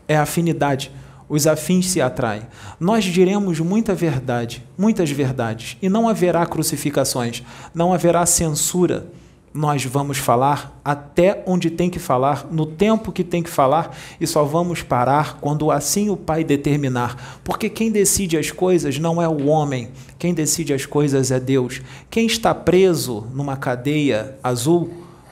É 0.08 0.18
afinidade. 0.18 0.92
Os 1.30 1.48
afins 1.48 1.88
se 1.88 2.02
atraem. 2.02 2.44
Nós 2.80 3.06
diremos 3.06 3.60
muita 3.60 3.96
verdade, 3.96 4.64
muitas 4.78 5.10
verdades, 5.10 5.78
e 5.82 5.90
não 5.90 6.08
haverá 6.08 6.46
crucificações, 6.46 7.42
não 7.74 7.94
haverá 7.94 8.26
censura 8.26 9.08
nós 9.56 9.86
vamos 9.86 10.18
falar 10.18 10.78
até 10.84 11.42
onde 11.48 11.70
tem 11.70 11.90
que 11.90 11.98
falar, 11.98 12.46
no 12.52 12.66
tempo 12.66 13.10
que 13.10 13.24
tem 13.24 13.42
que 13.42 13.50
falar, 13.50 13.96
e 14.20 14.28
só 14.28 14.44
vamos 14.44 14.84
parar 14.84 15.38
quando 15.40 15.72
assim 15.72 16.10
o 16.10 16.18
Pai 16.18 16.44
determinar. 16.44 17.40
Porque 17.42 17.70
quem 17.70 17.90
decide 17.90 18.38
as 18.38 18.52
coisas 18.52 19.00
não 19.00 19.22
é 19.22 19.30
o 19.30 19.46
homem, 19.46 19.92
quem 20.20 20.34
decide 20.34 20.74
as 20.74 20.86
coisas 20.86 21.32
é 21.32 21.40
Deus. 21.40 21.82
Quem 22.10 22.26
está 22.26 22.54
preso 22.54 23.28
numa 23.34 23.56
cadeia 23.56 24.38
azul 24.44 24.92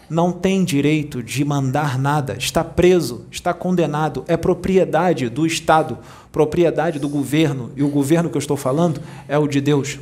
não 0.10 0.32
tem 0.32 0.64
direito 0.64 1.22
de 1.22 1.44
mandar 1.44 2.00
nada, 2.00 2.38
está 2.38 2.64
preso, 2.64 3.26
está 3.30 3.54
condenado, 3.54 4.24
é 4.26 4.38
propriedade 4.38 5.28
do 5.28 5.46
Estado, 5.46 5.98
propriedade 6.32 6.98
do 6.98 7.10
governo, 7.10 7.72
e 7.76 7.84
o 7.84 7.90
governo 7.90 8.30
que 8.30 8.38
eu 8.38 8.40
estou 8.40 8.56
falando 8.56 9.02
é 9.28 9.38
o 9.38 9.48
de 9.48 9.60
Deus. 9.60 10.00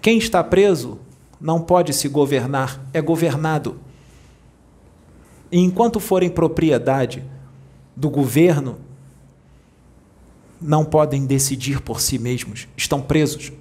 Quem 0.00 0.18
está 0.18 0.44
preso 0.44 1.00
não 1.40 1.60
pode 1.60 1.92
se 1.92 2.08
governar, 2.08 2.80
é 2.92 3.00
governado. 3.00 3.78
E 5.50 5.58
enquanto 5.58 6.00
forem 6.00 6.30
propriedade 6.30 7.24
do 7.94 8.10
governo, 8.10 8.78
não 10.60 10.84
podem 10.84 11.26
decidir 11.26 11.80
por 11.80 12.00
si 12.00 12.18
mesmos, 12.18 12.66
estão 12.76 13.00
presos. 13.00 13.52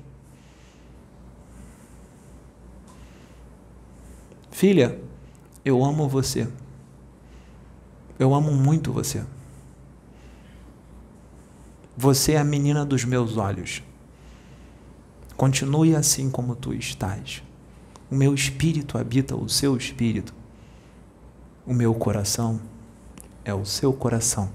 Filha, 4.51 4.99
eu 5.63 5.83
amo 5.83 6.07
você. 6.07 6.47
Eu 8.17 8.33
amo 8.33 8.51
muito 8.53 8.93
você. 8.93 9.23
Você 11.97 12.33
é 12.33 12.37
a 12.37 12.43
menina 12.43 12.85
dos 12.85 13.03
meus 13.03 13.35
olhos. 13.35 13.83
Continue 15.35 15.95
assim 15.95 16.29
como 16.29 16.55
tu 16.55 16.73
estás. 16.73 17.43
O 18.09 18.15
meu 18.15 18.33
espírito 18.33 18.97
habita 18.97 19.35
o 19.35 19.49
seu 19.49 19.75
espírito. 19.75 20.33
O 21.65 21.73
meu 21.73 21.93
coração 21.95 22.61
é 23.43 23.53
o 23.53 23.65
seu 23.65 23.91
coração. 23.91 24.49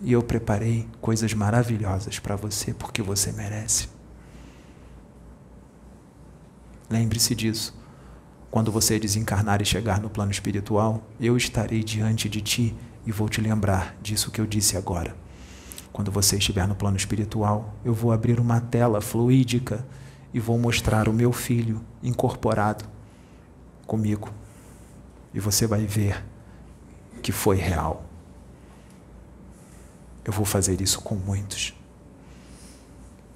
E 0.00 0.12
eu 0.12 0.22
preparei 0.22 0.88
coisas 1.00 1.32
maravilhosas 1.32 2.18
para 2.18 2.36
você 2.36 2.74
porque 2.74 3.00
você 3.00 3.32
merece. 3.32 3.88
Lembre-se 6.90 7.34
disso. 7.34 7.74
Quando 8.50 8.72
você 8.72 8.98
desencarnar 8.98 9.60
e 9.60 9.64
chegar 9.64 10.00
no 10.00 10.10
plano 10.10 10.30
espiritual, 10.30 11.06
eu 11.20 11.36
estarei 11.36 11.82
diante 11.82 12.28
de 12.28 12.40
ti 12.40 12.74
e 13.06 13.12
vou 13.12 13.28
te 13.28 13.40
lembrar 13.40 13.96
disso 14.02 14.30
que 14.30 14.40
eu 14.40 14.46
disse 14.46 14.76
agora. 14.76 15.16
Quando 15.92 16.10
você 16.10 16.36
estiver 16.36 16.66
no 16.66 16.74
plano 16.74 16.96
espiritual, 16.96 17.74
eu 17.84 17.94
vou 17.94 18.12
abrir 18.12 18.38
uma 18.38 18.60
tela 18.60 19.00
fluídica 19.00 19.86
e 20.36 20.38
vou 20.38 20.58
mostrar 20.58 21.08
o 21.08 21.14
meu 21.14 21.32
filho 21.32 21.80
incorporado 22.02 22.84
comigo. 23.86 24.30
E 25.32 25.40
você 25.40 25.66
vai 25.66 25.86
ver 25.86 26.22
que 27.22 27.32
foi 27.32 27.56
real. 27.56 28.04
Eu 30.22 30.34
vou 30.34 30.44
fazer 30.44 30.82
isso 30.82 31.00
com 31.00 31.14
muitos 31.14 31.74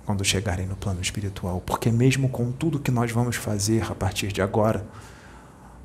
quando 0.05 0.23
chegarem 0.23 0.67
no 0.67 0.77
plano 0.77 1.01
espiritual, 1.01 1.63
porque 1.63 1.91
mesmo 1.91 2.29
com 2.29 2.53
tudo 2.53 2.79
que 2.79 2.91
nós 2.91 3.11
vamos 3.11 3.37
fazer 3.37 3.91
a 3.91 3.95
partir 3.95 4.31
de 4.31 4.43
agora, 4.43 4.87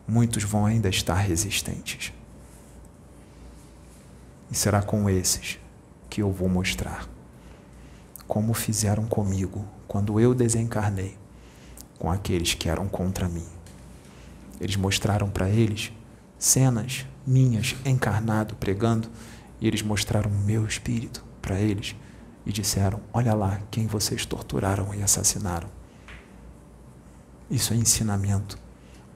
muitos 0.06 0.44
vão 0.44 0.66
ainda 0.66 0.90
estar 0.90 1.16
resistentes. 1.16 2.12
E 4.52 4.56
será 4.56 4.82
com 4.82 5.10
esses 5.10 5.60
que 6.10 6.22
eu 6.22 6.30
vou 6.30 6.50
mostrar 6.50 7.08
como 8.28 8.54
fizeram 8.54 9.06
comigo 9.06 9.66
quando 9.88 10.20
eu 10.20 10.34
desencarnei 10.34 11.18
com 11.98 12.12
aqueles 12.12 12.54
que 12.54 12.70
eram 12.70 12.88
contra 12.88 13.28
mim. 13.28 13.46
Eles 14.60 14.76
mostraram 14.76 15.30
para 15.30 15.50
eles 15.50 15.92
cenas 16.38 17.06
minhas 17.26 17.76
encarnado 17.86 18.56
pregando 18.56 19.10
e 19.60 19.68
eles 19.68 19.82
mostraram 19.82 20.30
o 20.30 20.46
meu 20.46 20.66
espírito 20.66 21.24
para 21.42 21.60
eles 21.60 21.96
e 22.46 22.52
disseram: 22.52 23.00
Olha 23.14 23.34
lá 23.34 23.62
quem 23.72 23.88
vocês 23.88 24.26
torturaram 24.26 24.94
e 24.94 25.02
assassinaram. 25.02 25.70
Isso 27.50 27.74
é 27.74 27.76
ensinamento. 27.76 28.65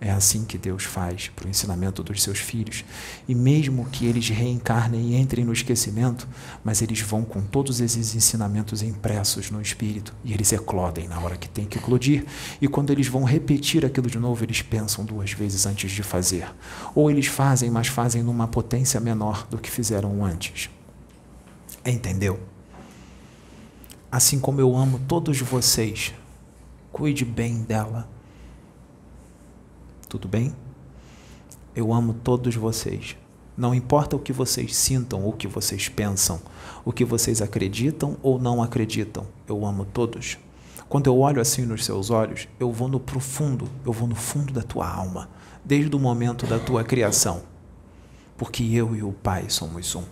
É 0.01 0.11
assim 0.11 0.45
que 0.45 0.57
Deus 0.57 0.85
faz 0.85 1.27
para 1.35 1.45
o 1.45 1.49
ensinamento 1.49 2.01
dos 2.01 2.23
seus 2.23 2.39
filhos. 2.39 2.85
E 3.27 3.35
mesmo 3.35 3.85
que 3.89 4.05
eles 4.05 4.29
reencarnem 4.29 5.11
e 5.11 5.17
entrem 5.17 5.43
no 5.43 5.51
esquecimento, 5.51 6.25
mas 6.63 6.81
eles 6.81 7.01
vão 7.01 7.25
com 7.25 7.41
todos 7.41 7.81
esses 7.81 8.15
ensinamentos 8.15 8.81
impressos 8.81 9.51
no 9.51 9.61
espírito 9.61 10.13
e 10.23 10.33
eles 10.33 10.53
eclodem 10.53 11.09
na 11.09 11.19
hora 11.19 11.35
que 11.35 11.49
tem 11.49 11.65
que 11.65 11.77
eclodir. 11.77 12.25
E 12.61 12.67
quando 12.67 12.91
eles 12.91 13.07
vão 13.07 13.25
repetir 13.25 13.85
aquilo 13.85 14.09
de 14.09 14.17
novo, 14.17 14.41
eles 14.45 14.61
pensam 14.61 15.03
duas 15.03 15.33
vezes 15.33 15.65
antes 15.65 15.91
de 15.91 16.01
fazer. 16.01 16.49
Ou 16.95 17.11
eles 17.11 17.25
fazem, 17.25 17.69
mas 17.69 17.87
fazem 17.87 18.23
numa 18.23 18.47
potência 18.47 19.01
menor 19.01 19.45
do 19.49 19.57
que 19.57 19.69
fizeram 19.69 20.23
antes. 20.23 20.69
Entendeu? 21.85 22.39
Assim 24.09 24.39
como 24.39 24.61
eu 24.61 24.77
amo 24.77 24.97
todos 25.09 25.39
vocês, 25.41 26.13
cuide 26.89 27.25
bem 27.25 27.63
dela 27.63 28.07
tudo 30.09 30.27
bem? 30.27 30.53
Eu 31.75 31.93
amo 31.93 32.13
todos 32.13 32.55
vocês. 32.55 33.15
Não 33.55 33.75
importa 33.75 34.15
o 34.15 34.19
que 34.19 34.33
vocês 34.33 34.75
sintam 34.75 35.27
o 35.27 35.33
que 35.33 35.47
vocês 35.47 35.87
pensam, 35.87 36.41
o 36.83 36.91
que 36.91 37.05
vocês 37.05 37.41
acreditam 37.41 38.17
ou 38.23 38.39
não 38.39 38.63
acreditam, 38.63 39.27
eu 39.47 39.65
amo 39.65 39.85
todos. 39.85 40.37
Quando 40.87 41.07
eu 41.07 41.19
olho 41.19 41.39
assim 41.39 41.65
nos 41.65 41.85
seus 41.85 42.09
olhos, 42.09 42.47
eu 42.59 42.71
vou 42.71 42.87
no 42.87 42.99
profundo, 42.99 43.69
eu 43.85 43.93
vou 43.93 44.07
no 44.07 44.15
fundo 44.15 44.51
da 44.51 44.63
tua 44.63 44.89
alma, 44.89 45.29
desde 45.63 45.95
o 45.95 45.99
momento 45.99 46.47
da 46.47 46.57
tua 46.57 46.83
criação. 46.83 47.43
Porque 48.35 48.63
eu 48.63 48.95
e 48.95 49.03
o 49.03 49.11
Pai 49.11 49.49
somos 49.49 49.93
um. 49.93 50.03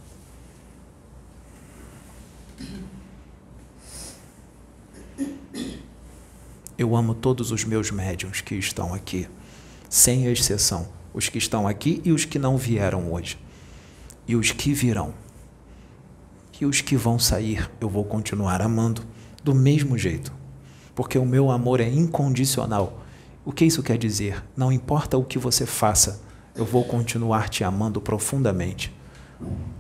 Eu 6.77 6.95
amo 6.95 7.15
todos 7.15 7.49
os 7.49 7.63
meus 7.63 7.89
médiums 7.89 8.41
que 8.41 8.53
estão 8.53 8.93
aqui 8.93 9.27
sem 9.89 10.25
exceção, 10.25 10.88
os 11.13 11.29
que 11.29 11.38
estão 11.38 11.67
aqui 11.67 12.01
e 12.03 12.11
os 12.11 12.25
que 12.25 12.38
não 12.38 12.57
vieram 12.57 13.11
hoje, 13.13 13.38
e 14.27 14.35
os 14.35 14.51
que 14.51 14.73
virão. 14.73 15.13
E 16.59 16.65
os 16.65 16.81
que 16.81 16.97
vão 16.97 17.19
sair, 17.19 17.69
eu 17.79 17.88
vou 17.88 18.03
continuar 18.03 18.61
amando 18.61 19.03
do 19.43 19.53
mesmo 19.53 19.97
jeito, 19.97 20.33
porque 20.95 21.17
o 21.17 21.25
meu 21.25 21.51
amor 21.51 21.79
é 21.79 21.88
incondicional. 21.88 23.03
O 23.45 23.51
que 23.51 23.63
isso 23.63 23.83
quer 23.83 23.97
dizer? 23.97 24.43
Não 24.55 24.71
importa 24.71 25.17
o 25.17 25.23
que 25.23 25.38
você 25.38 25.65
faça, 25.65 26.21
eu 26.55 26.65
vou 26.65 26.83
continuar 26.83 27.47
te 27.47 27.63
amando 27.63 28.01
profundamente. 28.01 28.91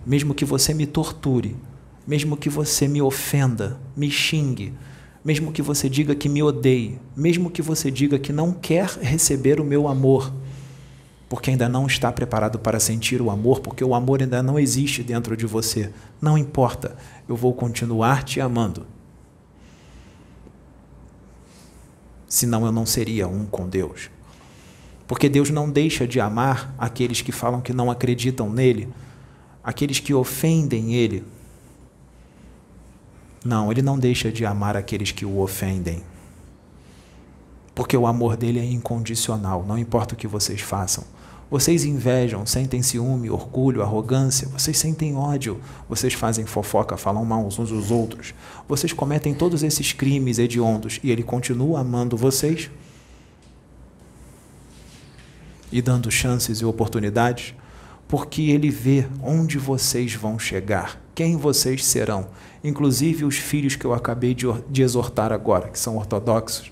Mesmo 0.05 0.35
que 0.35 0.45
você 0.45 0.73
me 0.73 0.85
torture, 0.85 1.55
mesmo 2.05 2.37
que 2.37 2.49
você 2.49 2.87
me 2.87 3.01
ofenda, 3.01 3.79
me 3.95 4.09
xingue, 4.09 4.73
mesmo 5.27 5.51
que 5.51 5.61
você 5.61 5.89
diga 5.89 6.15
que 6.15 6.29
me 6.29 6.41
odeie, 6.41 6.97
mesmo 7.13 7.51
que 7.51 7.61
você 7.61 7.91
diga 7.91 8.17
que 8.17 8.31
não 8.31 8.53
quer 8.53 8.87
receber 9.01 9.59
o 9.59 9.65
meu 9.65 9.89
amor, 9.89 10.33
porque 11.27 11.49
ainda 11.49 11.67
não 11.67 11.85
está 11.85 12.09
preparado 12.13 12.57
para 12.57 12.79
sentir 12.79 13.21
o 13.21 13.29
amor, 13.29 13.59
porque 13.59 13.83
o 13.83 13.93
amor 13.93 14.21
ainda 14.21 14.41
não 14.41 14.57
existe 14.57 15.03
dentro 15.03 15.35
de 15.35 15.45
você. 15.45 15.91
Não 16.21 16.37
importa, 16.37 16.95
eu 17.27 17.35
vou 17.35 17.53
continuar 17.53 18.23
te 18.23 18.39
amando. 18.39 18.87
Senão 22.25 22.65
eu 22.65 22.71
não 22.71 22.85
seria 22.85 23.27
um 23.27 23.45
com 23.45 23.67
Deus. 23.67 24.09
Porque 25.05 25.27
Deus 25.27 25.49
não 25.49 25.69
deixa 25.69 26.07
de 26.07 26.21
amar 26.21 26.73
aqueles 26.77 27.19
que 27.19 27.33
falam 27.33 27.59
que 27.59 27.73
não 27.73 27.91
acreditam 27.91 28.49
nele, 28.49 28.87
aqueles 29.61 29.99
que 29.99 30.13
ofendem 30.13 30.93
ele, 30.93 31.25
não, 33.43 33.71
ele 33.71 33.81
não 33.81 33.97
deixa 33.97 34.31
de 34.31 34.45
amar 34.45 34.75
aqueles 34.75 35.11
que 35.11 35.25
o 35.25 35.39
ofendem. 35.39 36.03
Porque 37.73 37.95
o 37.95 38.07
amor 38.07 38.35
dele 38.35 38.59
é 38.59 38.65
incondicional, 38.65 39.63
não 39.65 39.77
importa 39.77 40.15
o 40.15 40.17
que 40.17 40.27
vocês 40.27 40.61
façam. 40.61 41.03
Vocês 41.49 41.85
invejam, 41.85 42.45
sentem 42.45 42.81
ciúme, 42.81 43.29
orgulho, 43.29 43.81
arrogância, 43.81 44.49
vocês 44.49 44.77
sentem 44.77 45.15
ódio, 45.15 45.61
vocês 45.87 46.13
fazem 46.13 46.45
fofoca, 46.45 46.97
falam 46.97 47.23
mal 47.23 47.45
uns 47.45 47.55
dos 47.55 47.89
outros, 47.89 48.33
vocês 48.67 48.91
cometem 48.91 49.33
todos 49.33 49.63
esses 49.63 49.93
crimes 49.93 50.39
hediondos 50.39 50.99
e 51.01 51.09
ele 51.09 51.23
continua 51.23 51.79
amando 51.79 52.17
vocês 52.17 52.69
e 55.71 55.81
dando 55.81 56.11
chances 56.11 56.59
e 56.59 56.65
oportunidades, 56.65 57.53
porque 58.09 58.41
ele 58.41 58.69
vê 58.69 59.07
onde 59.23 59.57
vocês 59.57 60.13
vão 60.15 60.37
chegar, 60.37 61.01
quem 61.15 61.37
vocês 61.37 61.85
serão 61.85 62.27
inclusive 62.67 63.25
os 63.25 63.37
filhos 63.37 63.75
que 63.75 63.85
eu 63.85 63.93
acabei 63.93 64.33
de, 64.33 64.45
de 64.69 64.81
exortar 64.81 65.31
agora, 65.31 65.69
que 65.69 65.79
são 65.79 65.97
ortodoxos 65.97 66.71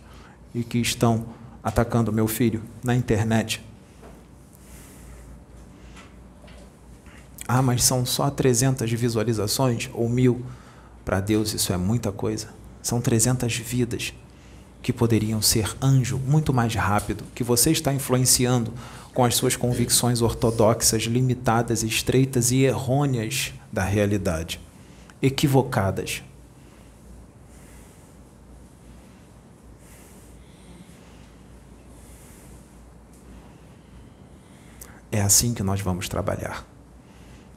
e 0.54 0.64
que 0.64 0.78
estão 0.78 1.26
atacando 1.64 2.12
meu 2.12 2.28
filho 2.28 2.62
na 2.84 2.96
internet. 2.96 3.64
Ah, 7.48 7.62
mas 7.62 7.84
são 7.84 8.06
só 8.06 8.30
300 8.30 8.92
visualizações 8.92 9.90
ou 9.94 10.10
mil? 10.10 10.44
Para 11.04 11.20
Deus 11.20 11.54
isso 11.54 11.72
é 11.72 11.78
muita 11.78 12.12
coisa. 12.12 12.50
São 12.82 13.00
300 13.00 13.56
vidas 13.58 14.14
que 14.82 14.94
poderiam 14.94 15.42
ser 15.42 15.76
anjo 15.82 16.20
muito 16.20 16.54
mais 16.54 16.76
rápido, 16.76 17.24
que 17.34 17.44
você 17.44 17.72
está 17.72 17.92
influenciando 17.94 18.72
com 19.14 19.24
as 19.24 19.36
suas 19.36 19.56
convicções 19.56 20.22
ortodoxas 20.22 21.04
limitadas, 21.04 21.82
estreitas 21.82 22.52
e 22.52 22.64
errôneas 22.64 23.54
da 23.72 23.84
realidade, 23.84 24.60
equivocadas. 25.26 26.22
É 35.12 35.22
assim 35.22 35.56
que 35.56 35.64
nós 35.64 35.82
vamos 35.82 36.08
trabalhar. 36.08 36.68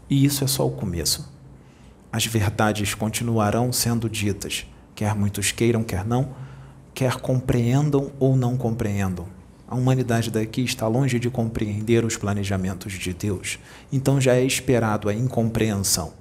E 0.08 0.24
isso 0.24 0.44
é 0.44 0.46
só 0.46 0.66
o 0.66 0.70
começo. 0.70 1.30
As 2.10 2.24
verdades 2.24 2.94
continuarão 2.94 3.70
sendo 3.70 4.08
ditas, 4.08 4.66
quer 4.94 5.14
muitos 5.14 5.52
queiram, 5.52 5.84
quer 5.84 6.06
não, 6.06 6.34
quer 6.94 7.16
compreendam 7.20 8.10
ou 8.18 8.34
não 8.34 8.56
compreendam. 8.56 9.28
A 9.66 9.74
humanidade 9.74 10.30
daqui 10.30 10.62
está 10.62 10.88
longe 10.88 11.18
de 11.18 11.28
compreender 11.28 12.02
os 12.02 12.16
planejamentos 12.16 12.94
de 12.94 13.12
Deus, 13.12 13.58
então 13.92 14.18
já 14.18 14.34
é 14.34 14.42
esperado 14.42 15.10
a 15.10 15.14
incompreensão. 15.14 16.17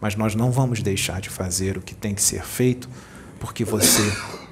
Mas 0.00 0.16
nós 0.16 0.34
não 0.34 0.50
vamos 0.50 0.82
deixar 0.82 1.20
de 1.20 1.30
fazer 1.30 1.76
o 1.76 1.80
que 1.80 1.94
tem 1.94 2.14
que 2.14 2.22
ser 2.22 2.44
feito, 2.44 2.88
porque 3.40 3.64
você 3.64 4.02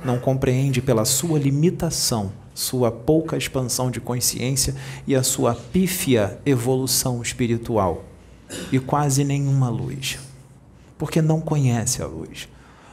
não 0.04 0.18
compreende 0.18 0.80
pela 0.80 1.04
sua 1.04 1.38
limitação 1.38 2.32
sua 2.54 2.92
pouca 2.92 3.36
expansão 3.36 3.90
de 3.90 4.00
consciência 4.00 4.74
e 5.06 5.14
a 5.16 5.22
sua 5.22 5.54
pífia 5.54 6.38
evolução 6.46 7.20
espiritual, 7.20 8.04
e 8.70 8.78
quase 8.78 9.24
nenhuma 9.24 9.68
luz, 9.68 10.18
porque 10.96 11.20
não 11.20 11.40
conhece 11.40 12.00
a 12.00 12.06
luz, 12.06 12.48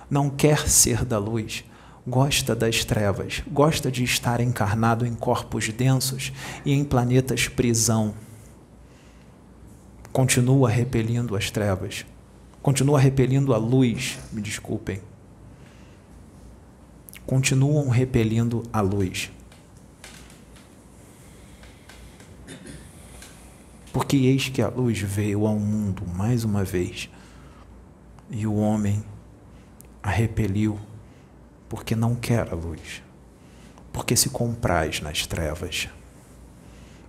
não 0.09 0.29
quer 0.29 0.67
ser 0.67 1.05
da 1.05 1.19
luz, 1.19 1.63
gosta 2.07 2.55
das 2.55 2.83
trevas, 2.83 3.43
gosta 3.47 3.91
de 3.91 4.03
estar 4.03 4.41
encarnado 4.41 5.05
em 5.05 5.13
corpos 5.13 5.69
densos 5.69 6.33
e 6.65 6.73
em 6.73 6.83
planetas 6.83 7.47
prisão. 7.47 8.15
Continua 10.11 10.69
repelindo 10.69 11.37
as 11.37 11.51
trevas, 11.51 12.05
continua 12.61 12.99
repelindo 12.99 13.53
a 13.53 13.57
luz, 13.57 14.19
me 14.31 14.41
desculpem. 14.41 15.01
Continuam 17.25 17.89
repelindo 17.89 18.63
a 18.71 18.81
luz. 18.81 19.31
Porque 23.91 24.15
eis 24.15 24.49
que 24.49 24.61
a 24.61 24.69
luz 24.69 24.99
veio 24.99 25.45
ao 25.45 25.57
mundo 25.59 26.03
mais 26.07 26.43
uma 26.43 26.63
vez, 26.63 27.09
e 28.29 28.47
o 28.47 28.55
homem 28.55 29.03
a 30.01 30.09
repeliu, 30.09 30.79
porque 31.67 31.95
não 31.95 32.15
quer 32.15 32.51
a 32.51 32.55
luz, 32.55 33.03
porque 33.91 34.15
se 34.15 34.29
compraz 34.29 35.01
nas 35.01 35.25
trevas. 35.25 35.89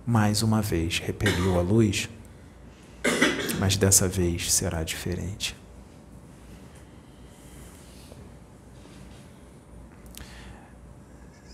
Mais 0.05 0.41
uma 0.43 0.61
vez 0.61 0.99
repeliu 0.99 1.57
a 1.57 1.61
luz, 1.61 2.09
mas 3.63 3.77
dessa 3.77 4.09
vez 4.09 4.51
será 4.51 4.83
diferente. 4.83 5.57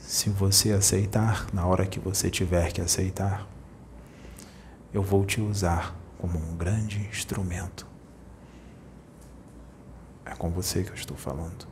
Se 0.01 0.28
você 0.28 0.72
aceitar, 0.72 1.45
na 1.53 1.68
hora 1.68 1.86
que 1.86 1.99
você 1.99 2.32
tiver 2.32 2.72
que 2.72 2.82
aceitar, 2.82 3.47
eu 4.91 5.03
vou 5.03 5.24
te 5.24 5.39
usar 5.39 5.95
como 6.18 6.39
um 6.39 6.57
grande 6.57 6.97
instrumento. 7.01 7.86
É 10.26 10.34
com 10.34 10.49
você 10.49 10.84
que 10.84 10.89
eu 10.89 10.95
estou 10.95 11.16
falando. 11.16 11.68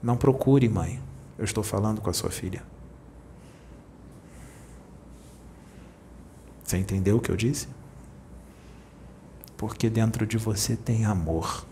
Não 0.00 0.16
procure, 0.16 0.68
mãe. 0.68 1.02
Eu 1.36 1.44
estou 1.44 1.64
falando 1.64 2.00
com 2.00 2.10
a 2.10 2.12
sua 2.12 2.30
filha. 2.30 2.62
Você 6.62 6.78
entendeu 6.78 7.16
o 7.16 7.20
que 7.20 7.32
eu 7.32 7.36
disse? 7.36 7.66
Porque 9.56 9.88
dentro 9.88 10.26
de 10.26 10.36
você 10.36 10.76
tem 10.76 11.04
amor. 11.04 11.66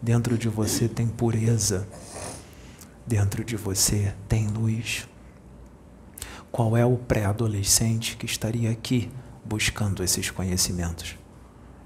Dentro 0.00 0.36
de 0.36 0.48
você 0.48 0.88
tem 0.88 1.06
pureza. 1.06 1.86
Dentro 3.06 3.44
de 3.44 3.56
você 3.56 4.14
tem 4.28 4.48
luz. 4.48 5.08
Qual 6.50 6.76
é 6.76 6.84
o 6.84 6.96
pré-adolescente 6.96 8.16
que 8.16 8.26
estaria 8.26 8.70
aqui 8.70 9.10
buscando 9.44 10.02
esses 10.02 10.30
conhecimentos? 10.30 11.16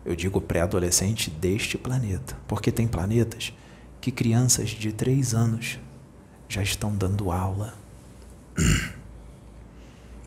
Eu 0.04 0.14
digo 0.14 0.40
pré-adolescente 0.40 1.30
deste 1.30 1.78
planeta, 1.78 2.36
porque 2.46 2.70
tem 2.70 2.86
planetas 2.86 3.52
que 4.00 4.10
crianças 4.10 4.70
de 4.70 4.92
três 4.92 5.34
anos 5.34 5.78
já 6.48 6.62
estão 6.62 6.94
dando 6.94 7.30
aula. 7.30 7.74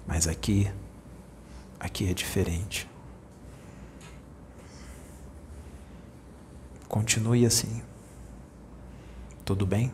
Mas 0.07 0.27
aqui, 0.27 0.71
aqui 1.79 2.09
é 2.09 2.13
diferente. 2.13 2.87
Continue 6.87 7.45
assim. 7.45 7.81
Tudo 9.43 9.65
bem? 9.65 9.91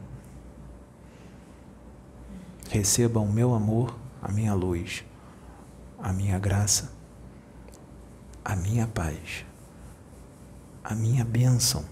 Receba 2.70 3.20
o 3.20 3.32
meu 3.32 3.54
amor 3.54 4.04
a 4.24 4.32
minha 4.32 4.54
luz, 4.54 5.04
a 6.00 6.14
minha 6.14 6.40
graça, 6.40 6.94
a 8.44 8.56
minha 8.56 8.88
paz, 8.88 9.46
a 10.82 10.96
minha 10.96 11.26
bênção 11.26 11.84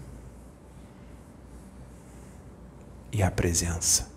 e 3.11 3.21
a 3.21 3.29
presença 3.29 4.09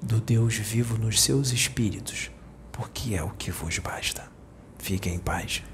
do 0.00 0.20
Deus 0.20 0.54
vivo 0.54 0.96
nos 0.96 1.20
seus 1.20 1.50
espíritos, 1.50 2.30
porque 2.70 3.16
é 3.16 3.22
o 3.22 3.30
que 3.30 3.50
vos 3.50 3.80
basta. 3.80 4.30
Fiquem 4.78 5.16
em 5.16 5.18
paz. 5.18 5.64